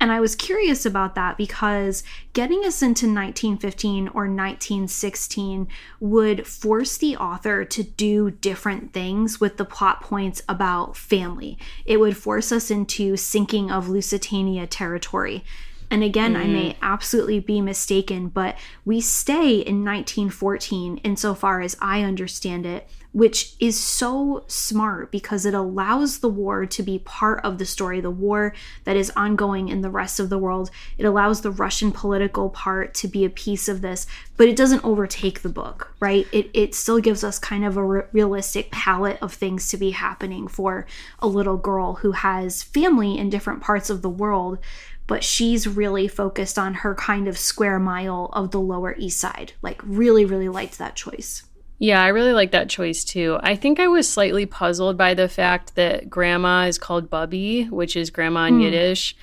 And 0.00 0.10
I 0.10 0.18
was 0.20 0.34
curious 0.34 0.86
about 0.86 1.14
that 1.16 1.36
because 1.36 2.02
getting 2.32 2.60
us 2.60 2.80
into 2.80 3.04
1915 3.04 4.08
or 4.08 4.22
1916 4.22 5.68
would 6.00 6.46
force 6.46 6.96
the 6.96 7.14
author 7.18 7.62
to 7.66 7.82
do 7.82 8.30
different 8.30 8.94
things 8.94 9.38
with 9.38 9.58
the 9.58 9.66
plot 9.66 10.00
points 10.00 10.42
about 10.48 10.96
family. 10.96 11.58
It 11.84 12.00
would 12.00 12.16
force 12.16 12.52
us 12.52 12.70
into 12.70 13.18
sinking 13.18 13.70
of 13.70 13.90
Lusitania 13.90 14.66
territory. 14.66 15.44
And 15.90 16.02
again, 16.02 16.34
mm. 16.34 16.38
I 16.38 16.46
may 16.46 16.76
absolutely 16.82 17.40
be 17.40 17.60
mistaken, 17.60 18.28
but 18.28 18.56
we 18.84 19.00
stay 19.00 19.50
in 19.50 19.84
1914 19.84 20.98
insofar 20.98 21.60
as 21.60 21.76
I 21.80 22.02
understand 22.02 22.66
it, 22.66 22.88
which 23.12 23.54
is 23.60 23.82
so 23.82 24.44
smart 24.46 25.10
because 25.10 25.46
it 25.46 25.54
allows 25.54 26.18
the 26.18 26.28
war 26.28 26.66
to 26.66 26.82
be 26.82 26.98
part 26.98 27.42
of 27.44 27.56
the 27.56 27.64
story, 27.64 28.00
the 28.00 28.10
war 28.10 28.52
that 28.84 28.96
is 28.96 29.12
ongoing 29.16 29.68
in 29.68 29.80
the 29.80 29.88
rest 29.88 30.20
of 30.20 30.28
the 30.28 30.38
world. 30.38 30.70
It 30.98 31.06
allows 31.06 31.40
the 31.40 31.50
Russian 31.50 31.92
political 31.92 32.50
part 32.50 32.92
to 32.94 33.08
be 33.08 33.24
a 33.24 33.30
piece 33.30 33.68
of 33.68 33.80
this, 33.80 34.06
but 34.36 34.48
it 34.48 34.56
doesn't 34.56 34.84
overtake 34.84 35.40
the 35.40 35.48
book, 35.48 35.94
right? 36.00 36.26
It, 36.32 36.50
it 36.52 36.74
still 36.74 37.00
gives 37.00 37.24
us 37.24 37.38
kind 37.38 37.64
of 37.64 37.76
a 37.76 37.84
re- 37.84 38.02
realistic 38.12 38.70
palette 38.70 39.18
of 39.22 39.32
things 39.32 39.68
to 39.70 39.76
be 39.76 39.92
happening 39.92 40.48
for 40.48 40.84
a 41.20 41.26
little 41.26 41.56
girl 41.56 41.94
who 41.94 42.12
has 42.12 42.62
family 42.62 43.16
in 43.16 43.30
different 43.30 43.62
parts 43.62 43.88
of 43.88 44.02
the 44.02 44.10
world 44.10 44.58
but 45.06 45.22
she's 45.22 45.66
really 45.66 46.08
focused 46.08 46.58
on 46.58 46.74
her 46.74 46.94
kind 46.94 47.28
of 47.28 47.38
square 47.38 47.78
mile 47.78 48.30
of 48.32 48.50
the 48.50 48.60
Lower 48.60 48.94
East 48.98 49.18
Side. 49.18 49.52
Like, 49.62 49.80
really, 49.84 50.24
really 50.24 50.48
liked 50.48 50.78
that 50.78 50.96
choice. 50.96 51.44
Yeah, 51.78 52.02
I 52.02 52.08
really 52.08 52.32
like 52.32 52.52
that 52.52 52.70
choice 52.70 53.04
too. 53.04 53.38
I 53.42 53.54
think 53.54 53.78
I 53.78 53.86
was 53.86 54.08
slightly 54.08 54.46
puzzled 54.46 54.96
by 54.96 55.12
the 55.12 55.28
fact 55.28 55.74
that 55.74 56.08
grandma 56.08 56.64
is 56.64 56.78
called 56.78 57.10
Bubby, 57.10 57.64
which 57.64 57.96
is 57.96 58.10
grandma 58.10 58.46
in 58.46 58.58
mm. 58.58 58.62
Yiddish. 58.62 59.14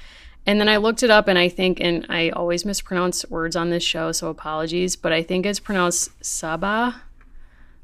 And 0.45 0.59
then 0.59 0.69
I 0.69 0.77
looked 0.77 1.03
it 1.03 1.09
up 1.09 1.27
and 1.27 1.39
I 1.39 1.49
think, 1.49 1.79
and 1.79 2.05
I 2.09 2.29
always 2.29 2.65
mispronounce 2.65 3.25
words 3.29 3.55
on 3.55 3.69
this 3.69 3.83
show, 3.83 4.11
so 4.11 4.29
apologies, 4.29 4.95
but 4.95 5.11
I 5.11 5.23
think 5.23 5.45
it's 5.45 5.59
pronounced 5.59 6.11
Saba 6.23 7.01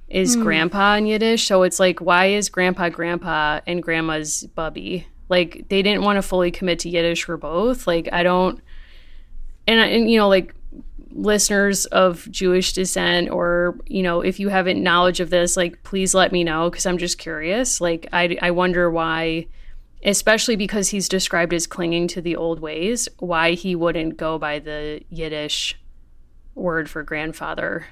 is 0.07 0.35
mm. 0.35 0.43
grandpa 0.43 0.95
in 0.95 1.07
Yiddish. 1.07 1.47
So 1.47 1.63
it's 1.63 1.79
like, 1.79 1.99
why 1.99 2.27
is 2.27 2.49
grandpa 2.49 2.89
grandpa 2.89 3.61
and 3.65 3.81
grandma's 3.81 4.43
Bubby? 4.55 5.07
Like 5.29 5.65
they 5.69 5.81
didn't 5.81 6.03
want 6.03 6.17
to 6.17 6.21
fully 6.21 6.51
commit 6.51 6.79
to 6.79 6.89
Yiddish 6.89 7.23
for 7.23 7.37
both. 7.37 7.87
Like 7.87 8.09
I 8.11 8.23
don't, 8.23 8.59
and 9.67 9.79
and 9.79 10.09
you 10.09 10.17
know 10.17 10.27
like 10.27 10.55
listeners 11.11 11.85
of 11.87 12.29
Jewish 12.29 12.73
descent 12.73 13.29
or 13.29 13.79
you 13.87 14.03
know 14.03 14.21
if 14.21 14.39
you 14.39 14.49
haven't 14.49 14.81
knowledge 14.83 15.19
of 15.19 15.29
this, 15.29 15.55
like 15.55 15.81
please 15.83 16.13
let 16.13 16.31
me 16.31 16.43
know 16.43 16.69
because 16.69 16.85
I'm 16.85 16.97
just 16.97 17.17
curious. 17.17 17.79
Like 17.79 18.07
I 18.11 18.37
I 18.41 18.51
wonder 18.51 18.89
why. 18.89 19.47
Especially 20.01 20.55
because 20.55 20.87
he's 20.87 21.09
described 21.09 21.53
as 21.53 21.67
clinging 21.67 22.07
to 22.07 22.21
the 22.21 22.37
old 22.37 22.61
ways, 22.61 23.09
why 23.19 23.51
he 23.51 23.75
wouldn't 23.75 24.15
go 24.15 24.37
by 24.37 24.57
the 24.59 25.03
Yiddish 25.09 25.77
word 26.55 26.89
for 26.89 27.03
grandfather 27.03 27.85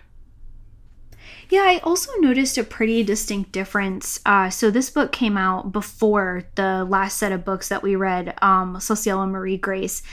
yeah, 1.49 1.61
I 1.61 1.79
also 1.83 2.11
noticed 2.19 2.57
a 2.57 2.63
pretty 2.63 3.03
distinct 3.03 3.51
difference. 3.51 4.19
Uh, 4.25 4.49
so 4.49 4.69
this 4.69 4.89
book 4.89 5.11
came 5.11 5.37
out 5.37 5.71
before 5.71 6.43
the 6.55 6.83
last 6.83 7.17
set 7.17 7.31
of 7.31 7.45
books 7.45 7.69
that 7.69 7.83
we 7.83 7.95
read, 7.95 8.37
um, 8.41 8.75
Cécile 8.77 9.23
and 9.23 9.31
Marie 9.31 9.57
Grace. 9.57 10.03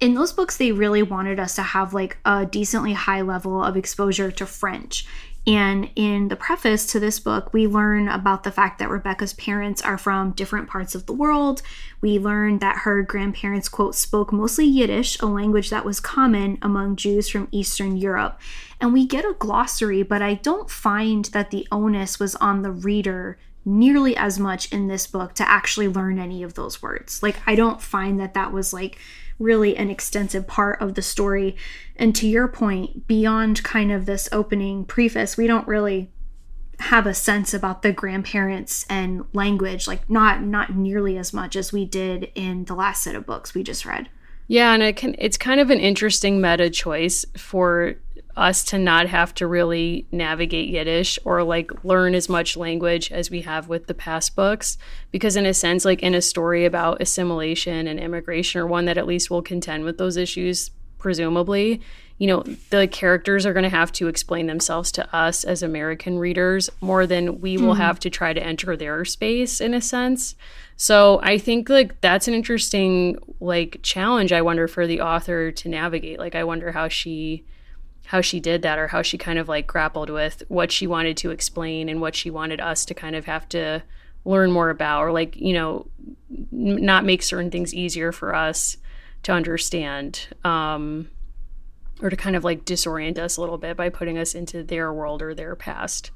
In 0.00 0.14
those 0.14 0.32
books, 0.32 0.56
they 0.56 0.72
really 0.72 1.02
wanted 1.02 1.38
us 1.38 1.54
to 1.54 1.62
have 1.62 1.94
like 1.94 2.18
a 2.24 2.44
decently 2.44 2.92
high 2.92 3.22
level 3.22 3.62
of 3.62 3.76
exposure 3.76 4.30
to 4.32 4.46
French. 4.46 5.06
And 5.44 5.90
in 5.96 6.28
the 6.28 6.36
preface 6.36 6.86
to 6.86 7.00
this 7.00 7.18
book, 7.18 7.52
we 7.52 7.66
learn 7.66 8.08
about 8.08 8.44
the 8.44 8.52
fact 8.52 8.78
that 8.78 8.90
Rebecca's 8.90 9.32
parents 9.32 9.82
are 9.82 9.98
from 9.98 10.30
different 10.32 10.68
parts 10.68 10.94
of 10.94 11.06
the 11.06 11.12
world. 11.12 11.62
We 12.00 12.18
learn 12.20 12.60
that 12.60 12.78
her 12.78 13.02
grandparents, 13.02 13.68
quote, 13.68 13.96
spoke 13.96 14.32
mostly 14.32 14.66
Yiddish, 14.66 15.18
a 15.20 15.26
language 15.26 15.70
that 15.70 15.84
was 15.84 15.98
common 15.98 16.58
among 16.62 16.94
Jews 16.94 17.28
from 17.28 17.48
Eastern 17.50 17.96
Europe. 17.96 18.40
And 18.80 18.92
we 18.92 19.04
get 19.04 19.24
a 19.24 19.34
glossary, 19.36 20.04
but 20.04 20.22
I 20.22 20.34
don't 20.34 20.70
find 20.70 21.24
that 21.26 21.50
the 21.50 21.66
onus 21.72 22.20
was 22.20 22.36
on 22.36 22.62
the 22.62 22.70
reader 22.70 23.36
nearly 23.64 24.16
as 24.16 24.38
much 24.38 24.72
in 24.72 24.86
this 24.86 25.06
book 25.08 25.34
to 25.34 25.48
actually 25.48 25.88
learn 25.88 26.18
any 26.20 26.44
of 26.44 26.54
those 26.54 26.82
words. 26.82 27.22
Like, 27.22 27.36
I 27.46 27.56
don't 27.56 27.82
find 27.82 28.18
that 28.20 28.34
that 28.34 28.52
was 28.52 28.72
like 28.72 28.98
really 29.42 29.76
an 29.76 29.90
extensive 29.90 30.46
part 30.46 30.80
of 30.80 30.94
the 30.94 31.02
story. 31.02 31.56
And 31.96 32.14
to 32.16 32.26
your 32.26 32.48
point, 32.48 33.06
beyond 33.06 33.62
kind 33.62 33.92
of 33.92 34.06
this 34.06 34.28
opening 34.32 34.84
preface, 34.84 35.36
we 35.36 35.46
don't 35.46 35.66
really 35.66 36.10
have 36.78 37.06
a 37.06 37.14
sense 37.14 37.54
about 37.54 37.82
the 37.82 37.92
grandparents 37.92 38.84
and 38.88 39.24
language 39.32 39.86
like 39.86 40.08
not 40.10 40.42
not 40.42 40.74
nearly 40.74 41.16
as 41.16 41.32
much 41.32 41.54
as 41.54 41.72
we 41.72 41.84
did 41.84 42.30
in 42.34 42.64
the 42.64 42.74
last 42.74 43.04
set 43.04 43.14
of 43.14 43.24
books 43.24 43.54
we 43.54 43.62
just 43.62 43.86
read 43.86 44.08
yeah 44.48 44.74
and 44.74 44.82
it 44.82 44.96
can 44.96 45.14
it's 45.18 45.36
kind 45.36 45.60
of 45.60 45.70
an 45.70 45.78
interesting 45.78 46.40
meta 46.40 46.68
choice 46.68 47.24
for 47.36 47.94
us 48.36 48.64
to 48.64 48.78
not 48.78 49.08
have 49.08 49.34
to 49.34 49.46
really 49.46 50.06
navigate 50.10 50.68
Yiddish 50.68 51.18
or 51.24 51.42
like 51.42 51.84
learn 51.84 52.14
as 52.14 52.28
much 52.28 52.56
language 52.56 53.12
as 53.12 53.30
we 53.30 53.42
have 53.42 53.68
with 53.68 53.86
the 53.86 53.94
past 53.94 54.34
books. 54.34 54.78
Because, 55.10 55.36
in 55.36 55.46
a 55.46 55.54
sense, 55.54 55.84
like 55.84 56.02
in 56.02 56.14
a 56.14 56.22
story 56.22 56.64
about 56.64 57.02
assimilation 57.02 57.86
and 57.86 58.00
immigration, 58.00 58.60
or 58.60 58.66
one 58.66 58.86
that 58.86 58.98
at 58.98 59.06
least 59.06 59.30
will 59.30 59.42
contend 59.42 59.84
with 59.84 59.98
those 59.98 60.16
issues, 60.16 60.70
presumably, 60.98 61.80
you 62.18 62.28
know, 62.28 62.44
the 62.70 62.86
characters 62.86 63.44
are 63.44 63.52
going 63.52 63.64
to 63.64 63.68
have 63.68 63.90
to 63.90 64.06
explain 64.06 64.46
themselves 64.46 64.92
to 64.92 65.14
us 65.14 65.42
as 65.42 65.62
American 65.62 66.18
readers 66.18 66.70
more 66.80 67.04
than 67.04 67.40
we 67.40 67.58
will 67.58 67.74
hmm. 67.74 67.80
have 67.80 67.98
to 67.98 68.10
try 68.10 68.32
to 68.32 68.40
enter 68.40 68.76
their 68.76 69.04
space 69.04 69.60
in 69.60 69.74
a 69.74 69.80
sense. 69.80 70.36
So 70.76 71.20
I 71.22 71.38
think 71.38 71.68
like 71.68 72.00
that's 72.00 72.28
an 72.28 72.34
interesting 72.34 73.18
like 73.40 73.80
challenge 73.82 74.32
I 74.32 74.42
wonder 74.42 74.68
for 74.68 74.86
the 74.86 75.00
author 75.00 75.50
to 75.50 75.68
navigate. 75.68 76.20
Like 76.20 76.36
I 76.36 76.44
wonder 76.44 76.70
how 76.70 76.86
she 76.86 77.44
how 78.12 78.20
she 78.20 78.40
did 78.40 78.60
that 78.60 78.78
or 78.78 78.88
how 78.88 79.00
she 79.00 79.16
kind 79.16 79.38
of 79.38 79.48
like 79.48 79.66
grappled 79.66 80.10
with 80.10 80.42
what 80.48 80.70
she 80.70 80.86
wanted 80.86 81.16
to 81.16 81.30
explain 81.30 81.88
and 81.88 81.98
what 81.98 82.14
she 82.14 82.28
wanted 82.28 82.60
us 82.60 82.84
to 82.84 82.92
kind 82.92 83.16
of 83.16 83.24
have 83.24 83.48
to 83.48 83.82
learn 84.26 84.52
more 84.52 84.68
about 84.68 85.00
or 85.00 85.10
like, 85.10 85.34
you 85.34 85.54
know, 85.54 85.86
not 86.50 87.06
make 87.06 87.22
certain 87.22 87.50
things 87.50 87.72
easier 87.72 88.12
for 88.12 88.34
us 88.34 88.76
to 89.22 89.32
understand. 89.32 90.28
Um 90.44 91.08
or 92.02 92.10
to 92.10 92.16
kind 92.16 92.36
of 92.36 92.44
like 92.44 92.66
disorient 92.66 93.16
us 93.16 93.38
a 93.38 93.40
little 93.40 93.56
bit 93.56 93.78
by 93.78 93.88
putting 93.88 94.18
us 94.18 94.34
into 94.34 94.62
their 94.62 94.92
world 94.92 95.22
or 95.22 95.34
their 95.34 95.56
past. 95.56 96.10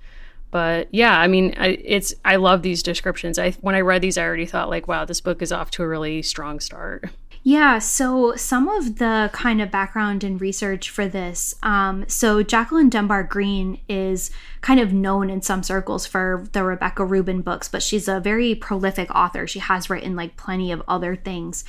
But 0.51 0.89
yeah, 0.93 1.19
I 1.19 1.29
mean, 1.29 1.55
I, 1.57 1.79
it's 1.83 2.13
I 2.27 2.37
love 2.37 2.61
these 2.61 2.83
descriptions. 2.83 3.39
I 3.39 3.53
when 3.63 3.75
I 3.75 3.81
read 3.81 4.03
these, 4.03 4.19
I 4.19 4.25
already 4.25 4.45
thought 4.45 4.69
like, 4.69 4.87
wow, 4.87 5.07
this 5.07 5.23
book 5.23 5.41
is 5.41 5.51
off 5.51 5.71
to 5.73 5.83
a 5.83 5.89
really 5.89 6.21
strong 6.21 6.61
start. 6.61 7.09
Yeah, 7.49 7.79
so 7.79 8.35
some 8.35 8.69
of 8.69 8.97
the 8.97 9.31
kind 9.33 9.63
of 9.63 9.71
background 9.71 10.25
and 10.25 10.41
research 10.41 10.91
for 10.91 11.07
this. 11.07 11.55
Um, 11.63 12.05
so 12.09 12.43
Jacqueline 12.43 12.91
Dembar 12.91 13.23
Green 13.29 13.79
is 13.89 14.33
kind 14.63 14.81
of 14.81 14.93
known 14.93 15.31
in 15.31 15.43
some 15.43 15.63
circles 15.63 16.07
for 16.07 16.45
the 16.51 16.65
Rebecca 16.65 17.05
Rubin 17.05 17.43
books, 17.43 17.69
but 17.69 17.85
she's 17.85 18.09
a 18.09 18.19
very 18.19 18.57
prolific 18.57 19.15
author. 19.15 19.47
She 19.47 19.61
has 19.61 19.89
written 19.89 20.17
like 20.17 20.37
plenty 20.37 20.73
of 20.73 20.83
other 20.89 21.15
things. 21.15 21.63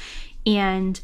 And 0.48 1.00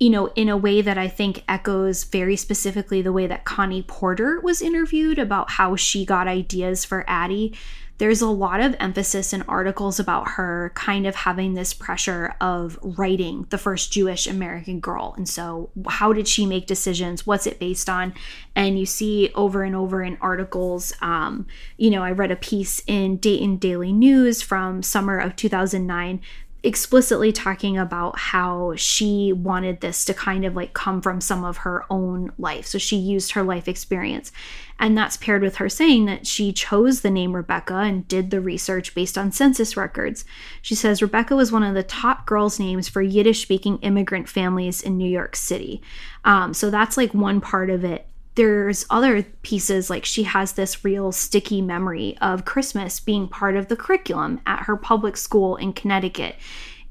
you 0.00 0.08
know, 0.08 0.28
in 0.34 0.48
a 0.48 0.56
way 0.56 0.80
that 0.80 0.96
I 0.96 1.06
think 1.06 1.44
echoes 1.46 2.04
very 2.04 2.36
specifically 2.36 3.02
the 3.02 3.12
way 3.12 3.26
that 3.26 3.44
Connie 3.44 3.82
Porter 3.82 4.40
was 4.40 4.62
interviewed 4.62 5.18
about 5.18 5.50
how 5.50 5.76
she 5.76 6.06
got 6.06 6.28
ideas 6.28 6.82
for 6.84 7.04
Addie. 7.06 7.54
There's 7.98 8.20
a 8.20 8.28
lot 8.28 8.60
of 8.60 8.74
emphasis 8.80 9.32
in 9.32 9.42
articles 9.42 10.00
about 10.00 10.30
her 10.30 10.72
kind 10.74 11.06
of 11.06 11.14
having 11.14 11.54
this 11.54 11.72
pressure 11.72 12.34
of 12.40 12.78
writing 12.82 13.46
the 13.50 13.58
first 13.58 13.92
Jewish 13.92 14.26
American 14.26 14.80
girl. 14.80 15.14
And 15.16 15.28
so, 15.28 15.70
how 15.88 16.12
did 16.12 16.26
she 16.26 16.44
make 16.44 16.66
decisions? 16.66 17.26
What's 17.26 17.46
it 17.46 17.60
based 17.60 17.88
on? 17.88 18.12
And 18.56 18.78
you 18.78 18.86
see 18.86 19.30
over 19.34 19.62
and 19.62 19.76
over 19.76 20.02
in 20.02 20.18
articles, 20.20 20.92
um, 21.00 21.46
you 21.76 21.90
know, 21.90 22.02
I 22.02 22.10
read 22.10 22.32
a 22.32 22.36
piece 22.36 22.82
in 22.86 23.18
Dayton 23.18 23.58
Daily 23.58 23.92
News 23.92 24.42
from 24.42 24.82
summer 24.82 25.18
of 25.18 25.36
2009 25.36 26.20
explicitly 26.64 27.30
talking 27.30 27.76
about 27.76 28.18
how 28.18 28.74
she 28.74 29.32
wanted 29.32 29.80
this 29.80 30.04
to 30.06 30.14
kind 30.14 30.44
of 30.46 30.56
like 30.56 30.72
come 30.72 31.02
from 31.02 31.20
some 31.20 31.44
of 31.44 31.58
her 31.58 31.84
own 31.90 32.32
life. 32.38 32.66
So 32.66 32.78
she 32.78 32.96
used 32.96 33.32
her 33.32 33.42
life 33.42 33.68
experience. 33.68 34.32
And 34.78 34.96
that's 34.98 35.16
paired 35.16 35.42
with 35.42 35.56
her 35.56 35.68
saying 35.68 36.06
that 36.06 36.26
she 36.26 36.52
chose 36.52 37.02
the 37.02 37.10
name 37.10 37.36
Rebecca 37.36 37.76
and 37.76 38.08
did 38.08 38.30
the 38.30 38.40
research 38.40 38.94
based 38.94 39.16
on 39.16 39.30
census 39.30 39.76
records. 39.76 40.24
She 40.62 40.74
says 40.74 41.02
Rebecca 41.02 41.36
was 41.36 41.52
one 41.52 41.62
of 41.62 41.74
the 41.74 41.82
top 41.82 42.26
girls' 42.26 42.58
names 42.58 42.88
for 42.88 43.02
Yiddish 43.02 43.42
speaking 43.42 43.78
immigrant 43.78 44.28
families 44.28 44.80
in 44.80 44.96
New 44.96 45.08
York 45.08 45.36
City. 45.36 45.82
Um, 46.24 46.54
so 46.54 46.70
that's 46.70 46.96
like 46.96 47.14
one 47.14 47.40
part 47.40 47.70
of 47.70 47.84
it 47.84 48.06
there's 48.34 48.84
other 48.90 49.22
pieces 49.42 49.90
like 49.90 50.04
she 50.04 50.24
has 50.24 50.52
this 50.52 50.84
real 50.84 51.12
sticky 51.12 51.62
memory 51.62 52.16
of 52.20 52.44
Christmas 52.44 52.98
being 53.00 53.28
part 53.28 53.56
of 53.56 53.68
the 53.68 53.76
curriculum 53.76 54.40
at 54.46 54.64
her 54.64 54.76
public 54.76 55.16
school 55.16 55.56
in 55.56 55.72
Connecticut. 55.72 56.36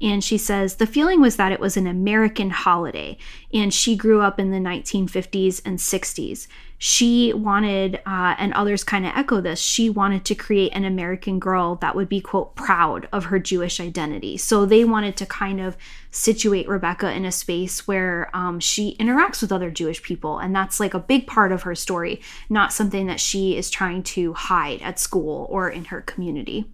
And 0.00 0.24
she 0.24 0.38
says 0.38 0.76
the 0.76 0.86
feeling 0.86 1.20
was 1.20 1.36
that 1.36 1.52
it 1.52 1.60
was 1.60 1.76
an 1.76 1.86
American 1.86 2.50
holiday, 2.50 3.16
and 3.52 3.72
she 3.72 3.96
grew 3.96 4.20
up 4.20 4.40
in 4.40 4.50
the 4.50 4.58
1950s 4.58 5.62
and 5.64 5.78
60s. 5.78 6.46
She 6.86 7.32
wanted, 7.32 8.02
uh, 8.04 8.34
and 8.36 8.52
others 8.52 8.84
kind 8.84 9.06
of 9.06 9.12
echo 9.16 9.40
this, 9.40 9.58
she 9.58 9.88
wanted 9.88 10.26
to 10.26 10.34
create 10.34 10.70
an 10.74 10.84
American 10.84 11.38
girl 11.38 11.76
that 11.76 11.96
would 11.96 12.10
be, 12.10 12.20
quote, 12.20 12.56
proud 12.56 13.08
of 13.10 13.24
her 13.24 13.38
Jewish 13.38 13.80
identity. 13.80 14.36
So 14.36 14.66
they 14.66 14.84
wanted 14.84 15.16
to 15.16 15.24
kind 15.24 15.62
of 15.62 15.78
situate 16.10 16.68
Rebecca 16.68 17.10
in 17.10 17.24
a 17.24 17.32
space 17.32 17.88
where 17.88 18.28
um, 18.34 18.60
she 18.60 18.98
interacts 19.00 19.40
with 19.40 19.50
other 19.50 19.70
Jewish 19.70 20.02
people. 20.02 20.38
And 20.38 20.54
that's 20.54 20.78
like 20.78 20.92
a 20.92 20.98
big 20.98 21.26
part 21.26 21.52
of 21.52 21.62
her 21.62 21.74
story, 21.74 22.20
not 22.50 22.70
something 22.70 23.06
that 23.06 23.18
she 23.18 23.56
is 23.56 23.70
trying 23.70 24.02
to 24.02 24.34
hide 24.34 24.82
at 24.82 24.98
school 24.98 25.46
or 25.48 25.70
in 25.70 25.86
her 25.86 26.02
community. 26.02 26.66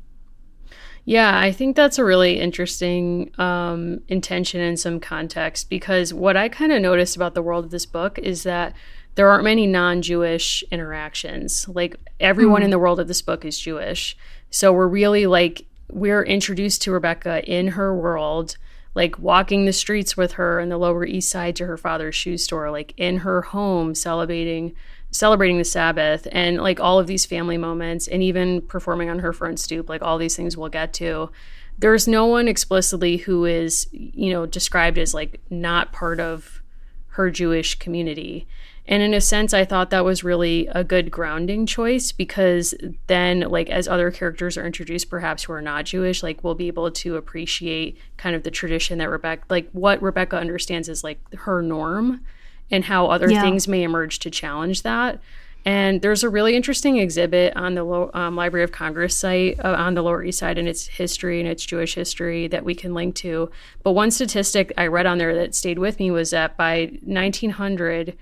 Yeah, 1.04 1.38
I 1.38 1.52
think 1.52 1.76
that's 1.76 1.98
a 1.98 2.04
really 2.04 2.40
interesting 2.40 3.30
um, 3.38 4.00
intention 4.08 4.60
and 4.60 4.78
some 4.78 4.98
context 4.98 5.70
because 5.70 6.12
what 6.12 6.36
I 6.36 6.48
kind 6.48 6.72
of 6.72 6.82
noticed 6.82 7.14
about 7.14 7.34
the 7.34 7.42
world 7.42 7.64
of 7.64 7.70
this 7.70 7.86
book 7.86 8.18
is 8.18 8.42
that 8.42 8.74
there 9.14 9.28
aren't 9.28 9.44
many 9.44 9.66
non 9.66 10.02
Jewish 10.02 10.62
interactions. 10.70 11.68
Like 11.68 11.96
everyone 12.18 12.62
mm. 12.62 12.66
in 12.66 12.70
the 12.70 12.78
world 12.78 13.00
of 13.00 13.08
this 13.08 13.22
book 13.22 13.44
is 13.44 13.58
Jewish. 13.58 14.16
So 14.50 14.72
we're 14.72 14.88
really 14.88 15.26
like, 15.26 15.66
we're 15.90 16.22
introduced 16.22 16.82
to 16.82 16.92
Rebecca 16.92 17.44
in 17.50 17.68
her 17.68 17.94
world, 17.94 18.56
like 18.94 19.18
walking 19.18 19.66
the 19.66 19.72
streets 19.72 20.16
with 20.16 20.32
her 20.32 20.60
in 20.60 20.68
the 20.68 20.78
Lower 20.78 21.04
East 21.04 21.30
Side 21.30 21.56
to 21.56 21.66
her 21.66 21.76
father's 21.76 22.14
shoe 22.14 22.36
store, 22.36 22.70
like 22.70 22.94
in 22.96 23.18
her 23.18 23.42
home, 23.42 23.94
celebrating 23.94 24.74
celebrating 25.12 25.58
the 25.58 25.64
Sabbath 25.64 26.26
and 26.30 26.58
like 26.58 26.78
all 26.78 26.98
of 26.98 27.06
these 27.06 27.26
family 27.26 27.58
moments 27.58 28.06
and 28.06 28.22
even 28.22 28.62
performing 28.62 29.10
on 29.10 29.18
her 29.18 29.32
front 29.32 29.58
stoop, 29.58 29.88
like 29.88 30.02
all 30.02 30.18
these 30.18 30.36
things 30.36 30.56
we'll 30.56 30.68
get 30.68 30.92
to. 30.94 31.30
There's 31.78 32.06
no 32.06 32.26
one 32.26 32.46
explicitly 32.46 33.16
who 33.16 33.44
is, 33.44 33.88
you 33.92 34.32
know, 34.32 34.46
described 34.46 34.98
as 34.98 35.14
like 35.14 35.40
not 35.50 35.92
part 35.92 36.20
of 36.20 36.62
her 37.08 37.30
Jewish 37.30 37.74
community. 37.78 38.46
And 38.90 39.04
in 39.04 39.14
a 39.14 39.20
sense, 39.20 39.54
I 39.54 39.64
thought 39.64 39.90
that 39.90 40.04
was 40.04 40.24
really 40.24 40.66
a 40.66 40.82
good 40.82 41.12
grounding 41.12 41.64
choice 41.64 42.10
because 42.10 42.74
then, 43.06 43.42
like, 43.42 43.70
as 43.70 43.86
other 43.86 44.10
characters 44.10 44.58
are 44.58 44.66
introduced, 44.66 45.08
perhaps 45.08 45.44
who 45.44 45.52
are 45.52 45.62
not 45.62 45.84
Jewish, 45.84 46.24
like, 46.24 46.42
we'll 46.42 46.56
be 46.56 46.66
able 46.66 46.90
to 46.90 47.14
appreciate 47.14 47.96
kind 48.16 48.34
of 48.34 48.42
the 48.42 48.50
tradition 48.50 48.98
that 48.98 49.08
Rebecca, 49.08 49.44
like, 49.48 49.70
what 49.70 50.02
Rebecca 50.02 50.36
understands 50.36 50.88
is 50.88 51.04
like 51.04 51.20
her 51.34 51.62
norm 51.62 52.22
and 52.68 52.84
how 52.84 53.06
other 53.06 53.30
yeah. 53.30 53.40
things 53.40 53.68
may 53.68 53.84
emerge 53.84 54.18
to 54.20 54.30
challenge 54.30 54.82
that. 54.82 55.20
And 55.64 56.00
there's 56.02 56.24
a 56.24 56.28
really 56.28 56.56
interesting 56.56 56.96
exhibit 56.96 57.54
on 57.54 57.74
the 57.74 58.10
um, 58.14 58.34
Library 58.34 58.64
of 58.64 58.72
Congress 58.72 59.16
site 59.16 59.60
uh, 59.60 59.74
on 59.78 59.94
the 59.94 60.02
Lower 60.02 60.24
East 60.24 60.38
Side 60.38 60.58
and 60.58 60.66
its 60.66 60.86
history 60.86 61.38
and 61.38 61.48
its 61.48 61.64
Jewish 61.64 61.94
history 61.94 62.48
that 62.48 62.64
we 62.64 62.74
can 62.74 62.94
link 62.94 63.14
to. 63.16 63.50
But 63.82 63.92
one 63.92 64.10
statistic 64.10 64.72
I 64.78 64.86
read 64.86 65.06
on 65.06 65.18
there 65.18 65.34
that 65.34 65.54
stayed 65.54 65.78
with 65.78 65.98
me 65.98 66.10
was 66.10 66.30
that 66.30 66.56
by 66.56 66.98
1900, 67.02 68.16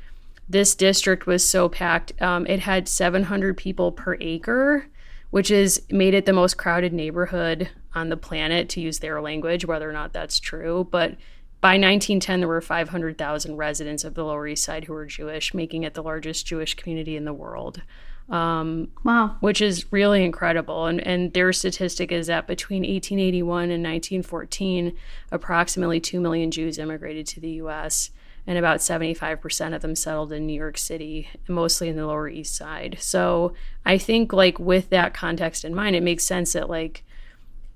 this 0.48 0.74
district 0.74 1.26
was 1.26 1.48
so 1.48 1.68
packed, 1.68 2.20
um, 2.22 2.46
it 2.46 2.60
had 2.60 2.88
700 2.88 3.56
people 3.56 3.92
per 3.92 4.16
acre, 4.20 4.86
which 5.30 5.50
is 5.50 5.82
made 5.90 6.14
it 6.14 6.26
the 6.26 6.32
most 6.32 6.56
crowded 6.56 6.92
neighborhood 6.92 7.68
on 7.94 8.08
the 8.08 8.16
planet, 8.16 8.68
to 8.70 8.80
use 8.80 9.00
their 9.00 9.20
language, 9.20 9.66
whether 9.66 9.88
or 9.88 9.92
not 9.92 10.12
that's 10.12 10.40
true. 10.40 10.88
But 10.90 11.16
by 11.60 11.70
1910, 11.70 12.40
there 12.40 12.48
were 12.48 12.60
500,000 12.60 13.56
residents 13.56 14.04
of 14.04 14.14
the 14.14 14.24
Lower 14.24 14.46
East 14.46 14.64
Side 14.64 14.84
who 14.84 14.92
were 14.92 15.06
Jewish, 15.06 15.52
making 15.52 15.82
it 15.82 15.94
the 15.94 16.02
largest 16.02 16.46
Jewish 16.46 16.74
community 16.74 17.16
in 17.16 17.24
the 17.24 17.34
world. 17.34 17.82
Um, 18.28 18.88
wow. 19.04 19.36
Which 19.40 19.60
is 19.60 19.90
really 19.90 20.24
incredible. 20.24 20.86
And, 20.86 21.00
and 21.00 21.32
their 21.32 21.52
statistic 21.52 22.12
is 22.12 22.26
that 22.26 22.46
between 22.46 22.82
1881 22.82 23.64
and 23.64 23.82
1914, 23.82 24.96
approximately 25.32 25.98
2 25.98 26.20
million 26.20 26.50
Jews 26.50 26.78
immigrated 26.78 27.26
to 27.28 27.40
the 27.40 27.50
U.S., 27.52 28.10
and 28.48 28.56
about 28.56 28.78
75% 28.78 29.74
of 29.74 29.82
them 29.82 29.94
settled 29.94 30.32
in 30.32 30.46
New 30.46 30.54
York 30.54 30.78
City, 30.78 31.28
mostly 31.48 31.90
in 31.90 31.96
the 31.96 32.06
Lower 32.06 32.30
East 32.30 32.56
Side. 32.56 32.96
So 32.98 33.52
I 33.84 33.98
think, 33.98 34.32
like, 34.32 34.58
with 34.58 34.88
that 34.88 35.12
context 35.12 35.66
in 35.66 35.74
mind, 35.74 35.94
it 35.94 36.02
makes 36.02 36.24
sense 36.24 36.54
that, 36.54 36.70
like, 36.70 37.04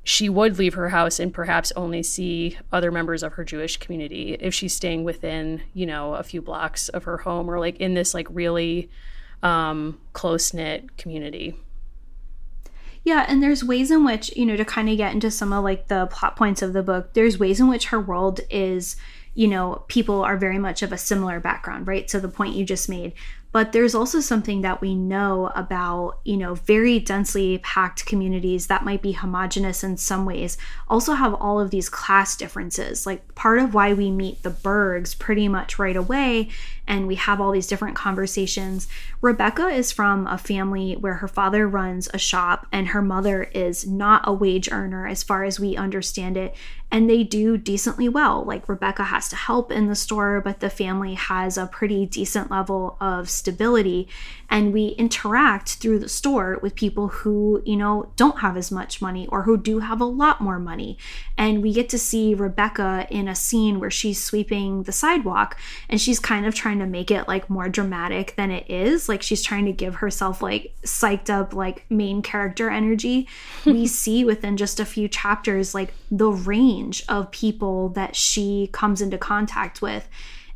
she 0.03 0.31
would 0.31 0.59
leave 0.59 0.73
her 0.73 0.89
house 0.89 1.21
and 1.21 1.33
perhaps 1.33 1.73
only 1.77 2.03
see 2.03 2.57
other 2.73 2.91
members 2.91 3.23
of 3.23 3.35
her 3.35 3.45
Jewish 3.45 3.77
community 3.77 4.33
if 4.41 4.55
she's 4.55 4.73
staying 4.73 5.05
within, 5.05 5.61
you 5.75 5.85
know, 5.85 6.15
a 6.15 6.23
few 6.23 6.41
blocks 6.41 6.89
of 6.89 7.05
her 7.05 7.19
home 7.19 7.49
or 7.49 7.61
like 7.61 7.77
in 7.77 7.95
this 7.95 8.15
like 8.15 8.27
really 8.31 8.91
um, 9.45 10.01
close 10.13 10.53
knit 10.53 10.97
community. 10.97 11.55
Yeah, 13.05 13.27
and 13.29 13.43
there's 13.43 13.63
ways 13.63 13.91
in 13.91 14.05
which, 14.05 14.35
you 14.37 14.47
know, 14.47 14.57
to 14.57 14.65
kind 14.65 14.89
of 14.89 14.97
get 14.97 15.13
into 15.13 15.31
some 15.31 15.53
of 15.53 15.63
like 15.63 15.87
the 15.87 16.07
plot 16.07 16.35
points 16.35 16.63
of 16.63 16.73
the 16.73 16.83
book, 16.83 17.15
there's 17.15 17.39
ways 17.39 17.61
in 17.61 17.69
which 17.69 17.87
her 17.87 18.01
world 18.01 18.41
is, 18.51 18.97
you 19.35 19.49
know, 19.49 19.85
people 19.89 20.23
are 20.23 20.37
very 20.37 20.59
much 20.59 20.83
of 20.83 20.93
a 20.93 20.99
similar 20.99 21.41
background, 21.41 21.87
right? 21.87 22.11
So 22.11 22.21
the 22.21 22.29
point 22.29 22.55
you 22.55 22.65
just 22.65 22.89
made, 22.89 23.15
But 23.53 23.73
there's 23.73 23.95
also 23.95 24.21
something 24.21 24.63
that 24.63 24.81
we 24.81 24.95
know 24.95 25.53
about, 25.55 26.21
you 26.25 26.39
know, 26.39 26.55
very 26.55 26.99
densely 26.99 27.59
packed 27.59 28.07
communities 28.07 28.67
that 28.69 28.85
might 28.85 29.03
be 29.03 29.13
homogenous 29.13 29.85
in 29.85 29.99
some 29.99 30.25
ways, 30.25 30.57
also 30.89 31.13
have 31.13 31.35
all 31.35 31.61
of 31.61 31.71
these 31.71 31.91
class 31.91 32.35
differences. 32.35 33.07
Like 33.07 33.35
part 33.35 33.59
of 33.59 33.75
why 33.75 33.93
we 33.93 34.11
meet 34.11 34.43
the 34.43 34.51
Bergs 34.51 35.15
pretty 35.15 35.49
much 35.49 35.79
right 35.79 35.97
away 35.97 36.49
and 36.87 37.07
we 37.07 37.15
have 37.15 37.41
all 37.41 37.53
these 37.53 37.67
different 37.67 37.97
conversations. 37.97 38.89
Rebecca 39.21 39.69
is 39.69 39.93
from 39.93 40.27
a 40.27 40.39
family 40.39 40.95
where 40.95 41.15
her 41.15 41.29
father 41.29 41.69
runs 41.69 42.09
a 42.13 42.19
shop 42.19 42.67
and 42.73 42.89
her 42.89 43.03
mother 43.03 43.45
is 43.45 43.87
not 43.87 44.23
a 44.25 44.33
wage 44.33 44.71
earner 44.71 45.07
as 45.07 45.23
far 45.23 45.45
as 45.45 45.61
we 45.61 45.77
understand 45.77 46.37
it 46.37 46.55
and 46.93 47.09
they 47.09 47.25
do 47.25 47.57
decently 47.57 48.07
well. 48.07 48.45
Like 48.45 48.69
Rebecca 48.69 49.05
has 49.05 49.27
to 49.31 49.37
help 49.37 49.73
in 49.73 49.87
the 49.87 49.95
store, 49.95 50.43
but 50.43 50.61
the 50.61 50.69
family 50.69 51.15
has 51.15 51.57
a 51.57 51.67
pretty 51.67 52.05
decent 52.05 52.51
level 52.51 52.99
of 53.01 53.31
stability. 53.31 54.09
And 54.51 54.75
we 54.75 54.89
interact 54.89 55.77
through 55.77 56.01
the 56.01 56.09
store 56.11 56.59
with 56.61 56.75
people 56.75 57.09
who, 57.09 57.63
you 57.65 57.77
know, 57.77 58.13
don't 58.17 58.41
have 58.41 58.59
as 58.59 58.71
much 58.71 59.01
money 59.01 59.27
or 59.29 59.45
who 59.45 59.57
do 59.57 59.79
have 59.79 60.03
a 60.03 60.05
lot 60.05 60.43
more 60.43 60.59
money. 60.59 60.99
And 61.39 61.63
we 61.63 61.73
get 61.73 61.89
to 61.89 61.99
see 61.99 62.35
Rebecca 62.35 63.07
in 63.11 63.27
a 63.27 63.35
scene 63.35 63.81
where 63.81 63.91
she's 63.91 64.23
sweeping 64.23 64.83
the 64.83 64.93
sidewalk 64.93 65.59
and 65.89 65.99
she's 65.99 66.21
kind 66.21 66.45
of 66.45 66.55
trying 66.55 66.72
to 66.79 66.87
make 66.87 67.11
it 67.11 67.29
like 67.29 67.51
more 67.51 67.69
dramatic 67.69 68.35
than 68.37 68.51
it 68.51 68.69
is. 68.69 69.09
Like 69.09 69.23
she's 69.23 69.43
trying 69.43 69.67
to 69.67 69.73
give 69.73 69.97
herself 69.97 70.43
like 70.43 70.75
psyched 70.85 71.31
up, 71.31 71.55
like 71.55 71.85
main 71.91 72.23
character 72.23 72.71
energy. 72.71 73.29
we 73.67 73.87
see 73.87 74.25
within 74.25 74.57
just 74.57 74.81
a 74.81 74.85
few 74.85 75.09
chapters, 75.09 75.75
like 75.75 75.95
the 76.11 76.31
range 76.31 77.05
of 77.09 77.31
people 77.31 77.91
that 77.91 78.17
she 78.17 78.69
comes 78.73 79.01
into 79.01 79.19
contact 79.19 79.83
with 79.83 80.09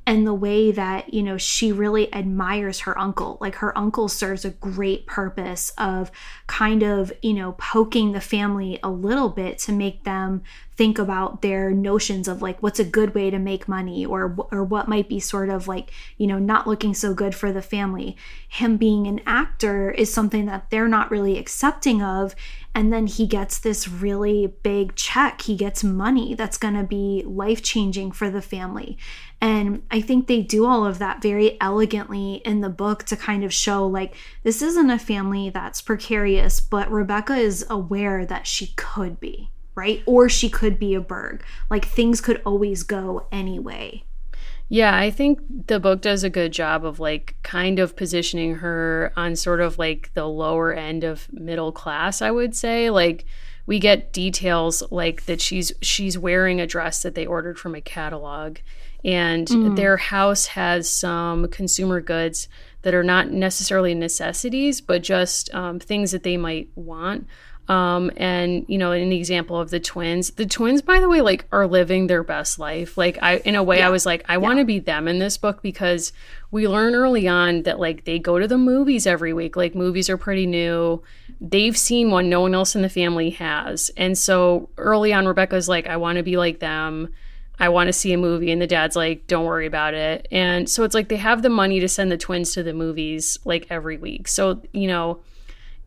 and 0.07 0.25
the 0.25 0.35
way 0.35 0.71
that 0.71 1.13
you 1.13 1.23
know 1.23 1.37
she 1.37 1.73
really 1.73 2.13
admires 2.15 2.81
her 2.81 2.97
uncle. 2.99 3.37
Like 3.41 3.57
her 3.57 3.77
uncle 3.77 4.09
serves 4.09 4.45
a 4.45 4.51
great 4.51 5.07
purpose 5.07 5.73
of 5.77 6.11
kind 6.47 6.83
of 6.83 7.13
you 7.23 7.35
know 7.35 7.53
poking 7.59 8.13
the 8.13 8.21
family 8.21 8.79
a 8.83 8.91
little 8.91 9.29
bit 9.29 9.59
to 9.61 9.73
make 9.73 10.05
them 10.05 10.43
think 10.77 10.99
about 10.99 11.43
their 11.43 11.71
notions 11.71 12.29
of 12.29 12.43
like 12.43 12.63
what's 12.63 12.79
a 12.79 12.85
good 12.85 13.15
way 13.15 13.31
to 13.31 13.39
make 13.39 13.67
money 13.67 14.07
or 14.07 14.37
or 14.53 14.63
what 14.63 14.89
might 14.89 15.09
be 15.09 15.19
sort 15.19 15.49
of 15.49 15.67
like 15.67 15.91
you 16.19 16.27
know 16.27 16.39
not 16.39 16.67
looking 16.67 16.95
so 16.95 17.13
good 17.13 17.35
for 17.35 17.53
the 17.53 17.63
family. 17.63 18.17
Him 18.49 18.77
being 18.77 19.07
an 19.09 19.21
actor 19.27 19.91
is 19.91 20.13
something 20.13 20.47
that 20.47 20.71
they're 20.71 20.89
not 20.89 21.11
really 21.11 21.37
accepting 21.37 22.01
of 22.01 22.37
and 22.77 22.93
then 22.93 23.09
he 23.09 23.27
gets 23.27 23.59
this 23.59 23.89
really 23.89 24.55
big 24.63 24.95
check 24.95 25.41
he 25.43 25.57
gets 25.57 25.83
money 25.83 26.35
that's 26.35 26.59
going 26.59 26.75
to 26.75 26.85
be 26.85 27.25
life 27.27 27.63
changing 27.63 28.13
for 28.13 28.31
the 28.31 28.43
family 28.43 28.97
and 29.41 29.83
I 29.91 30.01
think 30.01 30.27
they 30.27 30.41
do 30.41 30.67
all 30.67 30.87
of 30.87 30.99
that 30.99 31.21
very 31.21 31.61
elegantly 31.61 32.37
in 32.45 32.61
the 32.61 32.71
book 32.71 33.05
to 33.05 33.17
kind 33.17 33.45
of 33.45 33.53
show 33.53 33.87
like 33.87 34.15
this 34.45 34.63
isn't 34.63 34.91
a 34.91 34.99
family 34.99 35.51
that's 35.51 35.83
precarious, 35.83 36.61
but 36.61 36.91
Rebecca 36.91 37.35
is 37.35 37.67
aware 37.69 38.25
that 38.25 38.47
she 38.47 38.69
could 38.77 39.21
be, 39.21 39.51
right? 39.75 40.03
Or 40.07 40.29
she 40.29 40.49
could 40.49 40.79
be 40.79 40.95
a 40.95 41.01
Berg. 41.01 41.45
Like 41.69 41.85
things 41.85 42.21
could 42.21 42.41
always 42.47 42.83
go 42.83 43.27
anyway. 43.31 44.05
Yeah, 44.69 44.97
I 44.97 45.11
think 45.11 45.41
the 45.69 45.79
book 45.79 46.01
does 46.01 46.25
a 46.25 46.31
good 46.31 46.53
job 46.53 46.85
of 46.85 46.99
like 46.99 47.37
kind 47.43 47.79
of 47.79 47.95
positioning 47.95 48.57
her 48.57 49.13
on 49.17 49.37
sort 49.37 49.61
of 49.61 49.79
like 49.79 50.13
the 50.15 50.27
lower 50.27 50.73
end 50.73 51.05
of 51.05 51.33
middle 51.33 51.71
class, 51.71 52.21
I 52.21 52.33
would 52.33 52.57
say. 52.57 52.91
Like 52.91 53.27
we 53.67 53.79
get 53.79 54.13
details 54.13 54.83
like 54.91 55.27
that 55.27 55.41
she's 55.41 55.73
she's 55.83 56.17
wearing 56.17 56.61
a 56.61 56.67
dress 56.67 57.03
that 57.03 57.15
they 57.15 57.27
ordered 57.27 57.59
from 57.59 57.75
a 57.75 57.81
catalog 57.81 58.59
and 59.05 59.47
mm. 59.49 59.77
their 59.77 59.97
house 59.97 60.47
has 60.47 60.89
some 60.89 61.49
consumer 61.49 62.01
goods 62.01 62.49
that 62.83 62.95
are 62.95 63.05
not 63.05 63.31
necessarily 63.31 63.95
necessities 63.95 64.81
but 64.81 65.03
just 65.03 65.53
um, 65.55 65.79
things 65.79 66.13
that 66.13 66.23
they 66.23 66.37
might 66.37 66.69
want 66.77 67.27
um, 67.69 68.11
and 68.17 68.65
you 68.69 68.79
know 68.79 68.93
an 68.93 69.13
example 69.13 69.59
of 69.59 69.71
the 69.71 69.81
twins 69.81 70.31
the 70.33 70.47
twins 70.47 70.83
by 70.83 71.01
the 71.01 71.09
way 71.09 71.21
like 71.21 71.47
are 71.51 71.67
living 71.67 72.07
their 72.07 72.23
best 72.23 72.59
life 72.59 72.97
like 72.97 73.19
i 73.23 73.39
in 73.39 73.57
a 73.57 73.63
way 73.63 73.79
yeah. 73.79 73.87
i 73.87 73.91
was 73.91 74.07
like 74.07 74.25
i 74.29 74.35
yeah. 74.35 74.39
want 74.39 74.59
to 74.59 74.65
be 74.65 74.79
them 74.79 75.09
in 75.09 75.19
this 75.19 75.37
book 75.37 75.63
because 75.63 76.13
we 76.51 76.69
learn 76.69 76.95
early 76.95 77.27
on 77.27 77.63
that 77.65 77.81
like 77.81 78.05
they 78.05 78.19
go 78.19 78.39
to 78.39 78.47
the 78.47 78.59
movies 78.59 79.07
every 79.07 79.33
week 79.33 79.57
like 79.57 79.75
movies 79.75 80.09
are 80.09 80.17
pretty 80.17 80.47
new 80.47 81.03
they've 81.41 81.77
seen 81.77 82.11
one 82.11 82.29
no 82.29 82.41
one 82.41 82.55
else 82.55 82.77
in 82.77 82.83
the 82.83 82.89
family 82.89 83.31
has 83.31 83.91
and 83.97 84.17
so 84.17 84.69
early 84.77 85.13
on 85.13 85.27
rebecca's 85.27 85.69
like 85.69 85.87
i 85.87 85.97
want 85.97 86.17
to 86.17 86.23
be 86.23 86.37
like 86.37 86.61
them 86.61 87.09
I 87.59 87.71
want 87.71 87.89
to 87.89 87.93
see 87.93 88.13
a 88.13 88.19
movie. 88.19 88.51
And 88.51 88.61
the 88.61 88.67
dad's 88.67 88.97
like, 88.97 89.27
don't 89.27 89.47
worry 89.47 89.67
about 89.67 89.95
it. 89.95 90.29
And 90.31 90.69
so 90.69 90.85
it's 90.85 90.95
like 90.95 91.09
they 91.09 91.17
have 91.17 91.43
the 91.43 91.49
money 91.49 91.81
to 91.81 91.89
send 91.89 92.13
the 92.13 92.19
twins 92.19 92.53
to 92.53 92.63
the 92.63 92.75
movies 92.75 93.39
like 93.45 93.67
every 93.71 93.97
week. 93.97 94.29
So, 94.29 94.61
you 94.73 94.87
know, 94.87 95.21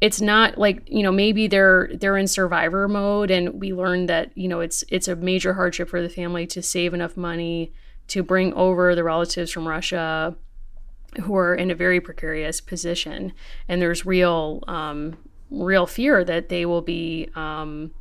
it's 0.02 0.22
not 0.22 0.58
like, 0.58 0.88
you 0.90 1.04
know, 1.04 1.12
maybe 1.12 1.48
they're 1.48 1.90
they're 1.94 2.18
in 2.18 2.28
survivor 2.28 2.88
mode 2.88 3.32
and 3.32 3.60
we 3.60 3.74
learned 3.74 4.10
that, 4.10 4.32
you 4.38 4.48
know, 4.48 4.62
it's 4.62 4.84
it's 4.90 5.08
a 5.08 5.16
major 5.16 5.54
hardship 5.54 5.90
for 5.90 6.02
the 6.02 6.10
family 6.10 6.48
to 6.48 6.62
save 6.62 6.94
enough 6.94 7.18
money 7.18 7.74
to 8.08 8.24
bring 8.24 8.54
over 8.54 8.96
the 8.96 9.04
relatives 9.04 9.52
from 9.52 9.68
Russia 9.68 10.36
who 11.24 11.36
are 11.36 11.56
in 11.56 11.70
a 11.70 11.76
very 11.76 12.00
precarious 12.00 12.62
position. 12.62 13.34
And 13.68 13.82
there's 13.82 14.06
real 14.06 14.64
um 14.68 15.18
real 15.52 15.86
fear 15.86 16.24
that 16.24 16.50
they 16.50 16.66
will 16.66 16.82
be 16.82 17.30
um 17.36 17.92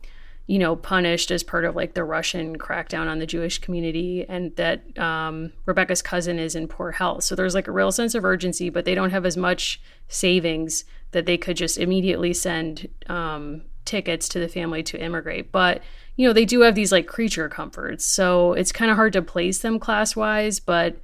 you 0.49 0.59
know, 0.59 0.75
punished 0.75 1.31
as 1.31 1.43
part 1.43 1.67
of 1.67 1.77
like 1.77 1.93
the 1.93 2.03
Russian 2.03 2.59
crackdown 2.59 3.07
on 3.07 3.19
the 3.19 3.27
Jewish 3.27 3.59
community, 3.59 4.25
and 4.27 4.57
that 4.57 4.99
um, 4.99 5.53
Rebecca's 5.67 6.01
cousin 6.01 6.39
is 6.39 6.57
in 6.57 6.69
poor 6.69 6.91
health. 6.91 7.25
So 7.25 7.35
there's 7.35 7.55
like 7.55 7.69
a 7.69 7.73
real 7.73 7.93
sense 7.93 8.15
of 8.15 8.25
urgency, 8.25 8.71
but 8.71 8.87
they 8.87 8.95
don't 8.95 9.11
have 9.11 9.27
as 9.27 9.37
much 9.37 9.79
savings 10.09 10.87
that 11.11 11.27
they 11.27 11.37
could 11.37 11.59
just 11.59 11.77
immediately 11.77 12.33
send 12.33 12.89
um, 13.09 13.61
tickets 13.85 14.27
to 14.31 14.39
the 14.39 14.49
family 14.49 14.83
to 14.85 14.99
immigrate. 14.99 15.53
But 15.53 15.83
you 16.17 16.27
know, 16.27 16.33
they 16.33 16.47
do 16.47 16.63
have 16.63 16.75
these 16.75 16.93
like 16.93 17.07
creature 17.07 17.51
comforts, 17.51 18.07
so 18.07 18.55
it's 18.55 18.73
kind 18.73 18.91
of 18.91 18.97
hard 18.97 19.13
to 19.13 19.23
place 19.23 19.59
them 19.59 19.79
class 19.79 20.17
wise, 20.17 20.59
but. 20.61 20.97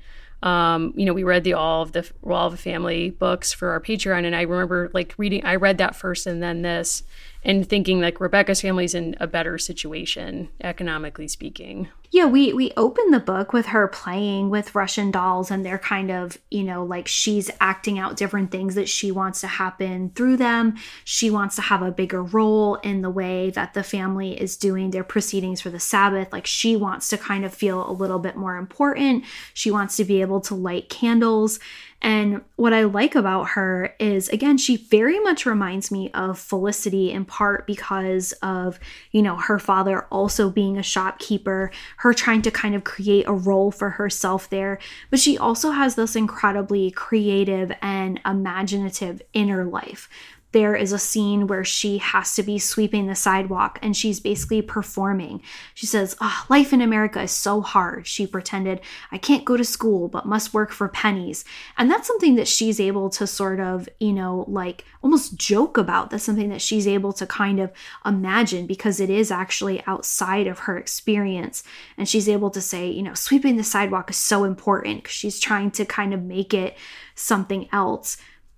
Um, 0.43 0.93
you 0.95 1.07
know, 1.07 1.15
we 1.15 1.25
read 1.25 1.43
the 1.43 1.55
all 1.55 1.81
of 1.81 1.93
the 1.93 2.07
all 2.23 2.49
of 2.49 2.53
the 2.53 2.59
family 2.59 3.09
books 3.09 3.55
for 3.55 3.71
our 3.71 3.81
Patreon, 3.81 4.27
and 4.27 4.37
I 4.37 4.43
remember 4.43 4.91
like 4.93 5.15
reading. 5.17 5.43
I 5.43 5.55
read 5.55 5.79
that 5.79 5.97
first, 5.97 6.27
and 6.27 6.43
then 6.43 6.61
this, 6.61 7.03
and 7.45 7.69
thinking 7.69 8.01
like 8.01 8.21
Rebecca's 8.21 8.61
family's 8.61 8.95
in 8.95 9.17
a 9.21 9.27
better 9.27 9.59
situation 9.59 10.49
economically 10.63 11.29
speaking. 11.29 11.89
Yeah, 12.11 12.27
we 12.27 12.53
we 12.53 12.71
open 12.77 13.11
the 13.11 13.19
book 13.19 13.53
with 13.53 13.67
her 13.67 13.89
playing 13.89 14.49
with 14.49 14.75
Russian 14.75 15.11
dolls 15.11 15.51
and 15.51 15.67
they're 15.67 15.79
kind 15.79 16.13
of, 16.13 16.39
you 16.49 16.63
know, 16.63 16.85
like 16.85 17.09
she's 17.09 17.51
acting 17.61 17.99
out 17.99 18.17
different 18.17 18.53
things 18.53 18.77
that 18.77 18.89
she 18.89 19.11
wants 19.11 19.41
to 19.41 19.49
happen 19.49 20.11
through 20.11 20.37
them. 20.37 20.77
She 21.05 21.29
wants 21.29 21.57
to 21.57 21.63
have 21.63 21.83
a 21.83 21.91
bigger 21.91 22.23
role 22.23 22.77
in 22.77 23.03
the 23.03 23.11
way 23.11 23.51
that 23.51 23.75
the 23.75 23.83
family 23.83 24.41
is 24.41 24.57
doing 24.57 24.93
their 24.93 25.03
proceedings 25.03 25.61
for 25.61 25.71
the 25.71 25.81
Sabbath. 25.81 26.33
Like 26.33 26.47
she 26.47 26.77
wants 26.77 27.09
to 27.09 27.19
kind 27.19 27.45
of 27.45 27.53
feel 27.53 27.91
a 27.91 27.93
little 27.93 28.21
bit 28.21 28.37
more 28.37 28.57
important. 28.57 29.25
She 29.53 29.73
wants 29.73 29.97
to 29.97 30.05
be 30.05 30.21
able 30.21 30.41
to 30.43 30.55
light 30.55 30.89
candles 30.89 31.59
and 32.05 32.43
what 32.57 32.75
I 32.75 32.83
like 32.83 33.15
about 33.15 33.49
her 33.51 33.95
is, 33.99 34.29
again, 34.29 34.59
she 34.59 34.77
very 34.77 35.19
much 35.21 35.47
reminds 35.47 35.91
me 35.91 36.11
of 36.13 36.39
Felicity 36.39 37.11
in 37.11 37.25
part 37.25 37.67
because 37.67 38.33
of, 38.43 38.79
you 39.11 39.23
know, 39.23 39.37
her 39.37 39.59
father 39.59 40.03
also 40.13 40.51
being 40.51 40.77
a 40.77 40.83
shopkeeper, 40.83 41.71
her 41.97 42.13
trying 42.13 42.43
to 42.43 42.51
kind 42.51 42.75
of 42.75 42.85
create 42.85 43.27
a 43.27 43.33
role 43.33 43.71
for 43.71 43.89
herself 43.89 44.51
there. 44.51 44.79
But 45.09 45.19
she 45.19 45.39
also 45.39 45.71
has 45.71 45.95
this 45.95 46.15
incredibly 46.15 46.91
creative 46.91 47.73
and 47.81 48.21
imaginative 48.27 49.23
inner 49.33 49.65
life 49.65 50.11
there 50.55 50.77
is 50.77 50.93
a 50.93 51.01
scene 51.01 51.49
where 51.49 51.65
she 51.65 51.99
has 51.99 52.37
to 52.37 52.43
be 52.45 52.61
sweeping 52.61 53.09
the 53.09 53.15
sidewalk 53.17 53.77
and 53.83 53.97
she's 53.97 54.21
basically 54.21 54.63
performing. 54.63 55.43
She 55.75 55.85
says, 55.85 56.17
oh, 56.21 56.47
Life 56.49 56.73
in 56.73 56.81
America 56.81 57.21
is 57.21 57.33
so 57.33 57.61
hard. 57.61 58.07
She 58.07 58.25
pretended, 58.25 58.81
I 59.11 59.19
can't 59.19 59.45
go 59.45 59.57
to 59.57 59.65
school, 59.65 60.07
but 60.07 60.27
must 60.27 60.55
work 60.55 60.71
for 60.71 60.87
pennies. 60.87 61.45
And 61.77 61.91
that's 61.91 62.07
something 62.07 62.37
that 62.37 62.47
she's 62.47 62.79
able 62.79 63.11
to 63.11 63.27
sort 63.27 63.59
of, 63.59 63.89
you 63.99 64.13
know, 64.13 64.45
like 64.47 64.85
almost 65.03 65.37
joke 65.37 65.77
about. 65.77 66.11
That's 66.11 66.23
something 66.23 66.51
that 66.51 66.63
she's 66.63 66.87
able 66.87 67.13
to 67.15 67.27
kind 67.27 67.59
of 67.59 67.73
imagine 68.07 68.69
because 68.69 69.01
it 69.01 69.11
is 69.11 69.33
actually 69.33 69.83
outside 69.89 70.47
of 70.47 70.61
her 70.61 70.79
experience. 70.79 71.65
And 71.99 72.09
she's 72.09 72.29
able 72.29 72.51
to 72.51 72.61
say, 72.61 72.89
you 72.89 73.03
know, 73.03 73.15
sweeping 73.15 73.57
the 73.57 73.65
sidewalk 73.65 74.09
is 74.09 74.17
so 74.17 74.45
important 74.45 75.03
because 75.03 75.17
she's 75.17 75.41
trying 75.41 75.73
to 75.73 75.85
kind 75.85 76.15
of 76.15 76.23
make 76.23 76.55
it 76.55 76.77
something 77.17 77.69
else 77.73 78.17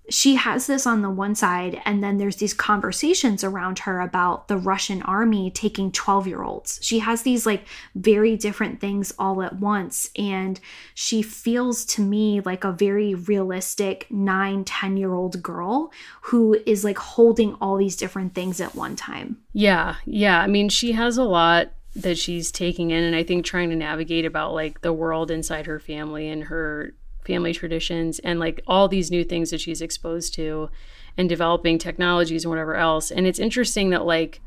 she 0.08 0.36
has 0.36 0.66
this 0.66 0.86
on 0.86 1.02
the 1.02 1.10
one 1.10 1.34
side, 1.34 1.80
and 1.84 2.02
then 2.02 2.18
there's 2.18 2.36
these 2.36 2.54
conversations 2.54 3.42
around 3.42 3.80
her 3.80 4.00
about 4.00 4.48
the 4.48 4.56
Russian 4.56 5.02
army 5.02 5.50
taking 5.50 5.90
12 5.90 6.26
year 6.26 6.42
olds. 6.42 6.78
She 6.82 7.00
has 7.00 7.22
these 7.22 7.44
like 7.46 7.66
very 7.94 8.36
different 8.36 8.80
things 8.80 9.12
all 9.18 9.42
at 9.42 9.56
once, 9.56 10.10
and 10.16 10.60
she 10.94 11.22
feels 11.22 11.84
to 11.86 12.02
me 12.02 12.40
like 12.40 12.64
a 12.64 12.72
very 12.72 13.14
realistic 13.14 14.06
9, 14.10 14.64
10 14.64 14.96
year 14.96 15.12
old 15.12 15.42
girl 15.42 15.92
who 16.22 16.56
is 16.66 16.84
like 16.84 16.98
holding 16.98 17.54
all 17.54 17.76
these 17.76 17.96
different 17.96 18.34
things 18.34 18.60
at 18.60 18.74
one 18.74 18.96
time. 18.96 19.38
Yeah, 19.52 19.96
yeah. 20.04 20.40
I 20.40 20.46
mean, 20.46 20.68
she 20.68 20.92
has 20.92 21.18
a 21.18 21.24
lot 21.24 21.72
that 21.96 22.18
she's 22.18 22.52
taking 22.52 22.90
in, 22.90 23.02
and 23.02 23.16
I 23.16 23.24
think 23.24 23.44
trying 23.44 23.70
to 23.70 23.76
navigate 23.76 24.24
about 24.24 24.54
like 24.54 24.82
the 24.82 24.92
world 24.92 25.30
inside 25.30 25.66
her 25.66 25.80
family 25.80 26.28
and 26.28 26.44
her 26.44 26.94
family 27.26 27.52
traditions 27.52 28.18
and 28.20 28.38
like 28.38 28.60
all 28.66 28.88
these 28.88 29.10
new 29.10 29.24
things 29.24 29.50
that 29.50 29.60
she's 29.60 29.82
exposed 29.82 30.34
to 30.34 30.70
and 31.16 31.28
developing 31.28 31.78
technologies 31.78 32.44
and 32.44 32.50
whatever 32.50 32.76
else. 32.76 33.10
And 33.10 33.26
it's 33.26 33.38
interesting 33.38 33.90
that 33.90 34.04
like 34.04 34.40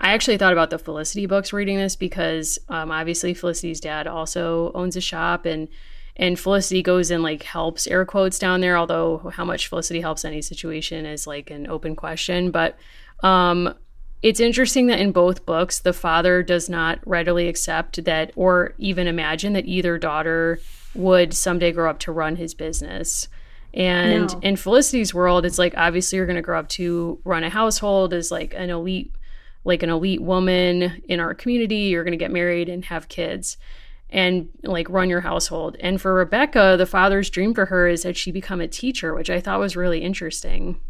I 0.00 0.12
actually 0.12 0.36
thought 0.36 0.52
about 0.52 0.70
the 0.70 0.78
Felicity 0.78 1.26
books 1.26 1.52
reading 1.52 1.78
this 1.78 1.96
because 1.96 2.58
um, 2.68 2.90
obviously 2.90 3.34
Felicity's 3.34 3.80
dad 3.80 4.06
also 4.06 4.70
owns 4.74 4.96
a 4.96 5.00
shop 5.00 5.44
and 5.44 5.68
and 6.16 6.38
Felicity 6.38 6.82
goes 6.82 7.10
and 7.12 7.22
like 7.22 7.44
helps 7.44 7.86
air 7.86 8.04
quotes 8.04 8.38
down 8.38 8.60
there. 8.60 8.76
Although 8.76 9.32
how 9.34 9.44
much 9.44 9.68
Felicity 9.68 10.00
helps 10.00 10.24
any 10.24 10.42
situation 10.42 11.06
is 11.06 11.26
like 11.26 11.50
an 11.50 11.66
open 11.68 11.96
question. 11.96 12.50
But 12.50 12.76
um, 13.22 13.74
it's 14.22 14.40
interesting 14.40 14.88
that 14.88 14.98
in 14.98 15.12
both 15.12 15.46
books 15.46 15.78
the 15.78 15.92
father 15.92 16.42
does 16.42 16.68
not 16.68 16.98
readily 17.06 17.48
accept 17.48 18.04
that 18.04 18.32
or 18.36 18.74
even 18.78 19.06
imagine 19.06 19.52
that 19.52 19.66
either 19.66 19.98
daughter 19.98 20.60
would 20.98 21.32
someday 21.32 21.72
grow 21.72 21.88
up 21.88 21.98
to 22.00 22.12
run 22.12 22.36
his 22.36 22.52
business. 22.54 23.28
And 23.72 24.32
No. 24.32 24.40
in 24.42 24.56
Felicity's 24.56 25.14
world, 25.14 25.46
it's 25.46 25.58
like 25.58 25.74
obviously 25.76 26.16
you're 26.16 26.26
going 26.26 26.36
to 26.36 26.42
grow 26.42 26.58
up 26.58 26.68
to 26.70 27.18
run 27.24 27.44
a 27.44 27.50
household 27.50 28.12
as 28.12 28.30
like 28.30 28.52
an 28.54 28.70
elite, 28.70 29.12
like 29.64 29.82
an 29.82 29.90
elite 29.90 30.22
woman 30.22 31.02
in 31.08 31.20
our 31.20 31.34
community. 31.34 31.76
You're 31.76 32.04
going 32.04 32.12
to 32.12 32.24
get 32.24 32.30
married 32.32 32.68
and 32.68 32.84
have 32.86 33.08
kids 33.08 33.56
and 34.10 34.48
like 34.62 34.88
run 34.88 35.08
your 35.10 35.20
household. 35.20 35.76
And 35.80 36.00
for 36.00 36.14
Rebecca, 36.14 36.76
the 36.78 36.86
father's 36.86 37.30
dream 37.30 37.54
for 37.54 37.66
her 37.66 37.86
is 37.88 38.02
that 38.02 38.16
she 38.16 38.32
become 38.32 38.60
a 38.60 38.68
teacher, 38.68 39.14
which 39.14 39.30
I 39.30 39.40
thought 39.40 39.60
was 39.60 39.76
really 39.76 40.00
interesting. 40.00 40.80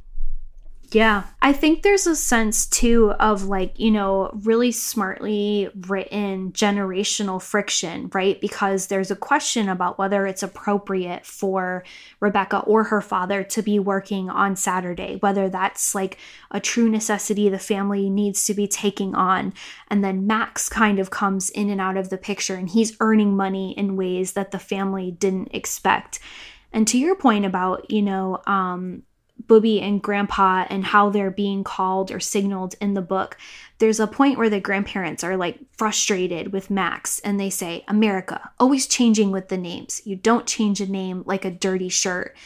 Yeah. 0.91 1.24
I 1.43 1.53
think 1.53 1.82
there's 1.82 2.07
a 2.07 2.16
sense 2.16 2.64
too 2.64 3.12
of 3.20 3.45
like, 3.45 3.78
you 3.78 3.91
know, 3.91 4.30
really 4.43 4.72
smartly 4.72 5.68
written 5.86 6.53
generational 6.53 7.43
friction, 7.43 8.09
right? 8.14 8.41
Because 8.41 8.86
there's 8.86 9.11
a 9.11 9.16
question 9.16 9.68
about 9.68 9.99
whether 9.99 10.26
it's 10.26 10.43
appropriate 10.43 11.26
for 11.26 11.84
Rebecca 12.20 12.61
or 12.61 12.84
her 12.84 13.03
father 13.03 13.45
to 13.45 13.61
be 13.61 13.78
working 13.78 14.30
on 14.30 14.57
Saturday, 14.57 15.16
whether 15.16 15.51
that's 15.51 15.95
like 15.95 16.16
a 16.51 16.61
true 16.61 16.89
necessity 16.89 17.51
the 17.51 17.59
family 17.59 18.09
needs 18.09 18.47
to 18.47 18.55
be 18.55 18.66
taking 18.66 19.14
on. 19.14 19.53
And 19.89 20.03
then 20.03 20.26
Max 20.26 20.70
kind 20.70 20.99
of 20.99 21.11
comes 21.11 21.51
in 21.51 21.68
and 21.68 21.82
out 21.82 21.99
of 21.99 22.09
the 22.09 22.18
picture 22.18 22.55
and 22.55 22.68
he's 22.68 22.97
earning 23.01 23.36
money 23.36 23.76
in 23.76 23.97
ways 23.97 24.32
that 24.32 24.53
the 24.53 24.59
family 24.59 25.11
didn't 25.11 25.51
expect. 25.53 26.18
And 26.72 26.89
to 26.89 26.99
your 26.99 27.14
point 27.14 27.45
about, 27.45 27.91
you 27.91 28.03
know, 28.03 28.41
um, 28.47 29.03
Bubbie 29.49 29.80
and 29.80 30.03
Grandpa 30.03 30.66
and 30.70 30.84
how 30.84 31.11
they're 31.11 31.30
being 31.30 31.64
called 31.64 32.11
or 32.12 32.20
signaled 32.20 32.74
in 32.80 32.94
the 32.94 33.03
book, 33.03 33.36
there's 33.78 33.99
a 33.99 34.07
point 34.07 34.38
where 34.38 34.51
the 34.51 34.61
grandparents 34.61 35.24
are 35.24 35.36
like 35.36 35.59
frustrated 35.76 36.53
with 36.53 36.70
Max 36.70 37.18
and 37.20 37.40
they 37.40 37.51
say, 37.51 37.84
America, 37.88 38.51
always 38.61 38.86
changing 38.86 39.30
with 39.32 39.49
the 39.49 39.59
names. 39.59 40.03
You 40.05 40.16
don't 40.16 40.46
change 40.46 40.80
a 40.80 40.86
name 40.86 41.22
like 41.26 41.44
a 41.44 41.51
dirty 41.51 41.88
shirt. 41.88 42.36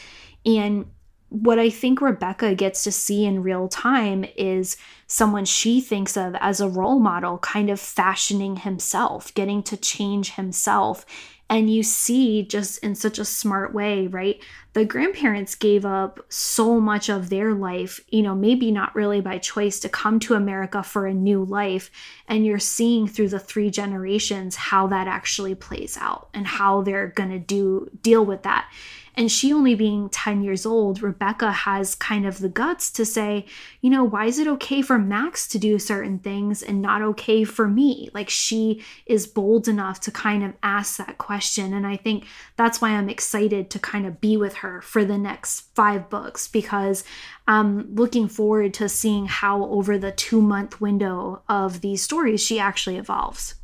And 0.46 0.86
what 1.28 1.58
I 1.58 1.70
think 1.70 2.02
Rebecca 2.02 2.54
gets 2.54 2.84
to 2.84 2.92
see 2.92 3.24
in 3.24 3.42
real 3.42 3.66
time 3.66 4.26
is 4.36 4.76
someone 5.06 5.46
she 5.46 5.80
thinks 5.80 6.14
of 6.14 6.34
as 6.40 6.60
a 6.60 6.68
role 6.68 6.98
model, 6.98 7.38
kind 7.38 7.70
of 7.70 7.80
fashioning 7.80 8.56
himself, 8.56 9.32
getting 9.32 9.62
to 9.62 9.78
change 9.78 10.32
himself. 10.32 11.06
And 11.50 11.72
you 11.72 11.82
see, 11.82 12.42
just 12.42 12.78
in 12.78 12.94
such 12.94 13.18
a 13.18 13.26
smart 13.26 13.74
way, 13.74 14.06
right? 14.06 14.42
The 14.72 14.86
grandparents 14.86 15.54
gave 15.54 15.84
up 15.84 16.18
so 16.30 16.80
much 16.80 17.10
of 17.10 17.28
their 17.28 17.52
life, 17.52 18.00
you 18.08 18.22
know, 18.22 18.34
maybe 18.34 18.70
not 18.70 18.94
really 18.94 19.20
by 19.20 19.36
choice, 19.36 19.78
to 19.80 19.90
come 19.90 20.18
to 20.20 20.34
America 20.34 20.82
for 20.82 21.06
a 21.06 21.12
new 21.12 21.44
life. 21.44 21.90
And 22.26 22.46
you're 22.46 22.58
seeing 22.58 23.06
through 23.06 23.28
the 23.28 23.38
three 23.38 23.70
generations 23.70 24.56
how 24.56 24.86
that 24.86 25.08
actually 25.08 25.54
plays 25.54 25.98
out 26.00 26.30
and 26.32 26.46
how 26.46 26.80
they're 26.80 27.08
going 27.08 27.30
to 27.30 27.38
do 27.38 27.90
deal 28.00 28.24
with 28.24 28.44
that. 28.44 28.70
And 29.14 29.30
she 29.30 29.52
only 29.52 29.74
being 29.74 30.08
10 30.08 30.42
years 30.42 30.64
old, 30.64 31.02
Rebecca 31.02 31.52
has 31.52 31.94
kind 31.94 32.26
of 32.26 32.38
the 32.38 32.48
guts 32.48 32.90
to 32.92 33.04
say, 33.04 33.44
you 33.80 33.90
know, 33.90 34.02
why 34.02 34.26
is 34.26 34.38
it 34.38 34.48
okay 34.48 34.80
for 34.80 34.98
Max 34.98 35.46
to 35.48 35.58
do 35.58 35.78
certain 35.78 36.18
things 36.18 36.62
and 36.62 36.80
not 36.80 37.02
okay 37.02 37.44
for 37.44 37.68
me? 37.68 38.08
Like 38.14 38.30
she 38.30 38.82
is 39.04 39.26
bold 39.26 39.68
enough 39.68 40.00
to 40.00 40.10
kind 40.10 40.42
of 40.42 40.54
ask 40.62 40.96
that 40.96 41.18
question. 41.18 41.74
And 41.74 41.86
I 41.86 41.96
think 41.96 42.24
that's 42.56 42.80
why 42.80 42.90
I'm 42.90 43.10
excited 43.10 43.68
to 43.70 43.78
kind 43.78 44.06
of 44.06 44.20
be 44.20 44.36
with 44.36 44.54
her 44.56 44.80
for 44.80 45.04
the 45.04 45.18
next 45.18 45.74
five 45.74 46.08
books 46.08 46.48
because 46.48 47.04
I'm 47.46 47.94
looking 47.94 48.28
forward 48.28 48.72
to 48.74 48.88
seeing 48.88 49.26
how 49.26 49.64
over 49.64 49.98
the 49.98 50.12
two 50.12 50.40
month 50.40 50.80
window 50.80 51.42
of 51.48 51.82
these 51.82 52.02
stories 52.02 52.42
she 52.42 52.58
actually 52.58 52.96
evolves. 52.96 53.56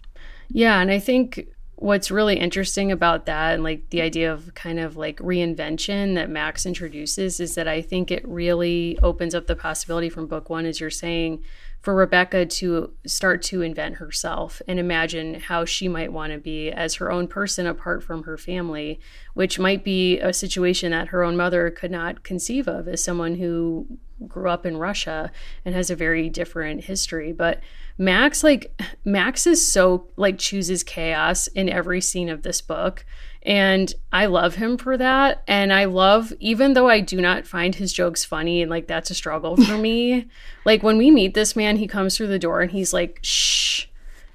Yeah, 0.51 0.81
and 0.81 0.91
I 0.91 0.99
think 0.99 1.49
what's 1.81 2.11
really 2.11 2.37
interesting 2.37 2.91
about 2.91 3.27
that 3.27 3.55
and 3.55 3.63
like 3.63 3.89
the 3.91 4.03
idea 4.03 4.33
of 4.33 4.53
kind 4.55 4.81
of 4.81 4.97
like 4.97 5.17
reinvention 5.19 6.17
that 6.17 6.29
Max 6.29 6.67
introduces 6.67 7.39
is 7.39 7.55
that 7.55 7.69
I 7.69 7.83
think 7.83 8.11
it 8.11 8.27
really 8.27 8.99
opens 9.01 9.33
up 9.33 9.47
the 9.47 9.55
possibility 9.55 10.09
from 10.09 10.27
book 10.27 10.51
1 10.51 10.67
as 10.67 10.81
you're 10.81 10.91
saying 10.91 11.41
for 11.81 11.95
Rebecca 11.95 12.47
to 12.47 12.93
start 13.07 13.43
to 13.43 13.63
invent 13.63 13.97
herself 13.97 14.61
and 14.67 14.81
imagine 14.81 15.35
how 15.35 15.65
she 15.65 15.87
might 15.87 16.13
want 16.13 16.33
to 16.33 16.39
be 16.39 16.73
as 16.73 16.97
her 16.97 17.13
own 17.13 17.29
person 17.29 17.65
apart 17.65 18.03
from 18.03 18.25
her 18.25 18.37
family, 18.37 18.99
which 19.35 19.61
might 19.61 19.85
be 19.85 20.19
a 20.19 20.33
situation 20.33 20.91
that 20.91 21.09
her 21.09 21.23
own 21.23 21.37
mother 21.37 21.71
could 21.71 21.93
not 21.93 22.25
conceive 22.25 22.67
of 22.67 22.89
as 22.89 23.05
someone 23.05 23.37
who 23.37 23.87
grew 24.27 24.51
up 24.51 24.67
in 24.67 24.77
Russia 24.77 25.31
and 25.65 25.77
has 25.77 25.91
a 25.91 25.97
very 25.97 26.29
different 26.29 26.85
history. 26.85 27.33
But 27.33 27.61
Max, 27.99 28.45
like, 28.45 28.81
Max 29.05 29.47
is 29.47 29.67
so, 29.67 30.07
like, 30.17 30.39
chooses 30.39 30.85
chaos 30.85 31.49
in 31.49 31.69
every 31.69 32.01
scene 32.01 32.29
of 32.29 32.43
this 32.43 32.61
book. 32.61 33.05
And 33.43 33.93
I 34.13 34.27
love 34.27 34.57
him 34.57 34.77
for 34.77 34.97
that. 34.97 35.43
And 35.47 35.73
I 35.73 35.85
love, 35.85 36.33
even 36.41 36.75
though 36.75 36.89
I 36.89 37.01
do 37.01 37.21
not 37.21 37.47
find 37.47 37.75
his 37.75 37.93
jokes 37.93 38.25
funny 38.25 38.63
and 38.63 38.71
like 38.71 38.87
that's 38.87 39.11
a 39.11 39.15
struggle 39.15 39.57
for 39.57 39.79
me, 39.79 40.29
like 40.65 40.83
when 40.83 40.99
we 40.99 41.11
meet 41.11 41.35
this 41.35 41.57
man, 41.57 41.77
he 41.77 41.87
comes 41.87 42.17
through 42.17 42.27
the 42.27 42.39
door 42.39 42.61
and 42.61 42.71
he's 42.71 42.93
like, 42.93 43.21
shh, 43.23 43.87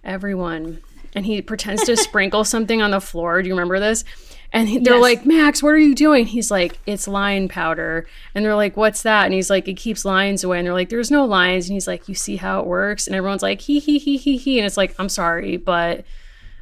everyone. 0.04 0.82
And 1.16 1.26
he 1.26 1.42
pretends 1.42 1.84
to 1.84 1.98
sprinkle 1.98 2.44
something 2.44 2.82
on 2.82 2.92
the 2.92 3.02
floor. 3.02 3.42
Do 3.42 3.50
you 3.50 3.54
remember 3.54 3.80
this? 3.80 4.04
And 4.54 4.86
they're 4.86 4.94
Yes. 4.94 5.02
like, 5.02 5.26
Max, 5.26 5.64
what 5.64 5.70
are 5.70 5.80
you 5.80 5.96
doing? 5.96 6.28
He's 6.28 6.52
like, 6.52 6.78
it's 6.86 7.08
lion 7.08 7.48
powder. 7.48 8.06
And 8.36 8.46
they're 8.46 8.56
like, 8.56 8.78
what's 8.78 9.02
that? 9.02 9.26
And 9.26 9.34
he's 9.34 9.50
like, 9.50 9.68
it 9.68 9.74
keeps 9.74 10.06
lions 10.06 10.44
away. 10.44 10.60
And 10.60 10.68
they're 10.68 10.76
like, 10.76 10.90
there's 10.90 11.10
no 11.10 11.26
lions. 11.26 11.68
And 11.68 11.74
he's 11.74 11.88
like, 11.88 12.08
you 12.08 12.14
see 12.14 12.36
how 12.36 12.60
it 12.60 12.68
works? 12.68 13.08
And 13.08 13.16
everyone's 13.16 13.42
like, 13.42 13.62
he, 13.62 13.80
he, 13.80 13.98
he, 13.98 14.16
he, 14.16 14.38
he. 14.38 14.60
And 14.60 14.66
it's 14.68 14.78
like, 14.78 14.94
I'm 15.00 15.10
sorry, 15.10 15.58
but 15.58 16.06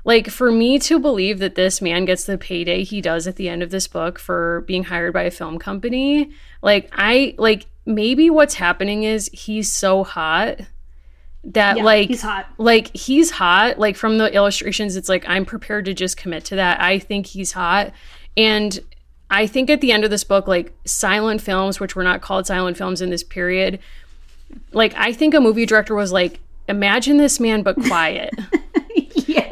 like 0.04 0.30
for 0.30 0.52
me 0.52 0.80
to 0.80 1.00
believe 1.00 1.40
that 1.40 1.56
this 1.56 1.82
man 1.82 2.06
gets 2.06 2.24
the 2.24 2.38
payday 2.38 2.84
he 2.84 3.02
does 3.02 3.28
at 3.28 3.36
the 3.36 3.48
end 3.50 3.62
of 3.62 3.70
this 3.70 3.88
book 3.88 4.18
for 4.18 4.62
being 4.62 4.86
hired 4.86 5.14
by 5.14 5.22
a 5.22 5.30
film 5.30 5.60
company 5.60 6.32
like 6.64 6.90
i 6.94 7.36
like 7.38 7.68
maybe 7.86 8.28
what's 8.30 8.56
happening 8.56 9.04
is 9.04 9.30
he's 9.32 9.72
so 9.72 10.04
hot 10.04 10.60
that 11.44 11.78
Yeah, 11.78 11.84
like 11.84 12.08
he's 12.10 12.22
hot. 12.22 12.48
like 12.58 12.96
he's 12.96 13.32
hot 13.32 13.80
like 13.80 13.96
from 13.96 14.18
the 14.20 14.32
illustrations 14.34 14.96
it's 14.96 15.10
like 15.10 15.24
i'm 15.28 15.44
prepared 15.46 15.86
to 15.86 15.94
just 15.94 16.16
commit 16.18 16.46
to 16.46 16.56
that 16.56 16.80
i 16.80 17.00
think 17.00 17.26
he's 17.26 17.52
hot 17.54 17.92
and 18.38 18.80
i 19.32 19.48
think 19.48 19.70
at 19.72 19.82
the 19.82 19.92
end 19.92 20.04
of 20.04 20.12
this 20.12 20.24
book 20.24 20.48
like 20.48 20.72
silent 20.86 21.42
films 21.42 21.80
which 21.80 21.96
were 21.96 22.04
not 22.04 22.22
called 22.22 22.46
silent 22.46 22.78
films 22.78 23.02
in 23.02 23.10
this 23.10 23.24
period 23.24 23.80
like 24.72 24.94
i 24.98 25.12
think 25.12 25.34
a 25.34 25.40
movie 25.42 25.66
director 25.66 25.96
was 25.96 26.12
like 26.12 26.40
imagine 26.68 27.18
this 27.18 27.40
man 27.40 27.64
but 27.64 27.76
quiet. 27.76 28.32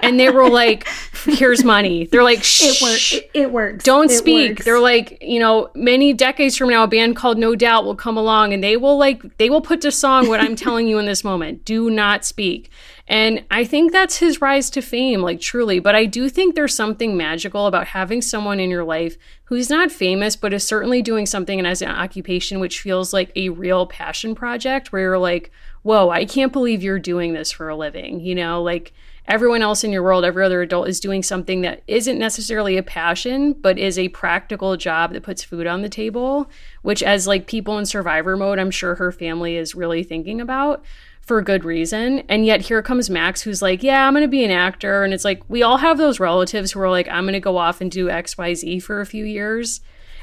and 0.04 0.20
they 0.20 0.30
were 0.30 0.50
like 0.50 0.88
here's 1.26 1.64
money 1.64 2.06
they're 2.06 2.24
like 2.24 2.39
It 2.39 2.45
Shh, 2.45 2.82
works. 2.82 3.14
It, 3.14 3.30
it 3.34 3.52
works. 3.52 3.84
don't 3.84 4.10
It 4.12 4.18
speak 4.18 4.50
works. 4.52 4.66
they're 4.66 4.80
like 4.80 5.18
you 5.22 5.39
know 5.39 5.70
many 5.76 6.14
decades 6.14 6.58
from 6.58 6.70
now 6.70 6.84
a 6.84 6.88
band 6.88 7.16
called 7.16 7.38
no 7.38 7.56
doubt 7.56 7.86
will 7.86 7.95
come 7.95 8.18
along 8.18 8.54
and 8.54 8.64
they 8.64 8.78
will 8.78 8.97
like 8.97 9.38
they 9.38 9.50
will 9.50 9.62
put 9.62 9.82
to 9.82 9.91
song 9.91 10.28
what 10.28 10.39
i'm 10.39 10.56
telling 10.56 10.88
you 10.88 10.97
in 11.00 11.06
this 11.06 11.24
moment 11.24 11.66
do 11.66 11.89
not 11.89 12.24
speak 12.26 12.70
and 13.08 13.43
i 13.52 13.64
think 13.66 13.91
that's 13.91 14.18
his 14.18 14.39
rise 14.41 14.70
to 14.70 14.82
fame 14.82 15.22
like 15.22 15.39
truly 15.41 15.80
but 15.80 15.95
i 15.95 16.06
do 16.06 16.30
think 16.30 16.56
there's 16.56 16.74
something 16.76 17.18
magical 17.18 17.66
about 17.68 17.88
having 17.88 18.22
someone 18.22 18.60
in 18.60 18.70
your 18.70 18.84
life 18.84 19.18
who's 19.45 19.70
not 19.70 19.91
famous 19.91 20.36
but 20.36 20.54
is 20.54 20.66
certainly 20.66 21.02
doing 21.02 21.26
something 21.26 21.60
and 21.60 21.68
has 21.68 21.82
an 21.82 21.89
occupation 21.89 22.60
which 22.60 22.80
feels 22.82 23.12
like 23.14 23.32
a 23.36 23.50
real 23.50 23.86
passion 23.88 24.36
project 24.36 24.91
where 24.91 25.02
you're 25.02 25.18
like 25.18 25.52
whoa 25.82 26.10
i 26.10 26.24
can't 26.24 26.54
believe 26.54 26.84
you're 26.84 27.00
doing 27.00 27.34
this 27.34 27.52
for 27.52 27.68
a 27.70 27.76
living 27.76 28.20
you 28.20 28.36
know 28.36 28.62
like 28.62 28.93
everyone 29.30 29.62
else 29.62 29.84
in 29.84 29.92
your 29.92 30.04
world, 30.04 30.26
every 30.26 30.44
other 30.44 30.62
adult 30.62 30.90
is 30.90 31.00
doing 31.00 31.22
something 31.22 31.62
that 31.62 31.84
isn't 31.88 32.18
necessarily 32.18 32.76
a 32.76 32.84
passion, 32.84 33.54
but 33.54 33.78
is 33.78 33.98
a 33.98 34.10
practical 34.10 34.76
job 34.76 35.14
that 35.14 35.24
puts 35.24 35.44
food 35.44 35.68
on 35.68 35.84
the 35.84 35.90
table, 35.90 36.50
which, 36.82 37.04
as 37.04 37.28
like 37.28 37.48
people 37.48 37.78
in 37.78 37.86
survivor 37.86 38.36
mode, 38.36 38.58
I'm 38.58 38.72
sure 38.72 38.96
her 38.96 39.12
family 39.12 39.56
is 39.56 39.76
really 39.76 40.04
thinking 40.04 40.42
about 40.42 40.84
for 41.22 41.44
good 41.44 41.64
reason. 41.64 42.24
And 42.28 42.44
yet 42.44 42.62
here 42.62 42.82
comes 42.82 43.08
Max, 43.08 43.44
who's 43.44 43.62
like, 43.62 43.84
Yeah, 43.84 44.08
I'm 44.08 44.14
going 44.14 44.24
to 44.24 44.28
be 44.28 44.44
an 44.44 44.52
actor. 44.52 45.04
And 45.04 45.14
it's 45.14 45.26
like, 45.26 45.44
we 45.48 45.62
all 45.62 45.78
have 45.78 46.00
those 46.00 46.20
relatives 46.20 46.72
who 46.72 46.82
are 46.82 46.90
like, 46.90 47.08
I'm 47.08 47.24
going 47.24 47.34
to 47.34 47.40
go 47.40 47.58
off 47.58 47.82
and 47.82 47.92
do 47.92 48.08
XYZ 48.08 48.82
for 48.82 49.00
a 49.00 49.06
few 49.06 49.26
years. 49.26 49.80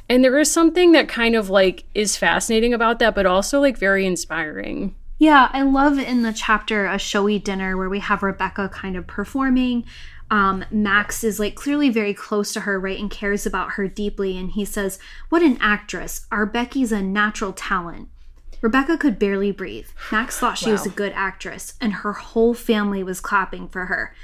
And 0.09 0.25
there 0.25 0.39
is 0.39 0.53
something 0.53 0.93
that 0.93 1.09
kind 1.09 1.37
of 1.37 1.49
like 1.49 1.85
is 1.95 2.17
fascinating 2.17 2.75
about 2.75 2.99
that, 2.99 3.15
but 3.15 3.25
also 3.25 3.61
like 3.61 3.79
very 3.79 4.05
inspiring. 4.05 4.97
Yeah, 5.19 5.49
I 5.53 5.63
love 5.63 5.99
in 5.99 6.23
the 6.23 6.33
chapter 6.33 6.87
a 6.87 6.99
showy 6.99 7.39
dinner 7.39 7.77
where 7.77 7.89
we 7.89 8.01
have 8.01 8.23
Rebecca 8.23 8.69
kind 8.69 8.97
of 8.97 9.07
performing 9.07 9.85
um, 10.31 10.65
Max 10.71 11.23
is 11.23 11.39
like 11.39 11.55
clearly 11.55 11.89
very 11.89 12.13
close 12.13 12.53
to 12.53 12.61
her, 12.61 12.81
right, 12.81 12.99
and 12.99 13.11
cares 13.11 13.47
about 13.47 13.73
her 13.73 13.87
deeply. 13.87 14.37
And 14.37 14.51
he 14.51 14.65
says, 14.65 14.99
What 15.29 15.43
an 15.43 15.59
actress. 15.61 16.27
Our 16.33 16.47
Becky's 16.47 16.93
a 16.93 17.03
natural 17.03 17.53
talent. 17.53 18.09
Rebecca 18.61 18.97
could 18.97 19.19
barely 19.19 19.53
breathe. 19.53 19.89
Max 20.11 20.39
thought 20.39 20.59
she 20.59 20.73
was 20.73 20.87
a 20.87 20.91
good 20.91 21.13
actress, 21.15 21.75
and 21.81 21.93
her 21.93 22.15
whole 22.15 22.55
family 22.55 23.03
was 23.03 23.21
clapping 23.21 23.69
for 23.69 23.87
her. 23.87 24.15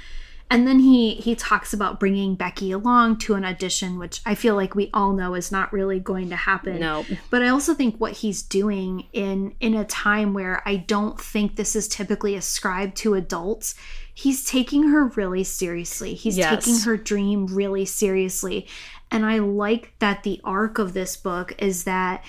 And 0.53 0.67
then 0.67 0.77
he 0.77 1.15
he 1.15 1.33
talks 1.33 1.73
about 1.73 1.99
bringing 1.99 2.35
Becky 2.35 2.71
along 2.71 3.17
to 3.19 3.33
an 3.33 3.43
audition, 3.43 3.97
which 3.97 4.21
I 4.23 4.35
feel 4.35 4.53
like 4.53 4.75
we 4.75 4.91
all 4.93 5.11
know 5.13 5.33
is 5.33 5.51
not 5.51 5.73
really 5.73 5.99
going 5.99 6.29
to 6.29 6.35
happen. 6.35 6.79
No. 6.79 7.07
But 7.31 7.41
I 7.41 7.47
also 7.47 7.73
think 7.73 7.97
what 7.97 8.13
he's 8.13 8.43
doing 8.43 9.07
in 9.13 9.55
in 9.59 9.73
a 9.73 9.83
time 9.83 10.35
where 10.35 10.61
I 10.63 10.75
don't 10.75 11.19
think 11.19 11.55
this 11.55 11.75
is 11.75 11.87
typically 11.87 12.35
ascribed 12.35 12.95
to 12.97 13.15
adults, 13.15 13.73
he's 14.13 14.45
taking 14.45 14.89
her 14.89 15.07
really 15.07 15.43
seriously. 15.43 16.13
He's 16.13 16.37
Yes. 16.37 16.63
taking 16.63 16.81
her 16.81 16.97
dream 16.97 17.47
really 17.47 17.85
seriously. 17.85 18.67
And 19.09 19.25
I 19.25 19.39
like 19.39 19.95
that 19.97 20.21
the 20.21 20.39
arc 20.43 20.77
of 20.77 20.93
this 20.93 21.17
book 21.17 21.55
is 21.57 21.85
that 21.85 22.23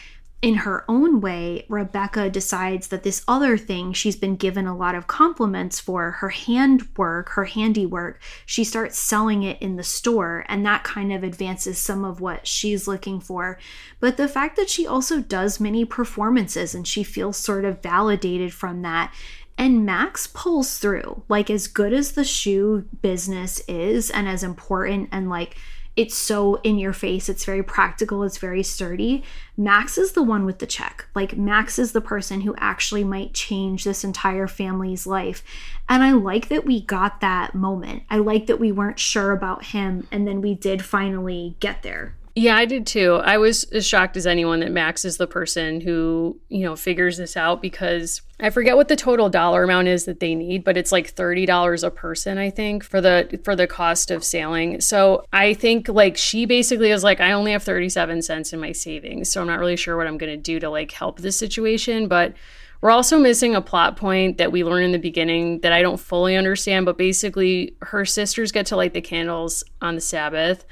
in 0.45 0.57
her 0.57 0.85
own 0.91 1.23
way, 1.23 1.65
Rebecca 1.71 2.29
decides 2.29 2.89
that 2.89 3.03
this 3.03 3.25
other 3.27 3.57
thing 3.57 3.95
she's 3.95 4.15
been 4.15 4.37
given 4.37 4.67
a 4.67 4.77
lot 4.77 4.95
of 4.95 5.07
compliments 5.07 5.81
for, 5.81 6.11
her 6.11 6.29
handwork, 6.29 7.31
her 7.31 7.47
handiwork, 7.47 8.21
she 8.45 8.63
starts 8.63 8.99
selling 8.99 9.43
it 9.43 9.61
in 9.63 9.77
the 9.77 9.83
store, 9.83 10.45
and 10.47 10.67
that 10.67 10.85
kind 10.85 11.15
of 11.15 11.25
advances 11.25 11.79
some 11.79 12.05
of 12.05 12.21
what 12.21 12.47
she's 12.47 12.87
looking 12.87 13.21
for. 13.21 13.59
But 14.01 14.19
the 14.19 14.29
fact 14.29 14.57
that 14.57 14.69
she 14.69 14.87
also 14.87 15.23
does 15.23 15.61
many 15.61 15.87
performances 15.87 16.75
and 16.75 16.87
she 16.87 17.05
feels 17.05 17.39
sort 17.39 17.65
of 17.65 17.83
validated 17.83 18.53
from 18.53 18.83
that. 18.83 19.15
And 19.57 19.87
Max 19.87 20.27
pulls 20.27 20.79
through. 20.79 21.23
Like, 21.29 21.49
as 21.49 21.69
good 21.69 21.95
as 21.95 22.13
the 22.13 22.25
shoe 22.25 22.85
business 23.01 23.63
is, 23.67 24.11
and 24.11 24.29
as 24.29 24.43
important 24.43 25.09
and 25.11 25.31
like 25.31 25.57
it's 25.97 26.17
so 26.17 26.57
in 26.57 26.79
your 26.79 26.93
face, 26.93 27.29
it's 27.29 27.45
very 27.45 27.63
practical, 27.63 28.25
it's 28.25 28.39
very 28.39 28.63
sturdy. 28.63 29.23
Max 29.57 29.97
is 29.97 30.13
the 30.13 30.23
one 30.23 30.45
with 30.45 30.59
the 30.59 30.67
check. 30.67 31.07
Like, 31.15 31.37
Max 31.37 31.79
is 31.79 31.93
the 31.93 32.01
person 32.01 32.41
who 32.41 32.55
actually 32.59 33.05
might 33.05 33.33
change 33.33 33.85
this 33.85 34.03
entire 34.03 34.49
family's 34.49 35.07
life. 35.07 35.45
And 35.89 36.03
I 36.03 36.13
like 36.13 36.49
that 36.49 36.65
we 36.65 36.81
got 36.81 37.21
that 37.21 37.55
moment. 37.55 38.03
I 38.11 38.19
like 38.19 38.47
that 38.47 38.59
we 38.59 38.73
weren't 38.73 38.99
sure 38.99 39.31
about 39.31 39.67
him, 39.67 40.09
and 40.11 40.27
then 40.27 40.41
we 40.41 40.55
did 40.55 40.85
finally 40.85 41.57
get 41.61 41.83
there. 41.83 42.15
Yeah, 42.37 42.57
I 42.57 42.64
did 42.64 42.85
too. 42.85 43.14
I 43.14 43.39
was 43.39 43.62
as 43.64 43.87
shocked 43.87 44.16
as 44.16 44.26
anyone 44.26 44.59
that 44.61 44.72
Max 44.72 45.05
is 45.05 45.18
the 45.18 45.26
person 45.26 45.80
who, 45.80 46.41
you 46.49 46.64
know, 46.64 46.74
figures 46.74 47.16
this 47.16 47.37
out 47.37 47.62
because 47.62 48.22
I 48.41 48.51
forget 48.51 48.74
what 48.74 48.89
the 48.89 48.97
total 48.97 49.28
dollar 49.28 49.62
amount 49.62 49.87
is 49.87 50.07
that 50.07 50.18
they 50.18 50.35
need, 50.35 50.64
but 50.64 50.76
it's 50.76 50.91
like 50.91 51.14
$30 51.14 51.85
a 51.85 51.91
person, 51.93 52.37
I 52.37 52.51
think, 52.51 52.82
for 52.82 53.01
the 53.01 53.41
for 53.45 53.55
the 53.55 53.68
cost 53.68 54.11
of 54.11 54.24
sailing. 54.24 54.80
So, 54.80 55.24
I 55.32 55.55
think 55.55 55.89
like 55.89 56.16
she 56.16 56.45
basically 56.45 56.91
is 56.91 57.05
like 57.05 57.20
I 57.20 57.30
only 57.32 57.53
have 57.53 57.62
37 57.62 58.22
cents 58.22 58.53
in 58.53 58.59
my 58.59 58.72
savings, 58.72 59.30
so 59.30 59.41
I'm 59.41 59.47
not 59.47 59.61
really 59.61 59.76
sure 59.76 59.97
what 59.97 60.09
I'm 60.09 60.18
going 60.18 60.32
to 60.32 60.37
do 60.37 60.59
to 60.59 60.68
like 60.68 60.91
help 60.91 61.20
this 61.20 61.39
situation, 61.39 62.09
but 62.09 62.35
we're 62.80 62.91
also 62.91 63.18
missing 63.18 63.55
a 63.55 63.62
plot 63.62 63.97
point 63.97 64.39
that 64.39 64.51
we 64.51 64.64
learn 64.64 64.82
in 64.82 64.93
the 64.93 64.99
beginning 64.99 65.61
that 65.61 65.72
I 65.72 65.82
don't 65.82 66.01
fully 66.01 66.37
understand, 66.37 66.85
but 66.85 66.99
basically 66.99 67.76
her 67.80 68.05
sisters 68.05 68.51
get 68.51 68.66
to 68.66 68.76
light 68.76 68.93
the 68.93 69.01
candles 69.01 69.62
on 69.80 69.95
the 69.95 70.01
Sabbath 70.01 70.66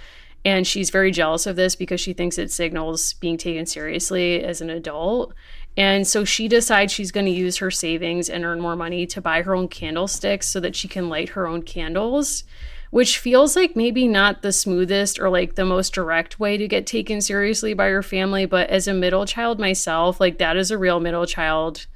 and 0.44 0.66
she's 0.66 0.90
very 0.90 1.10
jealous 1.10 1.46
of 1.46 1.56
this 1.56 1.76
because 1.76 2.00
she 2.00 2.12
thinks 2.12 2.38
it 2.38 2.50
signals 2.50 3.14
being 3.14 3.36
taken 3.36 3.66
seriously 3.66 4.42
as 4.42 4.60
an 4.60 4.70
adult. 4.70 5.34
And 5.76 6.06
so 6.06 6.24
she 6.24 6.48
decides 6.48 6.92
she's 6.92 7.12
going 7.12 7.26
to 7.26 7.32
use 7.32 7.58
her 7.58 7.70
savings 7.70 8.28
and 8.28 8.44
earn 8.44 8.60
more 8.60 8.76
money 8.76 9.06
to 9.06 9.20
buy 9.20 9.42
her 9.42 9.54
own 9.54 9.68
candlesticks 9.68 10.48
so 10.48 10.60
that 10.60 10.76
she 10.76 10.88
can 10.88 11.08
light 11.08 11.30
her 11.30 11.46
own 11.46 11.62
candles, 11.62 12.44
which 12.90 13.18
feels 13.18 13.56
like 13.56 13.76
maybe 13.76 14.06
not 14.06 14.42
the 14.42 14.52
smoothest 14.52 15.18
or 15.18 15.30
like 15.30 15.54
the 15.54 15.64
most 15.64 15.94
direct 15.94 16.38
way 16.40 16.56
to 16.56 16.68
get 16.68 16.86
taken 16.86 17.20
seriously 17.20 17.72
by 17.72 17.88
your 17.88 18.02
family. 18.02 18.44
But 18.44 18.68
as 18.68 18.88
a 18.88 18.94
middle 18.94 19.24
child 19.24 19.58
myself, 19.58 20.20
like 20.20 20.38
that 20.38 20.56
is 20.56 20.70
a 20.70 20.78
real 20.78 21.00
middle 21.00 21.26
child 21.26 21.86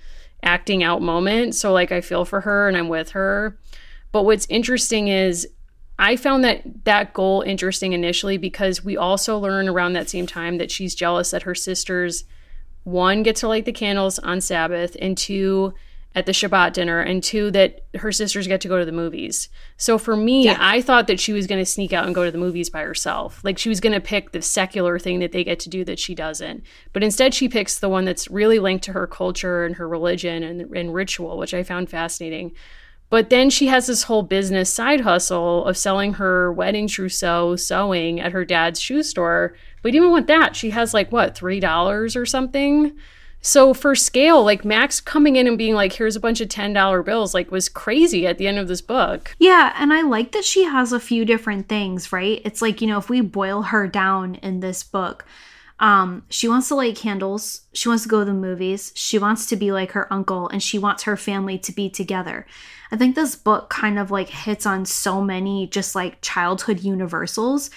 acting 0.42 0.82
out 0.82 1.02
moment. 1.02 1.54
So, 1.54 1.72
like, 1.72 1.92
I 1.92 2.00
feel 2.00 2.24
for 2.24 2.42
her 2.42 2.68
and 2.68 2.76
I'm 2.76 2.88
with 2.88 3.10
her. 3.10 3.58
But 4.12 4.24
what's 4.24 4.46
interesting 4.48 5.08
is 5.08 5.46
I 5.98 6.16
found 6.16 6.44
that 6.44 6.84
that 6.84 7.14
goal 7.14 7.42
interesting 7.42 7.92
initially 7.92 8.36
because 8.36 8.84
we 8.84 8.96
also 8.96 9.38
learn 9.38 9.68
around 9.68 9.94
that 9.94 10.10
same 10.10 10.26
time 10.26 10.58
that 10.58 10.70
she's 10.70 10.94
jealous 10.94 11.30
that 11.30 11.44
her 11.44 11.54
sisters, 11.54 12.24
one, 12.84 13.22
get 13.22 13.36
to 13.36 13.48
light 13.48 13.64
the 13.64 13.72
candles 13.72 14.18
on 14.18 14.40
Sabbath, 14.40 14.96
and 15.00 15.16
two, 15.16 15.72
at 16.14 16.24
the 16.24 16.32
Shabbat 16.32 16.72
dinner, 16.72 17.00
and 17.00 17.22
two, 17.22 17.50
that 17.50 17.84
her 17.96 18.10
sisters 18.10 18.46
get 18.46 18.62
to 18.62 18.68
go 18.68 18.78
to 18.78 18.84
the 18.86 18.92
movies. 18.92 19.50
So 19.76 19.98
for 19.98 20.16
me, 20.16 20.48
I 20.48 20.80
thought 20.80 21.08
that 21.08 21.20
she 21.20 21.34
was 21.34 21.46
going 21.46 21.60
to 21.60 21.70
sneak 21.70 21.92
out 21.92 22.06
and 22.06 22.14
go 22.14 22.24
to 22.24 22.30
the 22.30 22.38
movies 22.38 22.70
by 22.70 22.82
herself. 22.82 23.42
Like 23.44 23.58
she 23.58 23.68
was 23.68 23.80
going 23.80 23.92
to 23.92 24.00
pick 24.00 24.32
the 24.32 24.40
secular 24.40 24.98
thing 24.98 25.18
that 25.18 25.32
they 25.32 25.44
get 25.44 25.60
to 25.60 25.68
do 25.68 25.84
that 25.84 25.98
she 25.98 26.14
doesn't. 26.14 26.62
But 26.94 27.02
instead, 27.02 27.34
she 27.34 27.50
picks 27.50 27.78
the 27.78 27.90
one 27.90 28.06
that's 28.06 28.30
really 28.30 28.58
linked 28.58 28.84
to 28.84 28.92
her 28.92 29.06
culture 29.06 29.64
and 29.64 29.76
her 29.76 29.86
religion 29.86 30.42
and, 30.42 30.74
and 30.74 30.94
ritual, 30.94 31.36
which 31.36 31.52
I 31.52 31.62
found 31.62 31.90
fascinating. 31.90 32.52
But 33.08 33.30
then 33.30 33.50
she 33.50 33.66
has 33.68 33.86
this 33.86 34.04
whole 34.04 34.22
business 34.22 34.72
side 34.72 35.02
hustle 35.02 35.64
of 35.64 35.76
selling 35.76 36.14
her 36.14 36.52
wedding 36.52 36.88
trousseau 36.88 37.56
sewing 37.56 38.20
at 38.20 38.32
her 38.32 38.44
dad's 38.44 38.80
shoe 38.80 39.02
store. 39.02 39.54
But 39.82 39.94
even 39.94 40.12
with 40.12 40.26
that, 40.26 40.56
she 40.56 40.70
has 40.70 40.92
like 40.92 41.12
what, 41.12 41.34
$3 41.34 42.16
or 42.16 42.26
something? 42.26 42.96
So 43.40 43.74
for 43.74 43.94
scale, 43.94 44.42
like 44.42 44.64
Max 44.64 45.00
coming 45.00 45.36
in 45.36 45.46
and 45.46 45.56
being 45.56 45.74
like, 45.74 45.92
here's 45.92 46.16
a 46.16 46.20
bunch 46.20 46.40
of 46.40 46.48
$10 46.48 47.04
bills, 47.04 47.32
like 47.32 47.52
was 47.52 47.68
crazy 47.68 48.26
at 48.26 48.38
the 48.38 48.48
end 48.48 48.58
of 48.58 48.66
this 48.66 48.80
book. 48.80 49.36
Yeah, 49.38 49.72
and 49.76 49.92
I 49.92 50.02
like 50.02 50.32
that 50.32 50.44
she 50.44 50.64
has 50.64 50.92
a 50.92 50.98
few 50.98 51.24
different 51.24 51.68
things, 51.68 52.12
right? 52.12 52.42
It's 52.44 52.60
like, 52.60 52.80
you 52.80 52.88
know, 52.88 52.98
if 52.98 53.08
we 53.08 53.20
boil 53.20 53.62
her 53.62 53.86
down 53.86 54.34
in 54.36 54.58
this 54.58 54.82
book, 54.82 55.24
um, 55.78 56.24
she 56.30 56.48
wants 56.48 56.68
to 56.68 56.74
light 56.74 56.96
candles, 56.96 57.62
she 57.72 57.88
wants 57.88 58.04
to 58.04 58.08
go 58.08 58.20
to 58.20 58.24
the 58.24 58.32
movies, 58.32 58.92
she 58.94 59.18
wants 59.18 59.46
to 59.46 59.56
be 59.56 59.72
like 59.72 59.92
her 59.92 60.10
uncle, 60.12 60.48
and 60.48 60.62
she 60.62 60.78
wants 60.78 61.02
her 61.02 61.16
family 61.16 61.58
to 61.58 61.72
be 61.72 61.90
together. 61.90 62.46
I 62.90 62.96
think 62.96 63.14
this 63.14 63.36
book 63.36 63.68
kind 63.68 63.98
of 63.98 64.10
like 64.10 64.28
hits 64.28 64.64
on 64.64 64.86
so 64.86 65.20
many 65.20 65.66
just 65.66 65.94
like 65.94 66.22
childhood 66.22 66.80
universals. 66.80 67.70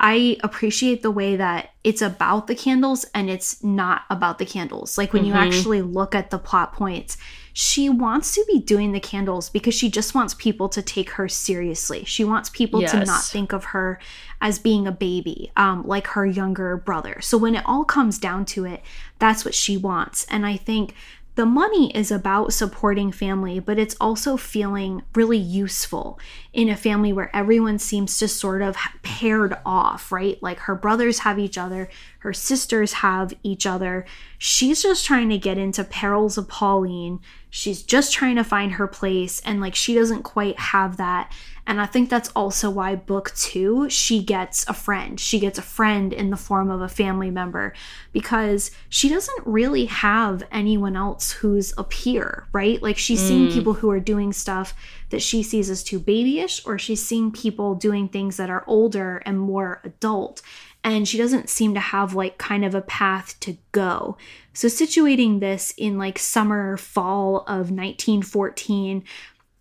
I 0.00 0.36
appreciate 0.42 1.02
the 1.02 1.10
way 1.10 1.36
that 1.36 1.70
it's 1.82 2.02
about 2.02 2.46
the 2.46 2.54
candles 2.54 3.04
and 3.14 3.28
it's 3.28 3.62
not 3.64 4.02
about 4.10 4.38
the 4.38 4.46
candles. 4.46 4.96
Like 4.96 5.12
when 5.12 5.24
you 5.24 5.34
actually 5.34 5.82
look 5.82 6.14
at 6.14 6.30
the 6.30 6.38
plot 6.38 6.72
points, 6.72 7.16
she 7.60 7.88
wants 7.88 8.36
to 8.36 8.44
be 8.46 8.60
doing 8.60 8.92
the 8.92 9.00
candles 9.00 9.50
because 9.50 9.74
she 9.74 9.90
just 9.90 10.14
wants 10.14 10.32
people 10.32 10.68
to 10.68 10.80
take 10.80 11.10
her 11.10 11.28
seriously. 11.28 12.04
She 12.04 12.22
wants 12.22 12.48
people 12.48 12.80
to 12.82 13.04
not 13.04 13.24
think 13.24 13.52
of 13.52 13.64
her 13.64 13.98
as 14.40 14.60
being 14.60 14.86
a 14.86 14.92
baby, 14.92 15.50
um, 15.56 15.84
like 15.84 16.06
her 16.06 16.24
younger 16.24 16.76
brother. 16.76 17.20
So 17.20 17.36
when 17.36 17.56
it 17.56 17.64
all 17.66 17.84
comes 17.84 18.20
down 18.20 18.44
to 18.44 18.64
it, 18.64 18.84
that's 19.18 19.44
what 19.44 19.56
she 19.56 19.76
wants. 19.76 20.24
And 20.30 20.46
I 20.46 20.56
think 20.56 20.94
the 21.34 21.46
money 21.46 21.90
is 21.96 22.12
about 22.12 22.52
supporting 22.52 23.10
family, 23.10 23.58
but 23.58 23.76
it's 23.76 23.96
also 24.00 24.36
feeling 24.36 25.02
really 25.16 25.38
useful 25.38 26.20
in 26.52 26.68
a 26.68 26.76
family 26.76 27.12
where 27.12 27.34
everyone 27.34 27.80
seems 27.80 28.18
to 28.18 28.28
sort 28.28 28.62
of 28.62 28.76
paired 29.02 29.56
off, 29.66 30.12
right? 30.12 30.40
Like 30.40 30.60
her 30.60 30.76
brothers 30.76 31.20
have 31.20 31.40
each 31.40 31.58
other, 31.58 31.88
her 32.20 32.32
sisters 32.32 32.92
have 32.94 33.34
each 33.42 33.66
other. 33.66 34.06
She's 34.36 34.82
just 34.82 35.04
trying 35.04 35.28
to 35.30 35.38
get 35.38 35.58
into 35.58 35.82
Perils 35.82 36.38
of 36.38 36.48
Pauline. 36.48 37.18
She's 37.50 37.82
just 37.82 38.12
trying 38.12 38.36
to 38.36 38.44
find 38.44 38.72
her 38.72 38.86
place, 38.86 39.40
and 39.40 39.60
like 39.60 39.74
she 39.74 39.94
doesn't 39.94 40.22
quite 40.22 40.58
have 40.58 40.96
that. 40.98 41.32
And 41.66 41.82
I 41.82 41.86
think 41.86 42.08
that's 42.08 42.30
also 42.30 42.70
why 42.70 42.94
book 42.94 43.32
two, 43.36 43.90
she 43.90 44.22
gets 44.22 44.66
a 44.68 44.72
friend. 44.72 45.20
She 45.20 45.38
gets 45.38 45.58
a 45.58 45.62
friend 45.62 46.14
in 46.14 46.30
the 46.30 46.36
form 46.36 46.70
of 46.70 46.80
a 46.80 46.88
family 46.88 47.30
member 47.30 47.74
because 48.10 48.70
she 48.88 49.10
doesn't 49.10 49.46
really 49.46 49.84
have 49.84 50.42
anyone 50.50 50.96
else 50.96 51.30
who's 51.32 51.74
a 51.76 51.84
peer, 51.84 52.46
right? 52.52 52.82
Like 52.82 52.96
she's 52.96 53.20
seeing 53.20 53.48
mm. 53.48 53.52
people 53.52 53.74
who 53.74 53.90
are 53.90 54.00
doing 54.00 54.32
stuff 54.32 54.74
that 55.10 55.20
she 55.20 55.42
sees 55.42 55.68
as 55.68 55.82
too 55.82 55.98
babyish, 55.98 56.64
or 56.66 56.78
she's 56.78 57.04
seeing 57.04 57.30
people 57.32 57.74
doing 57.74 58.08
things 58.08 58.38
that 58.38 58.48
are 58.48 58.64
older 58.66 59.22
and 59.26 59.38
more 59.38 59.82
adult. 59.84 60.40
And 60.84 61.08
she 61.08 61.18
doesn't 61.18 61.50
seem 61.50 61.74
to 61.74 61.80
have 61.80 62.14
like 62.14 62.38
kind 62.38 62.64
of 62.64 62.74
a 62.74 62.80
path 62.80 63.38
to 63.40 63.56
go. 63.72 64.16
So, 64.52 64.68
situating 64.68 65.40
this 65.40 65.72
in 65.76 65.98
like 65.98 66.18
summer, 66.18 66.76
fall 66.76 67.40
of 67.40 67.70
1914, 67.70 69.04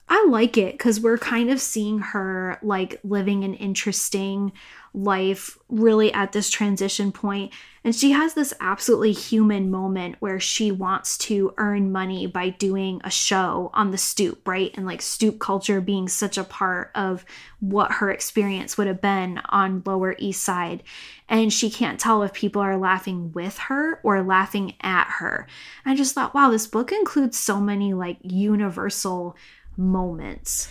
I 0.09 0.25
like 0.29 0.57
it 0.57 0.73
because 0.73 1.01
we're 1.01 1.17
kind 1.17 1.49
of 1.49 1.59
seeing 1.59 1.99
her 1.99 2.59
like 2.61 2.99
living 3.03 3.43
an 3.43 3.55
interesting 3.55 4.53
life 4.93 5.57
really 5.69 6.13
at 6.13 6.31
this 6.31 6.49
transition 6.49 7.11
point. 7.11 7.51
And 7.83 7.93
she 7.93 8.11
has 8.11 8.33
this 8.33 8.53
absolutely 8.59 9.11
human 9.11 9.69
moment 9.69 10.15
where 10.19 10.39
she 10.39 10.71
wants 10.71 11.17
to 11.19 11.53
earn 11.57 11.91
money 11.91 12.25
by 12.25 12.49
doing 12.49 13.01
a 13.03 13.11
show 13.11 13.69
on 13.73 13.91
the 13.91 13.97
stoop 13.97 14.47
right? 14.47 14.71
And 14.75 14.85
like 14.85 15.01
stoop 15.01 15.39
culture 15.39 15.81
being 15.81 16.07
such 16.07 16.37
a 16.37 16.43
part 16.43 16.91
of 16.95 17.25
what 17.59 17.93
her 17.93 18.09
experience 18.09 18.77
would 18.77 18.87
have 18.87 19.01
been 19.01 19.41
on 19.49 19.83
lower 19.85 20.15
east 20.17 20.41
side. 20.41 20.83
And 21.29 21.51
she 21.51 21.69
can't 21.69 21.99
tell 21.99 22.23
if 22.23 22.33
people 22.33 22.61
are 22.61 22.77
laughing 22.77 23.33
with 23.33 23.57
her 23.57 23.99
or 24.03 24.23
laughing 24.23 24.73
at 24.81 25.07
her. 25.19 25.47
I 25.85 25.95
just 25.95 26.15
thought 26.15 26.33
wow 26.33 26.49
this 26.49 26.67
book 26.67 26.91
includes 26.91 27.37
so 27.37 27.59
many 27.59 27.93
like 27.93 28.17
universal 28.21 29.35
moments 29.77 30.69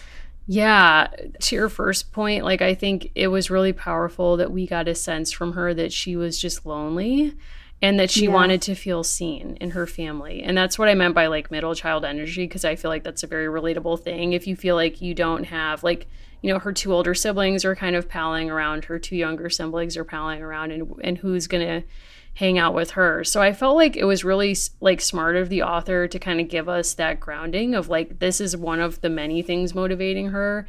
Yeah, 0.49 1.09
to 1.41 1.57
your 1.57 1.69
first 1.69 2.13
point, 2.13 2.45
like 2.45 2.63
I 2.63 2.75
think 2.75 3.11
it 3.17 3.29
was 3.29 3.51
really 3.51 3.73
powerful 3.73 4.37
that 4.37 4.53
we 4.53 4.67
got 4.67 4.87
a 4.87 4.95
sense 4.95 5.33
from 5.33 5.55
her 5.55 5.75
that 5.75 5.93
she 5.93 6.15
was 6.15 6.39
just 6.41 6.65
lonely 6.65 7.35
and 7.83 7.99
that 7.99 8.11
she 8.11 8.27
Yeah. 8.27 8.33
wanted 8.33 8.63
to 8.63 8.75
feel 8.77 9.03
seen 9.03 9.57
in 9.61 9.71
her 9.73 9.87
family. 9.89 10.43
And 10.45 10.57
that's 10.57 10.79
what 10.79 10.89
I 10.89 10.95
meant 10.95 11.15
by 11.17 11.27
like 11.27 11.51
middle 11.51 11.75
child 11.75 12.05
energy 12.05 12.45
because 12.47 12.65
I 12.65 12.77
feel 12.77 12.91
like 12.91 13.03
that's 13.03 13.25
a 13.25 13.27
very 13.27 13.47
relatable 13.47 13.99
thing. 14.01 14.35
If 14.35 14.47
you 14.47 14.55
feel 14.55 14.77
like 14.77 15.03
you 15.03 15.15
don't 15.15 15.45
have 15.45 15.83
like 15.83 16.07
you 16.43 16.53
know 16.53 16.61
her 16.61 16.73
two 16.73 16.95
older 16.95 17.15
siblings 17.15 17.65
are 17.65 17.75
kind 17.75 17.97
of 17.97 18.09
palling 18.09 18.49
around, 18.49 18.85
her 18.85 19.01
two 19.01 19.17
younger 19.17 19.51
siblings 19.51 19.97
are 19.97 20.05
palling 20.05 20.43
around 20.43 20.71
and 20.71 20.95
and 21.03 21.19
who's 21.19 21.49
going 21.49 21.67
to 21.67 21.87
hang 22.37 22.59
out 22.59 22.75
with 22.75 22.91
her. 22.93 23.25
So 23.25 23.41
I 23.41 23.55
felt 23.55 23.77
like 23.77 23.97
it 23.97 24.05
was 24.05 24.23
really 24.23 24.55
like 24.81 25.01
smart 25.01 25.37
of 25.37 25.49
the 25.49 25.63
author 25.63 26.07
to 26.07 26.19
kind 26.19 26.39
of 26.39 26.49
give 26.49 26.69
us 26.69 26.93
that 26.95 27.19
grounding 27.19 27.75
of 27.75 27.89
like 27.89 28.19
this 28.19 28.43
is 28.43 28.55
one 28.55 28.79
of 28.79 29.01
the 29.01 29.09
many 29.09 29.41
things 29.41 29.75
motivating 29.75 30.29
her 30.29 30.69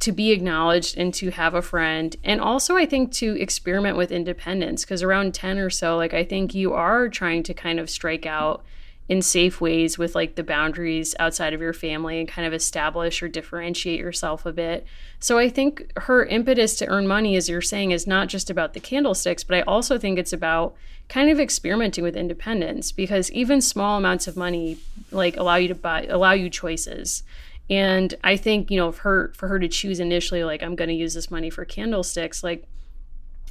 to 0.00 0.10
be 0.10 0.32
acknowledged 0.32 0.98
and 0.98 1.14
to 1.14 1.30
have 1.30 1.54
a 1.54 1.62
friend 1.62 2.16
and 2.24 2.40
also 2.40 2.76
I 2.76 2.84
think 2.84 3.12
to 3.12 3.40
experiment 3.40 3.96
with 3.96 4.10
independence 4.10 4.84
because 4.84 5.04
around 5.04 5.34
10 5.34 5.58
or 5.58 5.70
so 5.70 5.96
like 5.96 6.12
I 6.12 6.24
think 6.24 6.52
you 6.52 6.72
are 6.72 7.08
trying 7.08 7.44
to 7.44 7.54
kind 7.54 7.78
of 7.78 7.88
strike 7.88 8.26
out 8.26 8.64
in 9.08 9.20
safe 9.20 9.60
ways 9.60 9.98
with 9.98 10.14
like 10.14 10.34
the 10.34 10.42
boundaries 10.42 11.14
outside 11.18 11.52
of 11.52 11.60
your 11.60 11.74
family 11.74 12.18
and 12.18 12.28
kind 12.28 12.46
of 12.46 12.54
establish 12.54 13.22
or 13.22 13.28
differentiate 13.28 14.00
yourself 14.00 14.46
a 14.46 14.52
bit. 14.52 14.86
So 15.18 15.38
I 15.38 15.50
think 15.50 15.92
her 15.96 16.24
impetus 16.24 16.74
to 16.76 16.86
earn 16.86 17.06
money 17.06 17.36
as 17.36 17.48
you're 17.48 17.60
saying 17.60 17.90
is 17.90 18.06
not 18.06 18.28
just 18.28 18.48
about 18.48 18.72
the 18.72 18.80
candlesticks, 18.80 19.44
but 19.44 19.56
I 19.56 19.62
also 19.62 19.98
think 19.98 20.18
it's 20.18 20.32
about 20.32 20.74
kind 21.08 21.28
of 21.28 21.38
experimenting 21.38 22.02
with 22.02 22.16
independence 22.16 22.92
because 22.92 23.30
even 23.32 23.60
small 23.60 23.98
amounts 23.98 24.26
of 24.26 24.38
money 24.38 24.78
like 25.10 25.36
allow 25.36 25.56
you 25.56 25.68
to 25.68 25.74
buy 25.74 26.06
allow 26.08 26.32
you 26.32 26.48
choices. 26.48 27.22
And 27.68 28.14
I 28.22 28.36
think, 28.36 28.70
you 28.70 28.78
know, 28.78 28.90
for 28.92 29.02
her 29.02 29.32
for 29.34 29.48
her 29.48 29.58
to 29.58 29.68
choose 29.68 30.00
initially 30.00 30.44
like 30.44 30.62
I'm 30.62 30.76
going 30.76 30.88
to 30.88 30.94
use 30.94 31.12
this 31.12 31.30
money 31.30 31.50
for 31.50 31.66
candlesticks, 31.66 32.42
like 32.42 32.64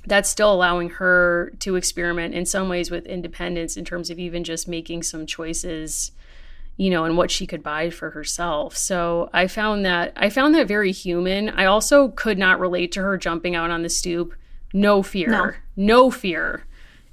that's 0.05 0.29
still 0.29 0.53
allowing 0.53 0.89
her 0.89 1.53
to 1.59 1.75
experiment 1.75 2.33
in 2.33 2.45
some 2.45 2.69
ways 2.69 2.91
with 2.91 3.05
independence 3.05 3.77
in 3.77 3.85
terms 3.85 4.09
of 4.09 4.19
even 4.19 4.43
just 4.43 4.67
making 4.67 5.03
some 5.03 5.25
choices 5.25 6.11
you 6.77 6.89
know 6.89 7.05
and 7.05 7.17
what 7.17 7.31
she 7.31 7.45
could 7.45 7.63
buy 7.63 7.89
for 7.89 8.11
herself. 8.11 8.75
So 8.75 9.29
i 9.33 9.47
found 9.47 9.85
that 9.85 10.13
i 10.15 10.29
found 10.29 10.55
that 10.55 10.67
very 10.67 10.91
human. 10.91 11.49
I 11.49 11.65
also 11.65 12.09
could 12.09 12.37
not 12.37 12.59
relate 12.59 12.91
to 12.93 13.01
her 13.01 13.17
jumping 13.17 13.55
out 13.55 13.69
on 13.69 13.83
the 13.83 13.89
stoop. 13.89 14.33
No 14.73 15.03
fear. 15.03 15.29
No. 15.29 15.51
no 15.75 16.11
fear. 16.11 16.65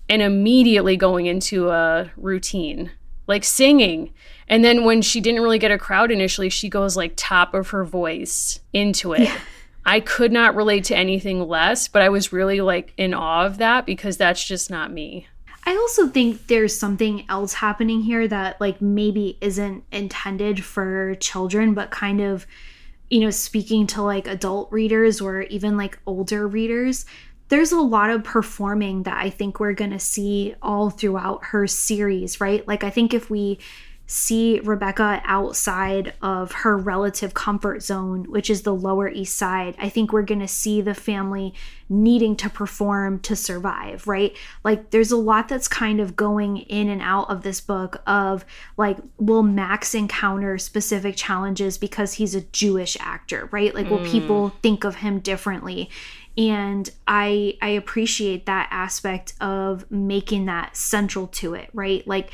And 0.08 0.22
immediately 0.22 0.96
going 0.96 1.26
into 1.26 1.70
a 1.70 2.10
routine 2.16 2.90
like 3.26 3.44
singing. 3.44 4.12
And 4.48 4.64
then 4.64 4.84
when 4.84 5.02
she 5.02 5.20
didn't 5.20 5.42
really 5.42 5.60
get 5.60 5.70
a 5.70 5.78
crowd 5.78 6.10
initially 6.10 6.48
she 6.48 6.68
goes 6.68 6.96
like 6.96 7.12
top 7.16 7.54
of 7.54 7.70
her 7.70 7.84
voice 7.84 8.60
into 8.72 9.12
it 9.12 9.30
I 9.84 10.00
could 10.00 10.32
not 10.32 10.54
relate 10.54 10.84
to 10.84 10.96
anything 10.96 11.46
less, 11.46 11.88
but 11.88 12.02
I 12.02 12.08
was 12.08 12.32
really 12.32 12.60
like 12.60 12.92
in 12.96 13.14
awe 13.14 13.46
of 13.46 13.58
that 13.58 13.86
because 13.86 14.16
that's 14.16 14.44
just 14.44 14.70
not 14.70 14.92
me. 14.92 15.26
I 15.64 15.72
also 15.72 16.08
think 16.08 16.46
there's 16.46 16.76
something 16.76 17.24
else 17.28 17.54
happening 17.54 18.02
here 18.02 18.26
that 18.28 18.60
like 18.60 18.80
maybe 18.80 19.38
isn't 19.40 19.84
intended 19.92 20.64
for 20.64 21.14
children 21.16 21.74
but 21.74 21.90
kind 21.90 22.20
of 22.20 22.46
you 23.10 23.20
know 23.20 23.30
speaking 23.30 23.86
to 23.88 24.02
like 24.02 24.26
adult 24.26 24.72
readers 24.72 25.20
or 25.20 25.42
even 25.42 25.76
like 25.76 25.98
older 26.06 26.48
readers 26.48 27.04
there's 27.50 27.72
a 27.72 27.80
lot 27.80 28.10
of 28.10 28.24
performing 28.24 29.02
that 29.02 29.18
I 29.18 29.28
think 29.28 29.60
we're 29.60 29.74
going 29.74 29.90
to 29.90 29.98
see 29.98 30.54
all 30.62 30.88
throughout 30.88 31.46
her 31.46 31.66
series, 31.66 32.40
right? 32.40 32.66
Like 32.66 32.84
I 32.84 32.90
think 32.90 33.12
if 33.12 33.28
we 33.28 33.58
see 34.10 34.58
Rebecca 34.64 35.22
outside 35.24 36.14
of 36.20 36.50
her 36.50 36.76
relative 36.76 37.32
comfort 37.32 37.80
zone, 37.80 38.24
which 38.24 38.50
is 38.50 38.62
the 38.62 38.74
Lower 38.74 39.08
East 39.08 39.36
Side, 39.36 39.76
I 39.78 39.88
think 39.88 40.12
we're 40.12 40.22
going 40.22 40.40
to 40.40 40.48
see 40.48 40.80
the 40.80 40.94
family 40.94 41.54
needing 41.88 42.34
to 42.34 42.50
perform 42.50 43.20
to 43.20 43.36
survive, 43.36 44.08
right? 44.08 44.36
Like 44.64 44.90
there's 44.90 45.12
a 45.12 45.16
lot 45.16 45.46
that's 45.46 45.68
kind 45.68 46.00
of 46.00 46.16
going 46.16 46.56
in 46.56 46.88
and 46.88 47.00
out 47.00 47.30
of 47.30 47.42
this 47.42 47.60
book 47.60 48.02
of 48.04 48.44
like 48.76 48.98
will 49.18 49.44
Max 49.44 49.94
encounter 49.94 50.58
specific 50.58 51.14
challenges 51.14 51.78
because 51.78 52.14
he's 52.14 52.34
a 52.34 52.40
Jewish 52.40 52.96
actor, 52.98 53.48
right? 53.52 53.72
Like 53.72 53.88
will 53.90 53.98
mm. 53.98 54.10
people 54.10 54.48
think 54.60 54.82
of 54.82 54.96
him 54.96 55.20
differently? 55.20 55.88
and 56.38 56.90
i 57.08 57.56
i 57.60 57.68
appreciate 57.68 58.46
that 58.46 58.68
aspect 58.70 59.34
of 59.40 59.90
making 59.90 60.46
that 60.46 60.76
central 60.76 61.26
to 61.26 61.54
it 61.54 61.68
right 61.74 62.06
like 62.06 62.30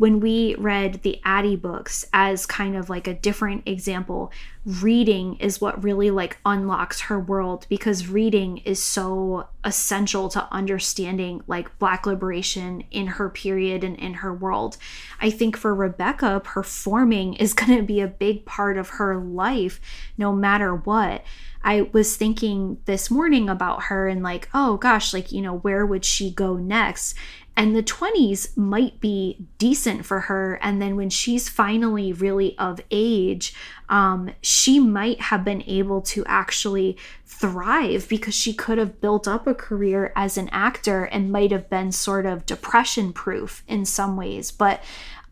when 0.00 0.18
we 0.18 0.54
read 0.54 1.02
the 1.02 1.20
Addie 1.26 1.56
books 1.56 2.06
as 2.14 2.46
kind 2.46 2.74
of 2.74 2.88
like 2.88 3.06
a 3.06 3.12
different 3.12 3.68
example, 3.68 4.32
reading 4.64 5.36
is 5.36 5.60
what 5.60 5.84
really 5.84 6.10
like 6.10 6.38
unlocks 6.46 7.02
her 7.02 7.20
world 7.20 7.66
because 7.68 8.08
reading 8.08 8.56
is 8.64 8.82
so 8.82 9.46
essential 9.62 10.30
to 10.30 10.48
understanding 10.50 11.42
like 11.46 11.78
black 11.78 12.06
liberation 12.06 12.82
in 12.90 13.08
her 13.08 13.28
period 13.28 13.84
and 13.84 13.94
in 13.98 14.14
her 14.14 14.32
world. 14.32 14.78
I 15.20 15.28
think 15.28 15.54
for 15.54 15.74
Rebecca, 15.74 16.40
performing 16.42 17.34
is 17.34 17.52
going 17.52 17.76
to 17.76 17.84
be 17.84 18.00
a 18.00 18.06
big 18.06 18.46
part 18.46 18.78
of 18.78 18.88
her 18.88 19.18
life 19.18 19.82
no 20.16 20.32
matter 20.32 20.74
what. 20.74 21.24
I 21.62 21.90
was 21.92 22.16
thinking 22.16 22.78
this 22.86 23.10
morning 23.10 23.50
about 23.50 23.82
her 23.84 24.08
and 24.08 24.22
like, 24.22 24.48
oh 24.54 24.78
gosh, 24.78 25.12
like, 25.12 25.30
you 25.30 25.42
know, 25.42 25.58
where 25.58 25.84
would 25.84 26.06
she 26.06 26.30
go 26.30 26.56
next? 26.56 27.14
And 27.60 27.76
the 27.76 27.82
20s 27.82 28.56
might 28.56 29.00
be 29.00 29.46
decent 29.58 30.06
for 30.06 30.20
her. 30.20 30.58
And 30.62 30.80
then 30.80 30.96
when 30.96 31.10
she's 31.10 31.50
finally 31.50 32.10
really 32.10 32.56
of 32.56 32.80
age, 32.90 33.52
um, 33.90 34.30
she 34.40 34.78
might 34.78 35.20
have 35.20 35.44
been 35.44 35.62
able 35.66 36.00
to 36.00 36.24
actually 36.24 36.96
thrive 37.26 38.08
because 38.08 38.34
she 38.34 38.54
could 38.54 38.78
have 38.78 39.02
built 39.02 39.28
up 39.28 39.46
a 39.46 39.52
career 39.52 40.10
as 40.16 40.38
an 40.38 40.48
actor 40.52 41.04
and 41.04 41.30
might 41.30 41.52
have 41.52 41.68
been 41.68 41.92
sort 41.92 42.24
of 42.24 42.46
depression 42.46 43.12
proof 43.12 43.62
in 43.68 43.84
some 43.84 44.16
ways. 44.16 44.50
But 44.50 44.82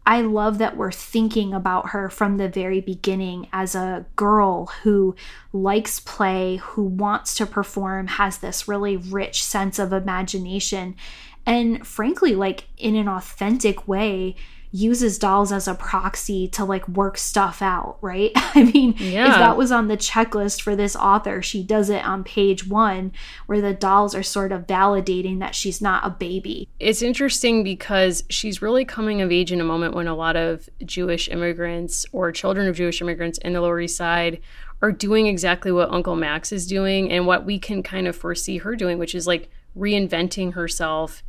I 0.04 0.20
love 0.20 0.56
that 0.56 0.76
we're 0.76 0.92
thinking 0.92 1.54
about 1.54 1.90
her 1.90 2.08
from 2.08 2.36
the 2.36 2.48
very 2.48 2.80
beginning 2.82 3.48
as 3.54 3.74
a 3.74 4.06
girl 4.16 4.66
who 4.82 5.16
likes 5.52 6.00
play, 6.00 6.56
who 6.56 6.82
wants 6.82 7.34
to 7.36 7.46
perform, 7.46 8.06
has 8.06 8.38
this 8.38 8.66
really 8.66 8.98
rich 8.98 9.44
sense 9.44 9.78
of 9.78 9.92
imagination, 9.92 10.94
and 11.48 11.86
frankly, 11.86 12.34
like 12.34 12.64
in 12.76 12.94
an 12.94 13.08
authentic 13.08 13.88
way, 13.88 14.36
uses 14.70 15.18
dolls 15.18 15.50
as 15.50 15.66
a 15.66 15.72
proxy 15.74 16.46
to 16.46 16.62
like 16.62 16.86
work 16.88 17.16
stuff 17.16 17.62
out, 17.62 17.96
right? 18.02 18.32
I 18.36 18.64
mean, 18.64 18.94
Yeah. 18.98 19.30
if 19.30 19.36
that 19.36 19.56
was 19.56 19.72
on 19.72 19.88
the 19.88 19.96
checklist 19.96 20.60
for 20.60 20.76
this 20.76 20.94
author, 20.94 21.40
she 21.40 21.62
does 21.62 21.88
it 21.88 22.04
on 22.06 22.22
page 22.22 22.66
one, 22.66 23.12
where 23.46 23.62
the 23.62 23.72
dolls 23.72 24.14
are 24.14 24.22
sort 24.22 24.52
of 24.52 24.66
validating 24.66 25.38
that 25.40 25.54
she's 25.54 25.80
not 25.80 26.04
a 26.06 26.10
baby. 26.10 26.68
It's 26.78 27.00
interesting 27.00 27.64
because 27.64 28.24
she's 28.28 28.60
really 28.60 28.84
coming 28.84 29.22
of 29.22 29.32
age 29.32 29.52
in 29.52 29.60
a 29.62 29.64
moment 29.64 29.94
when 29.94 30.06
a 30.06 30.14
lot 30.14 30.36
of 30.36 30.68
Jewish 30.84 31.30
immigrants 31.30 32.04
or 32.12 32.30
children 32.30 32.68
of 32.68 32.76
Jewish 32.76 33.00
immigrants 33.00 33.38
in 33.38 33.54
the 33.54 33.62
Lower 33.62 33.80
East 33.80 33.96
Side 33.96 34.38
are 34.82 34.92
doing 34.92 35.26
exactly 35.28 35.72
what 35.72 35.90
Uncle 35.90 36.14
Max 36.14 36.52
is 36.52 36.66
doing 36.66 37.10
and 37.10 37.26
what 37.26 37.46
we 37.46 37.58
can 37.58 37.82
kind 37.82 38.06
of 38.06 38.14
foresee 38.14 38.58
her 38.58 38.76
doing, 38.76 38.98
which 38.98 39.14
is 39.14 39.26
like 39.26 39.48
reinventing 39.74 40.52
herself 40.52 41.22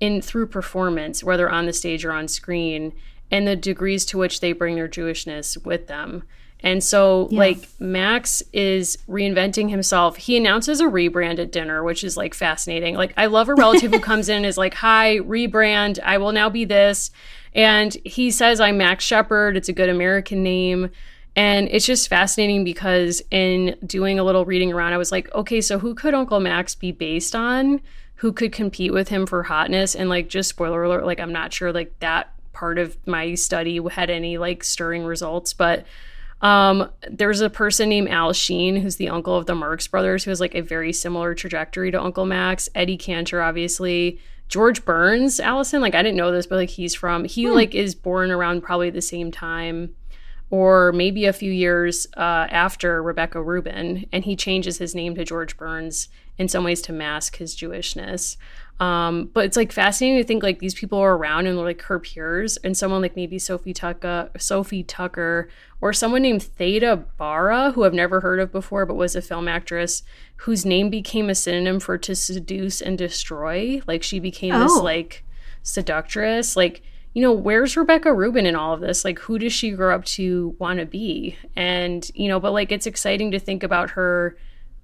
in 0.00 0.20
through 0.22 0.46
performance, 0.46 1.22
whether 1.22 1.48
on 1.48 1.66
the 1.66 1.72
stage 1.72 2.04
or 2.04 2.12
on 2.12 2.26
screen, 2.26 2.92
and 3.30 3.46
the 3.46 3.56
degrees 3.56 4.04
to 4.06 4.18
which 4.18 4.40
they 4.40 4.52
bring 4.52 4.74
their 4.74 4.88
Jewishness 4.88 5.62
with 5.64 5.86
them. 5.86 6.24
And 6.62 6.84
so, 6.84 7.28
like, 7.30 7.68
Max 7.78 8.42
is 8.52 8.98
reinventing 9.08 9.70
himself. 9.70 10.16
He 10.16 10.36
announces 10.36 10.80
a 10.80 10.84
rebrand 10.84 11.38
at 11.38 11.52
dinner, 11.52 11.82
which 11.82 12.04
is 12.04 12.18
like 12.18 12.34
fascinating. 12.34 12.96
Like, 12.96 13.14
I 13.16 13.26
love 13.26 13.48
a 13.48 13.54
relative 13.54 13.92
who 13.92 14.00
comes 14.10 14.28
in 14.28 14.38
and 14.38 14.46
is 14.46 14.58
like, 14.58 14.74
Hi, 14.74 15.18
rebrand. 15.18 15.98
I 16.04 16.18
will 16.18 16.32
now 16.32 16.50
be 16.50 16.66
this. 16.66 17.10
And 17.54 17.96
he 18.04 18.30
says, 18.30 18.60
I'm 18.60 18.76
Max 18.76 19.04
Shepard. 19.04 19.56
It's 19.56 19.68
a 19.68 19.72
good 19.72 19.88
American 19.88 20.42
name. 20.42 20.90
And 21.34 21.68
it's 21.70 21.86
just 21.86 22.08
fascinating 22.08 22.64
because 22.64 23.22
in 23.30 23.76
doing 23.86 24.18
a 24.18 24.24
little 24.24 24.44
reading 24.44 24.72
around, 24.72 24.92
I 24.92 24.98
was 24.98 25.12
like, 25.12 25.32
okay, 25.34 25.60
so 25.60 25.78
who 25.78 25.94
could 25.94 26.12
Uncle 26.12 26.40
Max 26.40 26.74
be 26.74 26.92
based 26.92 27.34
on? 27.34 27.80
Who 28.20 28.32
could 28.32 28.52
compete 28.52 28.92
with 28.92 29.08
him 29.08 29.26
for 29.26 29.42
hotness? 29.42 29.94
And 29.94 30.08
like, 30.08 30.28
just 30.28 30.48
spoiler 30.48 30.82
alert, 30.82 31.04
like, 31.04 31.20
I'm 31.20 31.32
not 31.32 31.52
sure 31.52 31.72
like 31.72 31.98
that 32.00 32.32
part 32.52 32.78
of 32.78 32.96
my 33.06 33.34
study 33.34 33.80
had 33.90 34.10
any 34.10 34.38
like 34.38 34.62
stirring 34.64 35.04
results, 35.04 35.52
but 35.52 35.86
um, 36.42 36.90
there's 37.08 37.40
a 37.40 37.50
person 37.50 37.88
named 37.88 38.08
Al 38.08 38.32
Shean, 38.32 38.76
who's 38.76 38.96
the 38.96 39.08
uncle 39.08 39.36
of 39.36 39.46
the 39.46 39.54
Marx 39.54 39.86
brothers, 39.86 40.24
who 40.24 40.30
has 40.30 40.40
like 40.40 40.54
a 40.54 40.62
very 40.62 40.92
similar 40.92 41.34
trajectory 41.34 41.90
to 41.90 42.00
Uncle 42.00 42.26
Max. 42.26 42.68
Eddie 42.74 42.96
Cantor, 42.96 43.42
obviously. 43.42 44.20
George 44.48 44.84
Burns, 44.84 45.38
Allison, 45.38 45.80
like 45.80 45.94
I 45.94 46.02
didn't 46.02 46.16
know 46.16 46.32
this, 46.32 46.46
but 46.46 46.56
like 46.56 46.70
he's 46.70 46.94
from 46.94 47.24
he 47.24 47.48
like 47.48 47.74
is 47.74 47.94
born 47.94 48.30
around 48.30 48.62
probably 48.62 48.90
the 48.90 49.00
same 49.00 49.30
time 49.30 49.94
or 50.50 50.90
maybe 50.92 51.26
a 51.26 51.32
few 51.32 51.52
years 51.52 52.08
uh, 52.16 52.46
after 52.50 53.00
Rebecca 53.02 53.40
Rubin, 53.40 54.06
and 54.12 54.24
he 54.24 54.34
changes 54.34 54.78
his 54.78 54.94
name 54.94 55.14
to 55.14 55.24
George 55.24 55.56
Burns 55.56 56.08
in 56.40 56.48
some 56.48 56.64
ways 56.64 56.80
to 56.82 56.92
mask 56.92 57.36
his 57.36 57.54
Jewishness. 57.54 58.36
Um, 58.80 59.28
but 59.34 59.44
it's 59.44 59.58
like 59.58 59.72
fascinating 59.72 60.16
to 60.22 60.24
think 60.26 60.42
like 60.42 60.58
these 60.58 60.72
people 60.72 60.98
are 60.98 61.14
around 61.14 61.46
and 61.46 61.58
they're 61.58 61.64
like 61.66 61.82
her 61.82 61.98
peers, 61.98 62.56
and 62.64 62.74
someone 62.74 63.02
like 63.02 63.14
maybe 63.14 63.38
Sophie 63.38 63.74
Tucker, 63.74 64.30
Sophie 64.38 64.82
Tucker, 64.82 65.50
or 65.82 65.92
someone 65.92 66.22
named 66.22 66.42
Theda 66.42 66.96
Bara, 67.18 67.72
who 67.72 67.84
I've 67.84 67.92
never 67.92 68.20
heard 68.20 68.40
of 68.40 68.50
before, 68.50 68.86
but 68.86 68.94
was 68.94 69.14
a 69.14 69.20
film 69.20 69.48
actress 69.48 70.02
whose 70.36 70.64
name 70.64 70.88
became 70.88 71.28
a 71.28 71.34
synonym 71.34 71.78
for 71.78 71.98
to 71.98 72.14
seduce 72.16 72.80
and 72.80 72.96
destroy. 72.96 73.82
Like 73.86 74.02
she 74.02 74.18
became 74.18 74.58
this 74.58 74.72
Oh. 74.74 74.82
like 74.82 75.24
seductress. 75.62 76.56
Like 76.56 76.82
you 77.12 77.20
know, 77.22 77.32
where's 77.32 77.76
Rebecca 77.76 78.14
Rubin 78.14 78.46
in 78.46 78.54
all 78.54 78.72
of 78.72 78.80
this? 78.80 79.04
Like, 79.04 79.18
who 79.18 79.36
does 79.36 79.52
she 79.52 79.72
grow 79.72 79.92
up 79.92 80.04
to 80.04 80.54
want 80.60 80.78
to 80.78 80.86
be? 80.86 81.36
And, 81.56 82.08
you 82.14 82.28
know, 82.28 82.38
but 82.38 82.52
like, 82.52 82.70
it's 82.70 82.86
exciting 82.86 83.32
to 83.32 83.40
think 83.40 83.64
about 83.64 83.90
her 83.90 84.36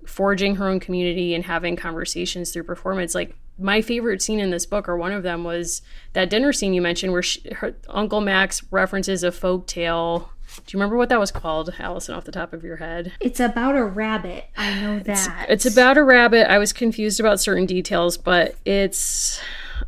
forging 0.06 0.56
her 0.56 0.68
own 0.68 0.80
community 0.80 1.34
and 1.34 1.44
having 1.44 1.76
conversations 1.76 2.52
through 2.52 2.64
performance. 2.64 3.14
Like, 3.14 3.36
my 3.58 3.80
favorite 3.80 4.20
scene 4.22 4.38
in 4.40 4.50
this 4.50 4.66
book, 4.66 4.88
or 4.88 4.96
one 4.96 5.12
of 5.12 5.22
them, 5.22 5.42
was 5.44 5.82
that 6.12 6.30
dinner 6.30 6.52
scene 6.52 6.74
you 6.74 6.82
mentioned 6.82 7.12
where 7.12 7.22
she, 7.22 7.42
her, 7.54 7.74
Uncle 7.88 8.20
Max 8.20 8.62
references 8.70 9.22
a 9.22 9.32
folk 9.32 9.66
tale. 9.66 10.30
Do 10.56 10.62
you 10.68 10.78
remember 10.78 10.96
what 10.96 11.08
that 11.08 11.18
was 11.18 11.30
called, 11.30 11.74
Allison, 11.78 12.14
off 12.14 12.24
the 12.24 12.32
top 12.32 12.52
of 12.52 12.62
your 12.64 12.76
head? 12.76 13.12
It's 13.20 13.40
about 13.40 13.76
a 13.76 13.84
rabbit. 13.84 14.44
I 14.56 14.80
know 14.80 14.98
that. 15.00 15.46
It's 15.48 15.66
about 15.66 15.98
a 15.98 16.04
rabbit. 16.04 16.50
I 16.50 16.58
was 16.58 16.72
confused 16.72 17.18
about 17.18 17.40
certain 17.40 17.66
details, 17.66 18.16
but 18.16 18.54
it's 18.64 19.40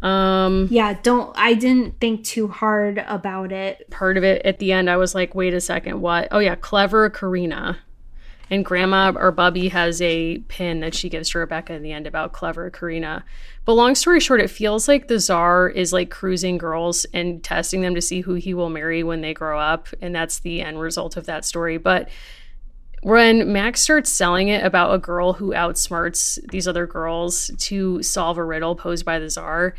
um 0.03 0.69
Yeah, 0.71 0.99
don't 1.03 1.33
I 1.37 1.55
didn't 1.55 1.99
think 2.01 2.25
too 2.25 2.49
hard 2.49 3.03
about 3.07 3.53
it. 3.53 3.89
part 3.91 4.17
of 4.19 4.25
it 4.25 4.45
at 4.45 4.59
the 4.59 4.71
end 4.73 4.91
i 4.91 4.97
was 4.99 5.15
like 5.15 5.35
wait 5.35 5.55
a 5.55 5.61
second 5.63 6.03
what 6.03 6.29
oh 6.31 6.39
yeah 6.41 6.55
clever 6.55 7.09
karina 7.09 7.79
and 8.51 8.65
grandma 8.65 9.13
or 9.17 9.31
bubby 9.31 9.69
has 9.69 10.01
a 10.03 10.39
pin 10.49 10.81
that 10.81 10.95
she 10.95 11.09
gives 11.09 11.31
to 11.31 11.39
rebecca 11.39 11.73
in 11.73 11.83
the 11.83 11.93
end 11.93 12.07
about 12.07 12.33
clever 12.33 12.71
karina. 12.71 13.25
But 13.65 13.75
long 13.75 13.95
story 13.95 14.21
short 14.21 14.41
it 14.41 14.49
feels 14.49 14.89
like 14.89 15.09
the 15.09 15.19
czar 15.19 15.69
is 15.69 15.93
like 15.93 16.11
cruising 16.11 16.59
girls 16.59 17.05
and 17.13 17.43
testing 17.43 17.83
them 17.83 17.95
to 17.95 18.01
see 18.01 18.21
who 18.21 18.35
he 18.35 18.55
will 18.55 18.71
marry 18.71 19.03
when 19.03 19.21
they 19.21 19.35
grow 19.35 19.61
up 19.61 19.89
and 20.01 20.15
that's 20.15 20.39
the 20.41 20.63
end 20.63 20.81
result 20.81 21.17
of 21.17 21.27
that 21.27 21.45
story. 21.45 21.77
But 21.77 22.09
when 23.03 23.53
Max 23.53 23.81
starts 23.81 24.11
selling 24.11 24.49
it 24.49 24.65
about 24.65 24.95
a 24.95 24.99
girl 24.99 25.35
who 25.35 25.53
outsmarts 25.53 26.39
these 26.51 26.67
other 26.67 26.87
girls 26.87 27.51
to 27.59 28.03
solve 28.03 28.39
a 28.39 28.45
riddle 28.45 28.75
posed 28.75 29.05
by 29.05 29.19
the 29.19 29.31
czar, 29.31 29.75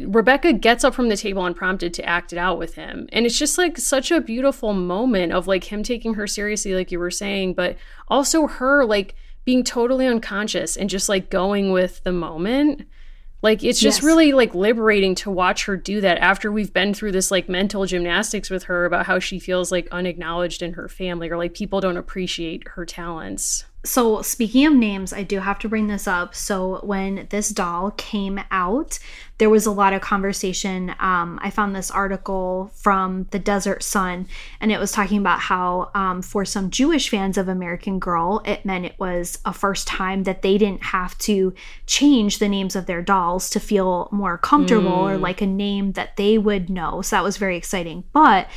Rebecca 0.00 0.52
gets 0.52 0.82
up 0.82 0.94
from 0.94 1.08
the 1.08 1.16
table 1.16 1.44
unprompted 1.44 1.94
to 1.94 2.04
act 2.04 2.32
it 2.32 2.38
out 2.38 2.58
with 2.58 2.74
him. 2.74 3.08
And 3.12 3.26
it's 3.26 3.38
just 3.38 3.58
like 3.58 3.78
such 3.78 4.10
a 4.10 4.20
beautiful 4.20 4.72
moment 4.72 5.32
of 5.32 5.46
like 5.46 5.64
him 5.64 5.82
taking 5.82 6.14
her 6.14 6.26
seriously, 6.26 6.74
like 6.74 6.90
you 6.90 6.98
were 6.98 7.12
saying, 7.12 7.54
but 7.54 7.76
also 8.08 8.46
her 8.48 8.84
like 8.84 9.14
being 9.44 9.62
totally 9.62 10.06
unconscious 10.06 10.76
and 10.76 10.90
just 10.90 11.08
like 11.08 11.30
going 11.30 11.70
with 11.70 12.02
the 12.02 12.12
moment. 12.12 12.88
Like 13.40 13.62
it's 13.62 13.78
just 13.78 13.98
Yes. 13.98 14.04
really 14.04 14.32
like 14.32 14.54
liberating 14.54 15.14
to 15.16 15.30
watch 15.30 15.66
her 15.66 15.76
do 15.76 16.00
that 16.00 16.18
after 16.18 16.50
we've 16.50 16.72
been 16.72 16.94
through 16.94 17.12
this 17.12 17.30
like 17.30 17.48
mental 17.48 17.84
gymnastics 17.86 18.50
with 18.50 18.64
her 18.64 18.86
about 18.86 19.06
how 19.06 19.18
she 19.18 19.38
feels 19.38 19.70
like 19.70 19.86
unacknowledged 19.92 20.62
in 20.62 20.72
her 20.72 20.88
family 20.88 21.28
or 21.28 21.36
like 21.36 21.54
people 21.54 21.80
don't 21.80 21.98
appreciate 21.98 22.66
her 22.68 22.84
talents. 22.86 23.66
So, 23.86 24.22
speaking 24.22 24.64
of 24.64 24.72
names, 24.72 25.12
I 25.12 25.24
do 25.24 25.40
have 25.40 25.58
to 25.58 25.68
bring 25.68 25.88
this 25.88 26.08
up. 26.08 26.34
So, 26.34 26.80
when 26.82 27.26
this 27.28 27.50
doll 27.50 27.90
came 27.90 28.40
out, 28.50 28.98
there 29.36 29.50
was 29.50 29.66
a 29.66 29.72
lot 29.72 29.92
of 29.92 30.00
conversation. 30.00 30.94
Um, 30.98 31.38
I 31.42 31.50
found 31.50 31.76
this 31.76 31.90
article 31.90 32.70
from 32.74 33.26
the 33.30 33.38
Desert 33.38 33.82
Sun, 33.82 34.26
and 34.58 34.72
it 34.72 34.80
was 34.80 34.90
talking 34.90 35.18
about 35.18 35.40
how, 35.40 35.90
um, 35.94 36.22
for 36.22 36.46
some 36.46 36.70
Jewish 36.70 37.10
fans 37.10 37.36
of 37.36 37.46
American 37.46 37.98
Girl, 37.98 38.40
it 38.46 38.64
meant 38.64 38.86
it 38.86 38.98
was 38.98 39.38
a 39.44 39.52
first 39.52 39.86
time 39.86 40.22
that 40.22 40.40
they 40.40 40.56
didn't 40.56 40.84
have 40.84 41.18
to 41.18 41.52
change 41.86 42.38
the 42.38 42.48
names 42.48 42.74
of 42.74 42.86
their 42.86 43.02
dolls 43.02 43.50
to 43.50 43.60
feel 43.60 44.08
more 44.10 44.38
comfortable 44.38 44.92
or 44.92 45.18
like 45.18 45.42
a 45.42 45.46
name 45.46 45.92
that 45.92 46.16
they 46.16 46.38
would 46.38 46.70
know. 46.70 47.02
So, 47.02 47.16
that 47.16 47.24
was 47.24 47.36
very 47.36 47.58
exciting. 47.58 48.04
But 48.14 48.48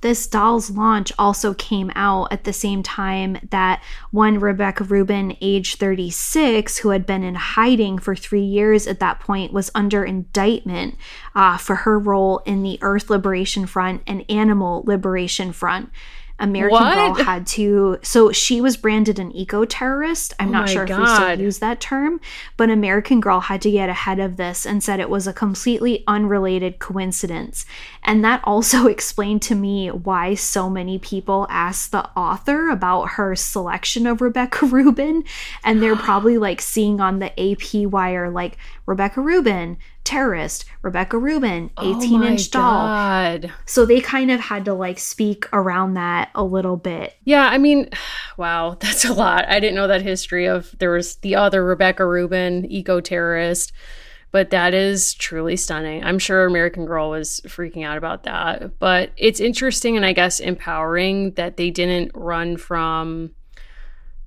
this 0.00 0.26
doll's 0.26 0.70
launch 0.70 1.12
also 1.18 1.54
came 1.54 1.90
out 1.94 2.32
at 2.32 2.44
the 2.44 2.52
same 2.52 2.82
time 2.82 3.38
that 3.50 3.82
one 4.10 4.38
Rebecca 4.38 4.84
Rubin, 4.84 5.36
age 5.40 5.76
36, 5.76 6.78
who 6.78 6.90
had 6.90 7.06
been 7.06 7.22
in 7.22 7.34
hiding 7.34 7.98
for 7.98 8.16
three 8.16 8.42
years 8.42 8.86
at 8.86 9.00
that 9.00 9.20
point, 9.20 9.52
was 9.52 9.70
under 9.74 10.04
indictment 10.04 10.96
uh, 11.34 11.56
for 11.56 11.76
her 11.76 11.98
role 11.98 12.38
in 12.46 12.62
the 12.62 12.78
Earth 12.82 13.10
Liberation 13.10 13.66
Front 13.66 14.02
and 14.06 14.24
Animal 14.30 14.82
Liberation 14.86 15.52
Front. 15.52 15.90
American 16.40 16.78
Girl 16.78 17.14
had 17.14 17.46
to, 17.48 17.98
so 18.02 18.32
she 18.32 18.60
was 18.60 18.76
branded 18.76 19.18
an 19.18 19.30
eco 19.32 19.64
terrorist. 19.64 20.34
I'm 20.38 20.48
Oh 20.48 20.52
not 20.52 20.68
sure 20.68 20.84
if 20.84 20.88
we 20.88 20.94
still 21.06 21.18
God. 21.18 21.40
use 21.40 21.58
that 21.58 21.80
term, 21.80 22.20
but 22.56 22.70
American 22.70 23.20
Girl 23.20 23.40
had 23.40 23.60
to 23.62 23.70
get 23.70 23.88
ahead 23.88 24.18
of 24.18 24.36
this 24.36 24.64
and 24.66 24.82
said 24.82 25.00
it 25.00 25.10
was 25.10 25.26
a 25.26 25.32
completely 25.32 26.02
unrelated 26.06 26.78
coincidence. 26.78 27.66
And 28.02 28.24
that 28.24 28.40
also 28.44 28.86
explained 28.88 29.42
to 29.42 29.54
me 29.54 29.88
why 29.88 30.34
so 30.34 30.70
many 30.70 30.98
people 30.98 31.46
asked 31.50 31.92
the 31.92 32.08
author 32.16 32.70
about 32.70 33.10
her 33.10 33.36
selection 33.36 34.06
of 34.06 34.20
Rebecca 34.20 34.66
Rubin. 34.66 35.24
And 35.62 35.82
they're 35.82 35.96
probably 36.10 36.38
like 36.38 36.60
seeing 36.60 37.00
on 37.00 37.18
the 37.18 37.32
AP 37.38 37.90
wire, 37.90 38.30
like 38.30 38.56
Rebecca 38.86 39.20
Rubin, 39.20 39.76
terrorist, 40.10 40.64
Rebecca 40.82 41.16
Rubin, 41.16 41.70
18 41.80 42.24
inch 42.24 42.50
doll. 42.50 42.82
Oh 42.82 42.86
God. 42.86 43.52
So 43.64 43.86
they 43.86 44.00
kind 44.00 44.32
of 44.32 44.40
had 44.40 44.64
to 44.64 44.74
like 44.74 44.98
speak 44.98 45.46
around 45.52 45.94
that 45.94 46.30
a 46.34 46.42
little 46.42 46.76
bit. 46.76 47.14
Yeah, 47.22 47.46
I 47.46 47.58
mean, 47.58 47.88
wow, 48.36 48.76
that's 48.80 49.04
a 49.04 49.12
lot. 49.12 49.48
I 49.48 49.60
didn't 49.60 49.76
know 49.76 49.86
that 49.86 50.02
history 50.02 50.46
of 50.46 50.76
there 50.80 50.90
was 50.90 51.16
the 51.16 51.36
other 51.36 51.64
Rebecca 51.64 52.04
Rubin, 52.04 52.66
eco 52.70 53.00
terrorist, 53.00 53.72
but 54.32 54.50
that 54.50 54.74
is 54.74 55.14
truly 55.14 55.56
stunning. 55.56 56.02
I'm 56.02 56.18
sure 56.18 56.44
American 56.44 56.86
Girl 56.86 57.10
was 57.10 57.40
freaking 57.46 57.84
out 57.84 57.96
about 57.96 58.24
that. 58.24 58.80
But 58.80 59.12
it's 59.16 59.38
interesting 59.38 59.96
and 59.96 60.04
I 60.04 60.12
guess 60.12 60.40
empowering 60.40 61.32
that 61.32 61.56
they 61.56 61.70
didn't 61.70 62.10
run 62.14 62.56
from 62.56 63.30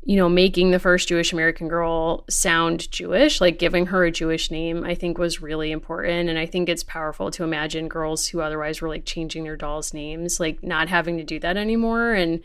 you 0.06 0.18
know, 0.18 0.28
making 0.28 0.72
the 0.72 0.80
first 0.80 1.08
Jewish 1.08 1.32
American 1.32 1.70
girl 1.70 2.26
sound 2.30 2.91
Jewish, 2.91 3.39
like 3.39 3.58
giving 3.58 3.86
her 3.86 4.04
a 4.04 4.12
Jewish 4.12 4.51
name, 4.51 4.84
I 4.84 4.95
think 4.95 5.18
was 5.18 5.41
really 5.41 5.72
important. 5.72 6.30
And 6.30 6.38
I 6.38 6.45
think 6.45 6.68
it's 6.68 6.84
powerful 6.84 7.32
to 7.32 7.43
imagine 7.43 7.88
girls 7.88 8.28
who 8.28 8.41
otherwise 8.41 8.82
were 8.82 8.89
like 8.89 9.06
changing 9.06 9.43
their 9.43 9.56
dolls' 9.56 9.93
names, 9.93 10.39
like 10.39 10.62
not 10.62 10.89
having 10.89 11.18
to 11.18 11.24
do 11.24 11.39
that 11.39 11.56
anymore. 11.56 12.14
And 12.14 12.41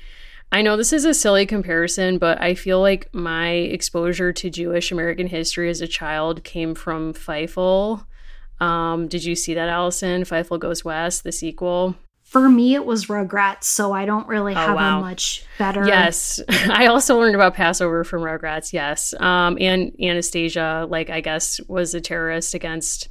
I 0.52 0.62
know 0.62 0.76
this 0.76 0.92
is 0.92 1.04
a 1.04 1.12
silly 1.12 1.46
comparison, 1.46 2.18
but 2.18 2.40
I 2.40 2.54
feel 2.54 2.80
like 2.80 3.12
my 3.12 3.50
exposure 3.50 4.32
to 4.32 4.50
Jewish 4.50 4.92
American 4.92 5.26
history 5.26 5.68
as 5.68 5.80
a 5.80 5.88
child 5.88 6.44
came 6.44 6.76
from 6.76 7.12
Fievel. 7.12 8.06
Um, 8.60 9.08
did 9.08 9.24
you 9.24 9.34
see 9.34 9.54
that, 9.54 9.68
Allison? 9.68 10.22
Fievel 10.22 10.60
Goes 10.60 10.84
West, 10.84 11.24
the 11.24 11.32
sequel. 11.32 11.96
For 12.28 12.46
me, 12.46 12.74
it 12.74 12.84
was 12.84 13.06
Rugrats, 13.06 13.64
so 13.64 13.92
I 13.92 14.04
don't 14.04 14.28
really 14.28 14.52
have 14.52 14.70
Oh, 14.70 14.74
wow. 14.74 14.98
a 14.98 15.00
much 15.00 15.46
better. 15.58 15.86
Yes. 15.86 16.40
I 16.48 16.84
also 16.86 17.18
learned 17.18 17.34
about 17.34 17.54
Passover 17.54 18.04
from 18.04 18.20
Rugrats, 18.20 18.70
yes. 18.74 19.14
Um, 19.18 19.56
and 19.58 19.94
Anastasia, 19.98 20.86
like, 20.90 21.08
I 21.08 21.22
guess, 21.22 21.58
was 21.68 21.94
a 21.94 22.02
terrorist 22.02 22.52
against, 22.52 23.08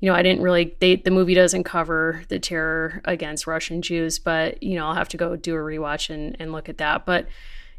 you 0.00 0.10
know, 0.10 0.14
I 0.14 0.22
didn't 0.22 0.42
really, 0.42 0.76
they, 0.80 0.96
the 0.96 1.10
movie 1.10 1.32
doesn't 1.32 1.64
cover 1.64 2.24
the 2.28 2.38
terror 2.38 3.00
against 3.06 3.46
Russian 3.46 3.80
Jews, 3.80 4.18
but, 4.18 4.62
you 4.62 4.74
know, 4.74 4.86
I'll 4.88 4.94
have 4.94 5.08
to 5.08 5.16
go 5.16 5.34
do 5.34 5.54
a 5.54 5.58
rewatch 5.58 6.10
and, 6.10 6.36
and 6.38 6.52
look 6.52 6.68
at 6.68 6.76
that. 6.76 7.06
But, 7.06 7.28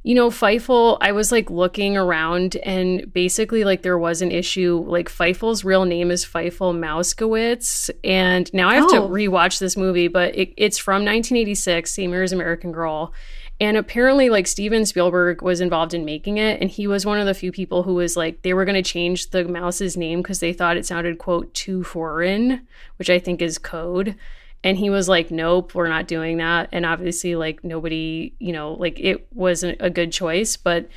you 0.03 0.13
know, 0.15 0.29
Fievel, 0.29 0.97
I 0.99 1.13
was 1.13 1.31
like 1.31 1.49
looking 1.49 1.95
around 1.95 2.57
and 2.57 3.11
basically 3.13 3.63
like 3.63 3.81
there 3.83 3.97
was 3.97 4.21
an 4.21 4.31
issue. 4.31 4.83
Like 4.85 5.07
Fievel's 5.09 5.63
real 5.63 5.85
name 5.85 6.11
is 6.11 6.25
Fievel 6.25 6.75
Mousekewitz. 6.77 7.89
And 8.03 8.53
now 8.53 8.69
I 8.69 8.75
have 8.75 8.89
to 8.89 8.97
Oh. 8.97 9.09
rewatch 9.09 9.59
this 9.59 9.77
movie, 9.77 10.07
but 10.09 10.35
it, 10.35 10.53
it's 10.57 10.77
from 10.77 11.05
1986, 11.05 11.93
same 11.93 12.11
year 12.11 12.23
as 12.23 12.33
American 12.33 12.71
Girl. 12.71 13.13
And 13.61 13.77
apparently, 13.77 14.29
like 14.29 14.47
Steven 14.47 14.85
Spielberg 14.85 15.41
was 15.41 15.61
involved 15.61 15.93
in 15.93 16.03
making 16.03 16.37
it, 16.37 16.59
and 16.59 16.69
he 16.69 16.85
was 16.87 17.05
one 17.05 17.19
of 17.19 17.27
the 17.27 17.35
few 17.35 17.51
people 17.51 17.83
who 17.83 17.93
was 17.93 18.17
like, 18.17 18.41
they 18.41 18.53
were 18.53 18.65
going 18.65 18.81
to 18.83 18.89
change 18.89 19.29
the 19.29 19.45
mouse's 19.45 19.95
name 19.95 20.21
because 20.21 20.39
they 20.39 20.51
thought 20.51 20.75
it 20.75 20.85
sounded, 20.85 21.17
quote, 21.19 21.53
too 21.53 21.83
foreign, 21.83 22.67
which 22.97 23.09
I 23.11 23.19
think 23.19 23.41
is 23.41 23.57
code. 23.59 24.15
And 24.63 24.77
he 24.77 24.89
was 24.89 25.09
like, 25.09 25.29
nope, 25.29 25.75
we're 25.75 25.89
not 25.89 26.07
doing 26.07 26.37
that. 26.37 26.69
And 26.71 26.85
obviously, 26.85 27.35
like, 27.35 27.63
nobody, 27.63 28.33
you 28.39 28.53
know, 28.53 28.73
like 28.73 28.99
it 28.99 29.27
wasn't 29.33 29.77
a 29.81 29.89
good 29.89 30.11
choice. 30.11 30.55
But 30.55 30.87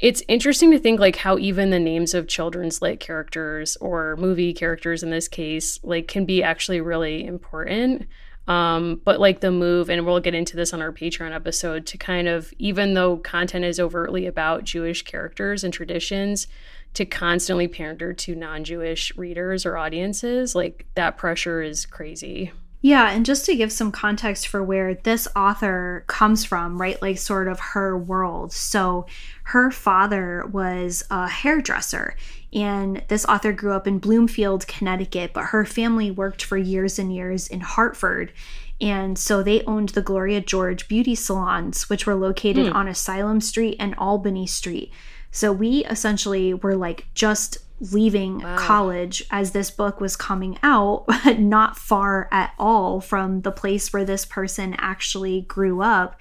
it's 0.00 0.22
interesting 0.26 0.72
to 0.72 0.78
think 0.78 0.98
like 0.98 1.16
how 1.16 1.38
even 1.38 1.70
the 1.70 1.78
names 1.78 2.14
of 2.14 2.26
children's 2.26 2.82
like 2.82 2.98
characters 2.98 3.76
or 3.76 4.16
movie 4.16 4.52
characters 4.52 5.04
in 5.04 5.10
this 5.10 5.28
case, 5.28 5.78
like, 5.84 6.08
can 6.08 6.24
be 6.24 6.42
actually 6.42 6.80
really 6.80 7.24
important. 7.24 8.08
Um, 8.48 9.00
but 9.04 9.20
like 9.20 9.38
the 9.38 9.52
move, 9.52 9.88
and 9.88 10.04
we'll 10.04 10.18
get 10.18 10.34
into 10.34 10.56
this 10.56 10.72
on 10.74 10.82
our 10.82 10.92
Patreon 10.92 11.32
episode, 11.32 11.86
to 11.86 11.98
kind 11.98 12.26
of, 12.26 12.52
even 12.58 12.94
though 12.94 13.18
content 13.18 13.64
is 13.64 13.78
overtly 13.78 14.26
about 14.26 14.64
Jewish 14.64 15.02
characters 15.02 15.62
and 15.62 15.72
traditions, 15.72 16.48
to 16.94 17.06
constantly 17.06 17.68
pander 17.68 18.12
to 18.12 18.34
non 18.34 18.64
Jewish 18.64 19.16
readers 19.16 19.64
or 19.64 19.78
audiences, 19.78 20.54
like 20.54 20.86
that 20.94 21.16
pressure 21.16 21.62
is 21.62 21.86
crazy. 21.86 22.52
Yeah, 22.84 23.10
and 23.10 23.24
just 23.24 23.46
to 23.46 23.54
give 23.54 23.70
some 23.70 23.92
context 23.92 24.48
for 24.48 24.60
where 24.60 24.94
this 24.94 25.28
author 25.36 26.04
comes 26.08 26.44
from, 26.44 26.80
right? 26.80 27.00
Like 27.00 27.16
sort 27.16 27.46
of 27.46 27.60
her 27.60 27.96
world. 27.96 28.52
So 28.52 29.06
her 29.44 29.70
father 29.70 30.44
was 30.52 31.04
a 31.08 31.28
hairdresser 31.28 32.16
And 32.52 33.02
this 33.06 33.24
author 33.24 33.52
grew 33.52 33.72
up 33.72 33.86
in 33.86 34.00
Bloomfield, 34.00 34.66
Connecticut, 34.66 35.32
but 35.32 35.46
her 35.46 35.64
family 35.64 36.10
worked 36.10 36.44
for 36.44 36.58
years 36.58 36.98
and 36.98 37.14
years 37.14 37.46
in 37.46 37.60
Hartford. 37.60 38.32
And 38.80 39.16
so 39.16 39.44
they 39.44 39.62
owned 39.62 39.90
the 39.90 40.02
Gloria 40.02 40.40
George 40.40 40.88
beauty 40.88 41.14
salons, 41.14 41.88
which 41.88 42.04
were 42.04 42.16
located 42.16 42.66
hmm. 42.66 42.76
on 42.76 42.88
Asylum 42.88 43.40
Street 43.40 43.76
and 43.78 43.94
Albany 43.94 44.46
Street. 44.46 44.92
So 45.30 45.52
we 45.52 45.84
essentially 45.86 46.52
were 46.52 46.76
like 46.76 47.06
just 47.14 47.58
leaving 47.90 48.40
college 48.40 49.24
as 49.30 49.50
this 49.50 49.70
book 49.70 50.00
was 50.00 50.16
coming 50.16 50.58
out, 50.62 51.04
but 51.24 51.40
not 51.40 51.76
far 51.76 52.28
at 52.30 52.54
all 52.58 53.00
from 53.00 53.42
the 53.42 53.52
place 53.52 53.92
where 53.92 54.04
this 54.04 54.24
person 54.24 54.74
actually 54.78 55.42
grew 55.42 55.82
up. 55.82 56.20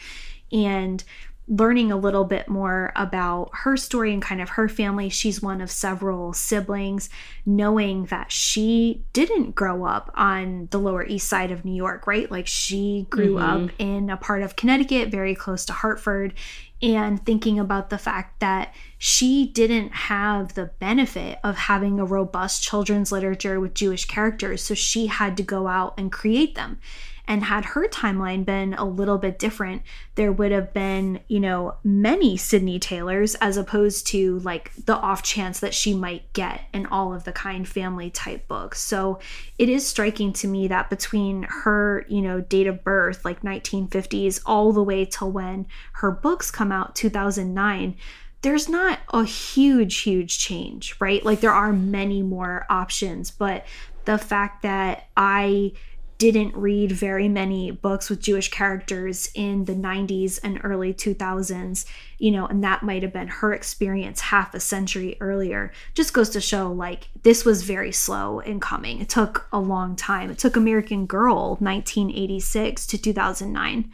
And 0.52 1.04
learning 1.48 1.92
a 1.92 1.98
little 1.98 2.24
bit 2.24 2.48
more 2.48 2.94
about 2.96 3.50
her 3.54 3.76
story 3.76 4.14
and 4.14 4.22
kind 4.22 4.42
of 4.42 4.50
her 4.50 4.70
family. 4.70 5.10
She's 5.10 5.42
one 5.42 5.60
of 5.60 5.70
several 5.70 6.34
siblings, 6.34 7.10
knowing 7.46 8.06
that 8.06 8.32
she 8.32 9.04
didn't 9.12 9.56
grow 9.56 9.86
up 9.86 10.12
on 10.16 10.70
the 10.72 10.80
Lower 10.80 11.06
East 11.06 11.28
Side 11.28 11.52
of 11.52 11.66
New 11.66 11.76
York, 11.76 12.08
right? 12.08 12.32
Like 12.32 12.48
she 12.48 13.08
grew 13.10 13.36
mm-hmm. 13.36 13.66
up 13.66 13.72
in 13.80 14.10
a 14.10 14.18
part 14.18 14.44
of 14.44 14.56
Connecticut 14.56 15.10
very 15.10 15.36
close 15.36 15.66
to 15.66 15.74
Hartford. 15.74 16.34
And 16.84 17.24
thinking 17.24 17.60
about 17.60 17.92
the 17.92 18.00
fact 18.00 18.40
that 18.40 18.74
she 18.98 19.46
didn't 19.46 19.92
have 19.92 20.56
the 20.56 20.72
benefit 20.80 21.38
of 21.44 21.56
having 21.56 22.00
a 22.00 22.06
robust 22.06 22.64
children's 22.64 23.12
literature 23.12 23.60
with 23.60 23.76
Jewish 23.76 24.06
characters. 24.06 24.64
So 24.64 24.74
she 24.74 25.06
had 25.06 25.38
to 25.38 25.44
go 25.44 25.68
out 25.68 25.94
and 26.00 26.12
create 26.12 26.56
them. 26.56 26.80
And 27.32 27.46
had 27.46 27.64
her 27.64 27.88
timeline 27.88 28.44
been 28.44 28.74
a 28.74 28.84
little 28.84 29.18
bit 29.18 29.40
different, 29.40 29.84
there 30.16 30.34
would 30.34 30.52
have 30.52 30.74
been, 30.74 31.22
you 31.30 31.40
know, 31.40 31.76
many 31.82 32.36
Sydney 32.36 32.78
Taylors 32.78 33.36
as 33.36 33.56
opposed 33.56 34.06
to 34.08 34.40
like 34.40 34.74
the 34.76 34.98
off 34.98 35.24
chance 35.24 35.62
that 35.62 35.74
she 35.74 35.94
might 35.94 36.34
get 36.34 36.64
in 36.74 36.88
all 36.88 37.14
of 37.14 37.24
the 37.24 37.32
kind 37.32 37.66
family 37.66 38.10
type 38.10 38.50
books. 38.50 38.82
So 38.82 39.20
it 39.58 39.70
is 39.70 39.88
striking 39.88 40.34
to 40.34 40.48
me 40.50 40.68
that 40.68 40.90
between 40.90 41.44
her, 41.44 42.06
you 42.10 42.22
know, 42.22 42.42
date 42.42 42.68
of 42.68 42.84
birth, 42.84 43.24
like 43.24 43.44
1950s, 43.44 44.42
all 44.46 44.74
the 44.74 44.84
way 44.84 45.06
till 45.06 45.32
when 45.32 45.68
her 45.94 46.12
books 46.12 46.52
come 46.52 46.74
out, 46.74 46.96
2009, 46.96 47.96
there's 48.42 48.68
not 48.68 49.00
a 49.14 49.24
huge, 49.24 50.02
huge 50.02 50.38
change, 50.38 50.98
right? 51.00 51.24
Like 51.24 51.40
there 51.40 51.54
are 51.54 51.72
many 51.72 52.24
more 52.24 52.66
options, 52.70 53.32
but 53.32 53.66
the 54.04 54.18
fact 54.18 54.64
that 54.64 55.08
I 55.16 55.72
didn't 56.22 56.56
read 56.56 56.92
very 56.92 57.28
many 57.28 57.72
books 57.72 58.08
with 58.08 58.22
Jewish 58.22 58.52
characters 58.52 59.32
in 59.34 59.66
the 59.66 59.74
90s 59.74 60.40
and 60.44 60.62
early 60.64 60.94
2000s, 60.94 61.84
you 62.20 62.30
know, 62.30 62.46
and 62.46 62.64
that 62.64 62.84
might 62.84 63.02
have 63.02 63.12
been 63.12 63.28
her 63.28 63.56
experience 63.56 64.22
half 64.22 64.54
a 64.54 64.60
century 64.60 65.18
earlier, 65.20 65.72
just 65.96 66.14
goes 66.14 66.30
to 66.30 66.40
show 66.40 66.72
like 66.72 67.08
this 67.24 67.44
was 67.44 67.64
very 67.64 67.92
slow 67.92 68.40
in 68.40 68.60
coming. 68.60 69.02
It 69.02 69.10
took 69.10 69.48
a 69.52 69.60
long 69.60 69.96
time. 69.96 70.30
It 70.30 70.38
took 70.38 70.56
American 70.56 71.08
Girl 71.08 71.56
1986 71.60 72.86
to 72.86 73.00
2009 73.00 73.92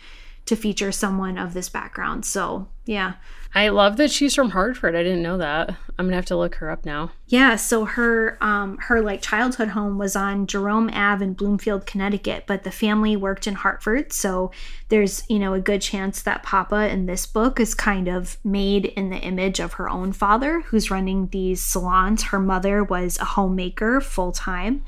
to 0.47 0.55
feature 0.57 0.91
someone 0.91 1.37
of 1.37 1.53
this 1.53 1.69
background. 1.69 2.25
So, 2.25 2.67
yeah. 2.85 3.13
I 3.55 3.69
love 3.69 3.97
that 3.97 4.11
she's 4.11 4.35
from 4.35 4.51
Hartford. 4.51 4.95
I 4.95 5.03
didn't 5.03 5.23
know 5.23 5.37
that. 5.37 5.75
I'm 5.97 6.05
gonna 6.05 6.15
have 6.15 6.25
to 6.27 6.37
look 6.37 6.55
her 6.55 6.69
up 6.69 6.85
now. 6.85 7.11
Yeah, 7.27 7.55
so 7.55 7.85
her 7.85 8.37
um 8.39 8.77
her 8.77 9.01
like 9.01 9.21
childhood 9.21 9.69
home 9.69 9.97
was 9.97 10.15
on 10.15 10.45
Jerome 10.47 10.89
Ave 10.93 11.23
in 11.23 11.33
Bloomfield, 11.33 11.85
Connecticut, 11.85 12.43
but 12.45 12.63
the 12.63 12.71
family 12.71 13.15
worked 13.15 13.47
in 13.47 13.55
Hartford, 13.55 14.13
so 14.13 14.51
there's, 14.89 15.23
you 15.29 15.39
know, 15.39 15.53
a 15.53 15.59
good 15.59 15.81
chance 15.81 16.21
that 16.21 16.43
Papa 16.43 16.87
in 16.89 17.07
this 17.07 17.25
book 17.25 17.59
is 17.59 17.73
kind 17.73 18.07
of 18.07 18.37
made 18.43 18.85
in 18.85 19.09
the 19.09 19.17
image 19.17 19.59
of 19.59 19.73
her 19.73 19.89
own 19.89 20.13
father 20.13 20.61
who's 20.61 20.91
running 20.91 21.27
these 21.27 21.61
salons. 21.61 22.23
Her 22.25 22.39
mother 22.39 22.83
was 22.83 23.17
a 23.17 23.25
homemaker 23.25 24.01
full 24.01 24.31
time. 24.31 24.83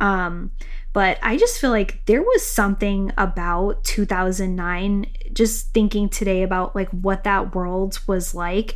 Um 0.00 0.50
but 0.98 1.16
I 1.22 1.36
just 1.36 1.60
feel 1.60 1.70
like 1.70 2.04
there 2.06 2.22
was 2.22 2.44
something 2.44 3.12
about 3.16 3.84
2009 3.84 5.06
just 5.32 5.72
thinking 5.72 6.08
today 6.08 6.42
about 6.42 6.74
like 6.74 6.88
what 6.90 7.22
that 7.22 7.54
world 7.54 8.00
was 8.08 8.34
like 8.34 8.74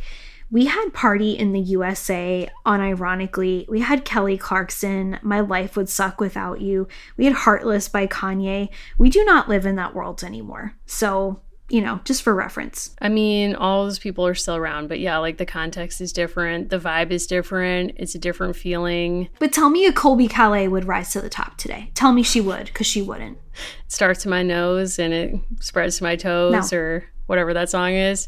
we 0.49 0.67
had 0.67 0.93
party 0.93 1.31
in 1.31 1.51
the 1.51 1.59
USA 1.59 2.47
unironically. 2.65 3.67
We 3.67 3.81
had 3.81 4.05
Kelly 4.05 4.37
Clarkson, 4.37 5.19
My 5.21 5.41
Life 5.41 5.75
Would 5.75 5.89
Suck 5.89 6.21
Without 6.21 6.61
You. 6.61 6.87
We 7.17 7.25
had 7.25 7.33
Heartless 7.33 7.89
by 7.89 8.07
Kanye. 8.07 8.69
We 8.97 9.09
do 9.09 9.25
not 9.25 9.49
live 9.49 9.65
in 9.65 9.75
that 9.75 9.93
world 9.93 10.23
anymore. 10.23 10.75
So, 10.85 11.41
you 11.69 11.81
know, 11.81 11.99
just 12.03 12.21
for 12.21 12.35
reference. 12.35 12.95
I 13.01 13.09
mean, 13.09 13.55
all 13.55 13.85
those 13.85 13.97
people 13.99 14.27
are 14.27 14.35
still 14.35 14.55
around, 14.55 14.89
but 14.89 14.99
yeah, 14.99 15.17
like 15.17 15.37
the 15.37 15.45
context 15.45 16.01
is 16.01 16.11
different, 16.13 16.69
the 16.69 16.77
vibe 16.79 17.09
is 17.11 17.25
different, 17.25 17.93
it's 17.95 18.15
a 18.15 18.19
different 18.19 18.55
feeling. 18.55 19.29
But 19.39 19.53
tell 19.53 19.69
me 19.69 19.85
a 19.85 19.91
Colbie 19.93 20.29
Caillat 20.29 20.69
would 20.69 20.85
rise 20.85 21.11
to 21.13 21.21
the 21.21 21.29
top 21.29 21.57
today. 21.57 21.91
Tell 21.95 22.11
me 22.11 22.21
she 22.21 22.41
would, 22.41 22.65
because 22.67 22.85
she 22.87 23.01
wouldn't. 23.01 23.37
It 23.85 23.91
starts 23.91 24.23
to 24.23 24.29
my 24.29 24.43
nose 24.43 24.99
and 24.99 25.13
it 25.13 25.35
spreads 25.61 25.97
to 25.97 26.03
my 26.03 26.15
toes 26.15 26.71
No. 26.71 26.77
or 26.77 27.05
whatever 27.27 27.53
that 27.53 27.69
song 27.69 27.93
is. 27.93 28.27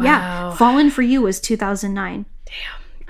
Yeah. 0.00 0.54
Fallin' 0.56 0.90
for 0.90 1.02
You 1.02 1.22
was 1.22 1.40
2009, 1.40 2.26
Damn. 2.46 2.54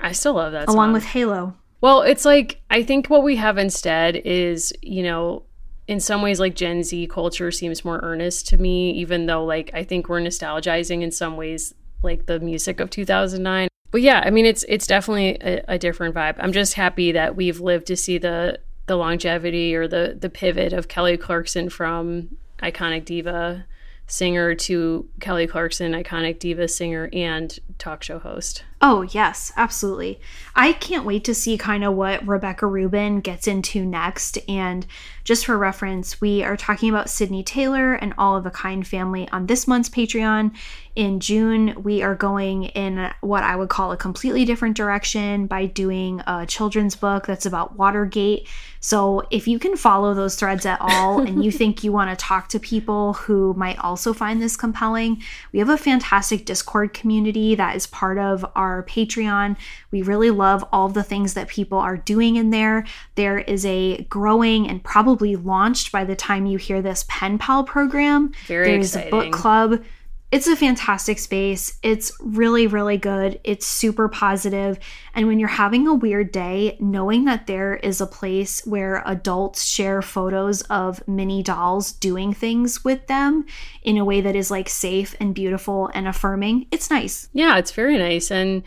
I 0.05 0.11
still 0.11 0.33
love 0.33 0.51
that 0.51 0.67
along 0.67 0.87
song. 0.89 0.93
with 0.93 1.05
Halo. 1.05 1.55
Well, 1.81 2.01
it's 2.01 2.25
like 2.25 2.61
I 2.69 2.83
think 2.83 3.07
what 3.07 3.23
we 3.23 3.35
have 3.37 3.57
instead 3.57 4.15
is, 4.15 4.73
you 4.81 5.03
know, 5.03 5.43
in 5.87 5.99
some 5.99 6.21
ways 6.21 6.39
like 6.39 6.55
Gen 6.55 6.83
Z 6.83 7.07
culture 7.07 7.51
seems 7.51 7.85
more 7.85 7.99
earnest 8.03 8.47
to 8.49 8.57
me, 8.57 8.91
even 8.91 9.25
though 9.25 9.43
like 9.43 9.71
I 9.73 9.83
think 9.83 10.09
we're 10.09 10.21
nostalgizing 10.21 11.01
in 11.01 11.11
some 11.11 11.37
ways 11.37 11.73
like 12.03 12.25
the 12.25 12.39
music 12.39 12.79
of 12.79 12.89
2009. 12.89 13.69
But 13.91 14.01
yeah, 14.01 14.21
I 14.25 14.29
mean 14.29 14.45
it's 14.45 14.65
it's 14.67 14.85
definitely 14.85 15.37
a, 15.41 15.63
a 15.69 15.79
different 15.79 16.13
vibe. 16.13 16.35
I'm 16.39 16.51
just 16.51 16.73
happy 16.73 17.13
that 17.13 17.35
we've 17.35 17.59
lived 17.59 17.87
to 17.87 17.95
see 17.95 18.17
the 18.17 18.59
the 18.85 18.97
longevity 18.97 19.75
or 19.75 19.87
the 19.87 20.17
the 20.19 20.29
pivot 20.29 20.73
of 20.73 20.87
Kelly 20.87 21.17
Clarkson 21.17 21.69
from 21.69 22.37
iconic 22.61 23.05
diva 23.05 23.65
singer 24.07 24.55
to 24.55 25.07
Kelly 25.19 25.47
Clarkson, 25.47 25.91
iconic 25.91 26.39
diva 26.39 26.67
singer 26.67 27.09
and 27.11 27.59
talk 27.77 28.01
show 28.01 28.19
host. 28.19 28.63
Oh, 28.81 29.01
yes, 29.01 29.51
absolutely. 29.57 30.19
I 30.55 30.73
can't 30.73 31.05
wait 31.05 31.23
to 31.25 31.35
see 31.35 31.57
kind 31.57 31.83
of 31.83 31.95
what 31.95 32.25
Rebecca 32.27 32.65
Rubin 32.65 33.19
gets 33.19 33.47
into 33.47 33.85
next. 33.85 34.37
And 34.47 34.85
just 35.23 35.45
for 35.45 35.57
reference, 35.57 36.21
we 36.21 36.43
are 36.43 36.55
talking 36.55 36.89
about 36.89 37.09
Sydney 37.09 37.43
Taylor 37.43 37.93
and 37.95 38.13
All 38.17 38.35
of 38.35 38.45
a 38.45 38.51
Kind 38.51 38.87
family 38.87 39.27
on 39.29 39.47
this 39.47 39.67
month's 39.67 39.89
Patreon. 39.89 40.55
In 40.97 41.19
June, 41.19 41.83
we 41.83 42.01
are 42.01 42.15
going 42.15 42.63
in 42.63 43.13
what 43.21 43.43
I 43.43 43.55
would 43.55 43.69
call 43.69 43.91
a 43.91 43.97
completely 43.97 44.45
different 44.45 44.75
direction 44.75 45.45
by 45.45 45.67
doing 45.67 46.23
a 46.25 46.47
children's 46.47 46.95
book 46.95 47.27
that's 47.27 47.45
about 47.45 47.75
Watergate. 47.75 48.47
So 48.79 49.21
if 49.29 49.47
you 49.47 49.59
can 49.59 49.77
follow 49.77 50.15
those 50.15 50.35
threads 50.35 50.65
at 50.65 50.81
all 50.81 51.19
and 51.27 51.45
you 51.45 51.51
think 51.51 51.83
you 51.83 51.91
want 51.91 52.09
to 52.09 52.15
talk 52.15 52.49
to 52.49 52.59
people 52.59 53.13
who 53.13 53.53
might 53.53 53.77
also 53.77 54.11
find 54.11 54.41
this 54.41 54.57
compelling, 54.57 55.21
we 55.51 55.59
have 55.59 55.69
a 55.69 55.77
fantastic 55.77 56.47
Discord 56.47 56.95
community 56.95 57.53
that 57.53 57.75
is 57.75 57.85
part 57.85 58.17
of 58.17 58.43
our 58.55 58.81
Patreon. 58.81 59.55
We 59.91 60.01
really 60.01 60.31
love 60.31 60.65
all 60.71 60.89
the 60.89 61.03
things 61.03 61.35
that 61.35 61.47
people 61.47 61.77
are 61.77 61.97
doing 61.97 62.37
in 62.37 62.49
there. 62.49 62.87
There 63.13 63.37
is 63.37 63.67
a 63.67 64.01
growing 64.05 64.67
and 64.67 64.83
probably 64.83 65.35
launched 65.35 65.91
by 65.91 66.05
the 66.05 66.15
time 66.15 66.47
you 66.47 66.57
hear 66.57 66.81
this 66.81 67.05
pen 67.07 67.37
pal 67.37 67.63
program. 67.63 68.31
Very 68.47 68.71
There's 68.71 68.95
a 68.95 69.11
book 69.11 69.31
club. 69.31 69.83
It's 70.29 70.47
a 70.47 70.57
fantastic 70.57 71.19
space. 71.19 71.79
It's 71.81 72.11
really, 72.19 72.67
really 72.67 72.97
good. 72.97 73.39
It's 73.45 73.65
super 73.65 74.09
positive. 74.09 74.77
And 75.15 75.25
when 75.25 75.39
you're 75.39 75.47
having 75.47 75.87
a 75.87 75.93
weird 75.93 76.33
day, 76.33 76.75
knowing 76.81 77.23
that 77.25 77.47
there 77.47 77.75
is 77.75 78.01
a 78.01 78.07
place 78.07 78.65
where 78.65 79.03
adults 79.05 79.63
share 79.63 80.01
photos 80.01 80.63
of 80.63 81.05
mini 81.07 81.41
dolls 81.43 81.93
doing 81.93 82.33
things 82.33 82.83
with 82.83 83.07
them 83.07 83.45
in 83.83 83.97
a 83.97 84.03
way 84.03 84.19
that 84.19 84.35
is 84.35 84.51
like 84.51 84.67
safe 84.67 85.15
and 85.21 85.33
beautiful 85.33 85.89
and 85.93 86.09
affirming, 86.09 86.67
it's 86.71 86.89
nice. 86.89 87.29
Yeah, 87.31 87.57
it's 87.57 87.71
very 87.71 87.97
nice. 87.97 88.29
And 88.29 88.63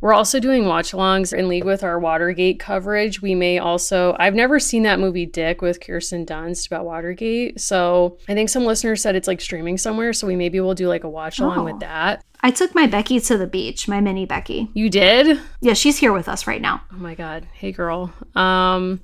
we're 0.00 0.12
also 0.12 0.38
doing 0.40 0.66
watch 0.66 0.92
alongs 0.92 1.36
in 1.36 1.48
league 1.48 1.64
with 1.64 1.82
our 1.82 1.98
Watergate 1.98 2.60
coverage. 2.60 3.22
We 3.22 3.34
may 3.34 3.58
also, 3.58 4.14
I've 4.18 4.34
never 4.34 4.60
seen 4.60 4.82
that 4.82 5.00
movie 5.00 5.26
Dick 5.26 5.62
with 5.62 5.80
Kirsten 5.80 6.26
Dunst 6.26 6.66
about 6.66 6.84
Watergate. 6.84 7.60
So 7.60 8.18
I 8.28 8.34
think 8.34 8.48
some 8.50 8.64
listeners 8.64 9.00
said 9.02 9.16
it's 9.16 9.28
like 9.28 9.40
streaming 9.40 9.78
somewhere. 9.78 10.12
So 10.12 10.26
we 10.26 10.36
maybe 10.36 10.60
will 10.60 10.74
do 10.74 10.88
like 10.88 11.04
a 11.04 11.08
watch 11.08 11.38
along 11.38 11.58
Oh. 11.60 11.64
with 11.64 11.80
that. 11.80 12.22
I 12.40 12.50
took 12.50 12.74
my 12.74 12.86
Becky 12.86 13.20
to 13.20 13.38
the 13.38 13.46
beach, 13.46 13.88
my 13.88 14.00
mini 14.00 14.26
Becky. 14.26 14.68
You 14.74 14.90
did? 14.90 15.40
Yeah, 15.62 15.72
she's 15.72 15.96
here 15.96 16.12
with 16.12 16.28
us 16.28 16.46
right 16.46 16.60
now. 16.60 16.82
Oh 16.92 16.96
my 16.96 17.14
God. 17.14 17.46
Hey, 17.54 17.72
girl. 17.72 18.12
Um, 18.34 19.00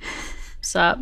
up? 0.75 1.01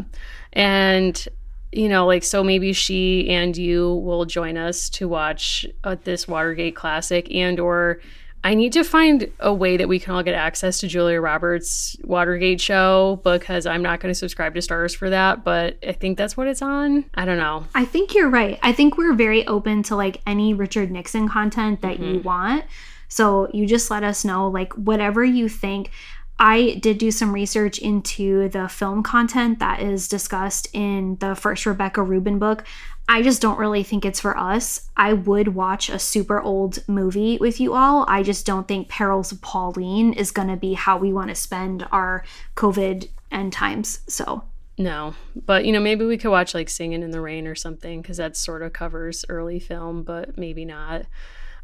And, 0.53 1.26
you 1.72 1.89
know, 1.89 2.07
like, 2.07 2.22
so 2.22 2.45
maybe 2.45 2.72
she 2.72 3.28
and 3.30 3.57
you 3.57 3.95
will 3.95 4.24
join 4.24 4.57
us 4.57 4.89
to 4.91 5.09
watch 5.09 5.66
uh, 5.84 5.97
this 6.05 6.28
Watergate 6.28 6.76
classic 6.76 7.28
and 7.34 7.59
or 7.59 8.01
I 8.45 8.55
need 8.55 8.72
to 8.74 8.84
find 8.84 9.30
a 9.41 9.53
way 9.53 9.76
that 9.76 9.89
we 9.89 9.99
can 9.99 10.14
all 10.14 10.22
get 10.22 10.34
access 10.34 10.78
to 10.80 10.89
Julia 10.89 11.20
Roberts' 11.20 11.97
Watergate 12.05 12.61
show 12.61 13.20
because 13.24 13.66
I'm 13.66 13.82
not 13.82 14.01
going 14.01 14.12
to 14.12 14.18
subscribe 14.18 14.55
to 14.55 14.61
Starz 14.61 14.97
for 14.97 15.11
that, 15.11 15.45
but 15.45 15.76
I 15.86 15.93
think 15.93 16.16
that's 16.16 16.36
what 16.36 16.47
it's 16.47 16.62
on. 16.62 17.05
I 17.14 17.24
don't 17.24 17.39
know. 17.39 17.66
I 17.74 17.84
think 17.84 18.14
you're 18.14 18.28
right. 18.28 18.59
I 18.62 18.72
think 18.72 18.97
we're 18.97 19.14
very 19.14 19.47
open 19.47 19.82
to 19.84 19.97
like 19.97 20.20
any 20.26 20.55
Richard 20.55 20.91
Nixon 20.91 21.28
content 21.28 21.82
that 21.82 21.99
you 21.99 22.16
mm-hmm. 22.16 22.22
want. 22.28 22.64
So 23.09 23.49
you 23.53 23.66
just 23.66 23.91
let 23.91 24.05
us 24.05 24.24
know, 24.24 24.49
like, 24.49 24.72
whatever 24.74 25.24
you 25.24 25.49
think. 25.49 25.91
I 26.39 26.78
did 26.80 26.99
do 26.99 27.11
some 27.11 27.32
research 27.32 27.78
into 27.78 28.49
the 28.49 28.68
film 28.68 29.03
content 29.03 29.59
that 29.59 29.80
is 29.80 30.07
discussed 30.07 30.68
in 30.72 31.16
the 31.16 31.34
first 31.34 31.66
Rebecca 31.66 32.01
Rubin 32.03 32.39
book. 32.39 32.64
I 33.11 33.22
just 33.22 33.40
don't 33.40 33.59
really 33.59 33.82
think 33.82 34.04
it's 34.04 34.20
for 34.20 34.36
us. 34.36 34.90
I 34.96 35.14
would 35.14 35.48
watch 35.54 35.88
a 35.88 35.98
super 35.98 36.42
old 36.42 36.86
movie 36.86 37.38
with 37.38 37.59
you 37.59 37.72
all. 37.72 38.04
I 38.06 38.22
just 38.22 38.44
don't 38.44 38.68
think 38.68 38.88
Perils 38.88 39.32
of 39.32 39.40
Pauline 39.40 40.12
is 40.12 40.30
going 40.30 40.48
to 40.48 40.56
be 40.56 40.74
how 40.74 40.98
we 40.98 41.12
want 41.12 41.30
to 41.30 41.34
spend 41.34 41.88
our 41.90 42.22
COVID 42.56 43.09
end 43.32 43.54
times. 43.54 44.00
So, 44.09 44.44
No, 44.76 45.14
but 45.46 45.64
you 45.64 45.72
know, 45.72 45.80
maybe 45.80 46.04
we 46.04 46.18
could 46.18 46.30
watch 46.30 46.52
like 46.52 46.68
Singing 46.68 47.02
in 47.02 47.11
the 47.11 47.20
Rain 47.20 47.46
or 47.46 47.54
something 47.54 48.02
because 48.02 48.18
that 48.18 48.36
sort 48.36 48.62
of 48.62 48.74
covers 48.74 49.24
early 49.30 49.59
film, 49.59 50.02
but 50.02 50.36
maybe 50.36 50.66
not. 50.66 51.06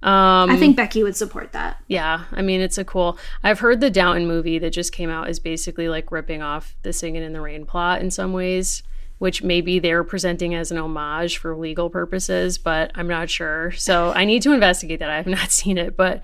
Um, 0.02 0.50
I 0.50 0.56
think 0.58 0.76
Becky 0.76 1.02
would 1.02 1.16
support 1.16 1.52
that. 1.52 1.82
yeah, 1.88 2.24
I 2.32 2.42
mean, 2.42 2.60
it's 2.60 2.76
a 2.76 2.84
cool. 2.84 3.18
I've 3.42 3.60
heard 3.60 3.80
the 3.80 3.90
Downton 3.90 4.26
movie 4.26 4.58
that 4.58 4.70
just 4.70 4.92
came 4.92 5.08
out 5.08 5.30
is 5.30 5.38
basically 5.38 5.88
like 5.88 6.10
ripping 6.12 6.42
off 6.42 6.74
the 6.82 6.92
Singing 6.92 7.22
in 7.22 7.32
the 7.32 7.40
Rain 7.40 7.64
plot 7.64 8.02
in 8.02 8.10
some 8.10 8.32
ways, 8.32 8.82
which 9.18 9.42
maybe 9.42 9.78
they're 9.78 10.04
presenting 10.04 10.54
as 10.54 10.70
an 10.70 10.78
homage 10.78 11.38
for 11.38 11.56
legal 11.56 11.88
purposes, 11.88 12.58
but 12.58 12.90
I'm 12.94 13.08
not 13.08 13.30
sure. 13.30 13.72
So 13.72 14.12
I 14.14 14.24
need 14.24 14.42
to 14.42 14.52
investigate 14.52 14.98
that. 15.00 15.10
I 15.10 15.16
have 15.16 15.26
not 15.26 15.50
seen 15.50 15.78
it, 15.78 15.96
but 15.96 16.22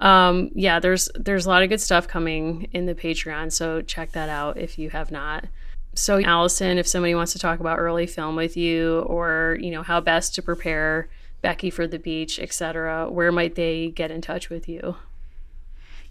um, 0.00 0.50
yeah, 0.54 0.80
there's 0.80 1.08
there's 1.14 1.46
a 1.46 1.48
lot 1.48 1.62
of 1.62 1.68
good 1.68 1.80
stuff 1.80 2.08
coming 2.08 2.68
in 2.72 2.86
the 2.86 2.94
Patreon, 2.94 3.52
so 3.52 3.80
check 3.80 4.12
that 4.12 4.28
out 4.28 4.58
if 4.58 4.78
you 4.78 4.90
have 4.90 5.10
not. 5.10 5.44
So 5.94 6.20
Allison, 6.20 6.78
if 6.78 6.86
somebody 6.88 7.14
wants 7.14 7.32
to 7.32 7.38
talk 7.38 7.60
about 7.60 7.78
early 7.78 8.06
film 8.06 8.34
with 8.34 8.56
you, 8.56 9.00
or 9.00 9.56
you 9.60 9.70
know 9.70 9.82
how 9.82 10.00
best 10.00 10.34
to 10.34 10.42
prepare 10.42 11.08
Becky 11.40 11.70
for 11.70 11.86
the 11.86 11.98
beach, 11.98 12.40
etc., 12.40 13.08
where 13.10 13.30
might 13.30 13.54
they 13.54 13.90
get 13.90 14.10
in 14.10 14.20
touch 14.20 14.50
with 14.50 14.68
you? 14.68 14.96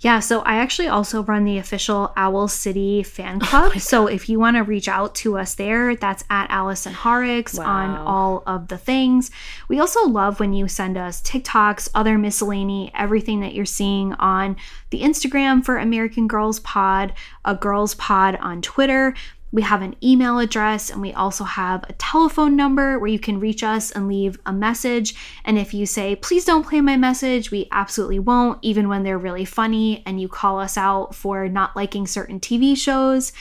Yeah, 0.02 0.20
so 0.20 0.40
I 0.42 0.56
actually 0.56 0.88
also 0.88 1.22
run 1.22 1.46
the 1.46 1.60
official 1.60 2.12
Owl 2.18 2.48
City 2.48 3.04
fan 3.04 3.40
oh 3.44 3.46
club. 3.46 3.78
so 3.80 4.08
if 4.08 4.28
you 4.28 4.40
want 4.40 4.58
to 4.58 4.64
reach 4.64 4.88
out 4.88 5.14
to 5.16 5.38
us 5.38 5.54
there, 5.54 5.96
that's 5.96 6.24
at 6.28 6.50
Allison 6.50 6.94
Horrocks 6.94 7.60
on 7.60 7.96
all 7.96 8.42
of 8.48 8.68
the 8.68 8.80
things. 8.80 9.30
We 9.68 9.80
also 9.80 10.08
love 10.08 10.40
when 10.40 10.54
you 10.54 10.68
send 10.68 10.98
us 10.98 11.22
TikToks, 11.22 11.90
other 11.94 12.18
miscellany, 12.18 12.92
everything 12.96 13.42
that 13.42 13.54
you're 13.54 13.64
seeing 13.64 14.14
on 14.14 14.58
the 14.90 15.02
Instagram 15.02 15.64
for 15.64 15.78
American 15.78 16.28
Girls 16.28 16.60
Pod, 16.60 17.14
a 17.46 17.54
Girls 17.54 17.94
Pod 17.94 18.38
on 18.38 18.64
Twitter. 18.64 19.14
We 19.52 19.62
have 19.64 19.82
an 19.82 19.96
email 20.02 20.40
address 20.40 20.90
and 20.90 21.02
we 21.02 21.14
also 21.14 21.44
have 21.44 21.84
a 21.90 21.94
telephone 21.94 22.56
number 22.56 22.98
where 22.98 23.10
you 23.10 23.20
can 23.20 23.40
reach 23.40 23.64
us 23.64 23.92
and 23.92 24.08
leave 24.08 24.40
a 24.46 24.54
message. 24.54 25.14
And 25.44 25.58
if 25.58 25.74
you 25.74 25.86
say, 25.86 26.16
please 26.16 26.46
don't 26.46 26.66
play 26.66 26.80
my 26.82 26.96
message, 26.96 27.52
we 27.52 27.68
absolutely 27.72 28.20
won't, 28.20 28.60
even 28.62 28.88
when 28.88 29.04
they're 29.04 29.18
really 29.18 29.46
funny 29.46 30.04
and 30.06 30.22
you 30.22 30.30
call 30.30 30.60
us 30.60 30.78
out 30.78 31.14
for 31.14 31.50
not 31.50 31.76
liking 31.76 32.08
certain 32.08 32.40
TV 32.40 32.78
shows. 32.78 33.34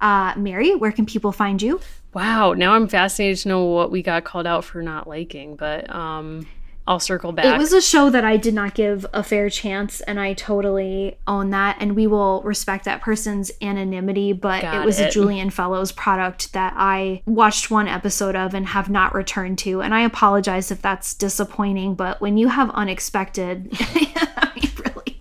Uh, 0.00 0.34
Mary, 0.36 0.74
where 0.74 0.92
can 0.92 1.06
people 1.06 1.32
find 1.32 1.60
you? 1.60 1.80
Wow, 2.12 2.54
now 2.54 2.74
I'm 2.74 2.88
fascinated 2.88 3.38
to 3.42 3.48
know 3.48 3.64
what 3.64 3.90
we 3.90 4.02
got 4.02 4.24
called 4.24 4.46
out 4.46 4.64
for 4.64 4.82
not 4.82 5.06
liking, 5.06 5.56
but 5.56 5.92
um, 5.94 6.46
I'll 6.88 7.00
circle 7.00 7.32
back. 7.32 7.46
It 7.46 7.58
was 7.58 7.72
a 7.72 7.80
show 7.80 8.10
that 8.10 8.24
I 8.24 8.36
did 8.36 8.54
not 8.54 8.74
give 8.74 9.04
a 9.12 9.24
fair 9.24 9.50
chance, 9.50 10.00
and 10.02 10.20
I 10.20 10.34
totally 10.34 11.18
own 11.26 11.50
that. 11.50 11.78
And 11.80 11.96
we 11.96 12.06
will 12.06 12.42
respect 12.42 12.84
that 12.84 13.00
person's 13.00 13.50
anonymity, 13.60 14.32
but 14.32 14.62
Got 14.62 14.82
it 14.82 14.86
was 14.86 15.00
a. 15.00 15.10
Julian 15.10 15.50
Fellowes 15.50 15.90
product 15.92 16.52
that 16.52 16.74
I 16.76 17.22
watched 17.26 17.70
one 17.70 17.88
episode 17.88 18.36
of 18.36 18.54
and 18.54 18.66
have 18.66 18.88
not 18.88 19.14
returned 19.14 19.58
to. 19.60 19.80
And 19.80 19.94
I 19.94 20.02
apologize 20.02 20.70
if 20.70 20.80
that's 20.80 21.14
disappointing, 21.14 21.94
but 21.94 22.20
when 22.20 22.36
you 22.36 22.48
have 22.48 22.70
unexpected, 22.70 23.68
I 23.80 24.52
mean, 24.54 24.70
really. 24.84 25.20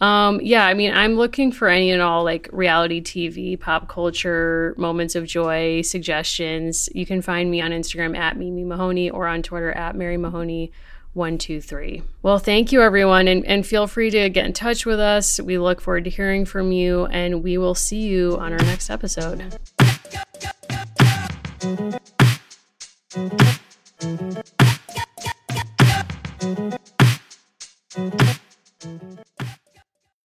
Um, 0.00 0.40
yeah, 0.40 0.66
I 0.66 0.74
mean, 0.74 0.92
I'm 0.92 1.14
looking 1.16 1.50
for 1.50 1.68
any 1.68 1.90
and 1.90 2.02
all 2.02 2.22
like 2.22 2.48
reality 2.52 3.00
TV, 3.00 3.58
pop 3.58 3.88
culture, 3.88 4.74
moments 4.76 5.14
of 5.16 5.26
joy, 5.26 5.82
suggestions. 5.82 6.88
You 6.94 7.06
can 7.06 7.22
find 7.22 7.50
me 7.50 7.60
on 7.60 7.70
Instagram 7.72 8.16
at 8.16 8.36
Mimi 8.36 8.64
Mahoney 8.64 9.10
or 9.10 9.26
on 9.26 9.42
Twitter 9.42 9.72
at 9.72 9.96
Mary 9.96 10.16
Mahoney. 10.16 10.70
One, 11.14 11.36
two, 11.36 11.60
three. 11.60 12.02
Well, 12.22 12.38
thank 12.38 12.72
you, 12.72 12.80
everyone, 12.80 13.28
and, 13.28 13.44
and 13.44 13.66
feel 13.66 13.86
free 13.86 14.10
to 14.10 14.30
get 14.30 14.46
in 14.46 14.54
touch 14.54 14.86
with 14.86 14.98
us. 14.98 15.38
We 15.38 15.58
look 15.58 15.80
forward 15.80 16.04
to 16.04 16.10
hearing 16.10 16.46
from 16.46 16.72
you, 16.72 17.04
and 17.06 17.42
we 17.42 17.58
will 17.58 17.74
see 17.74 18.00
you 18.00 18.38
on 18.38 18.52
our 18.52 18.58
next 18.58 18.88
episode. 18.88 19.58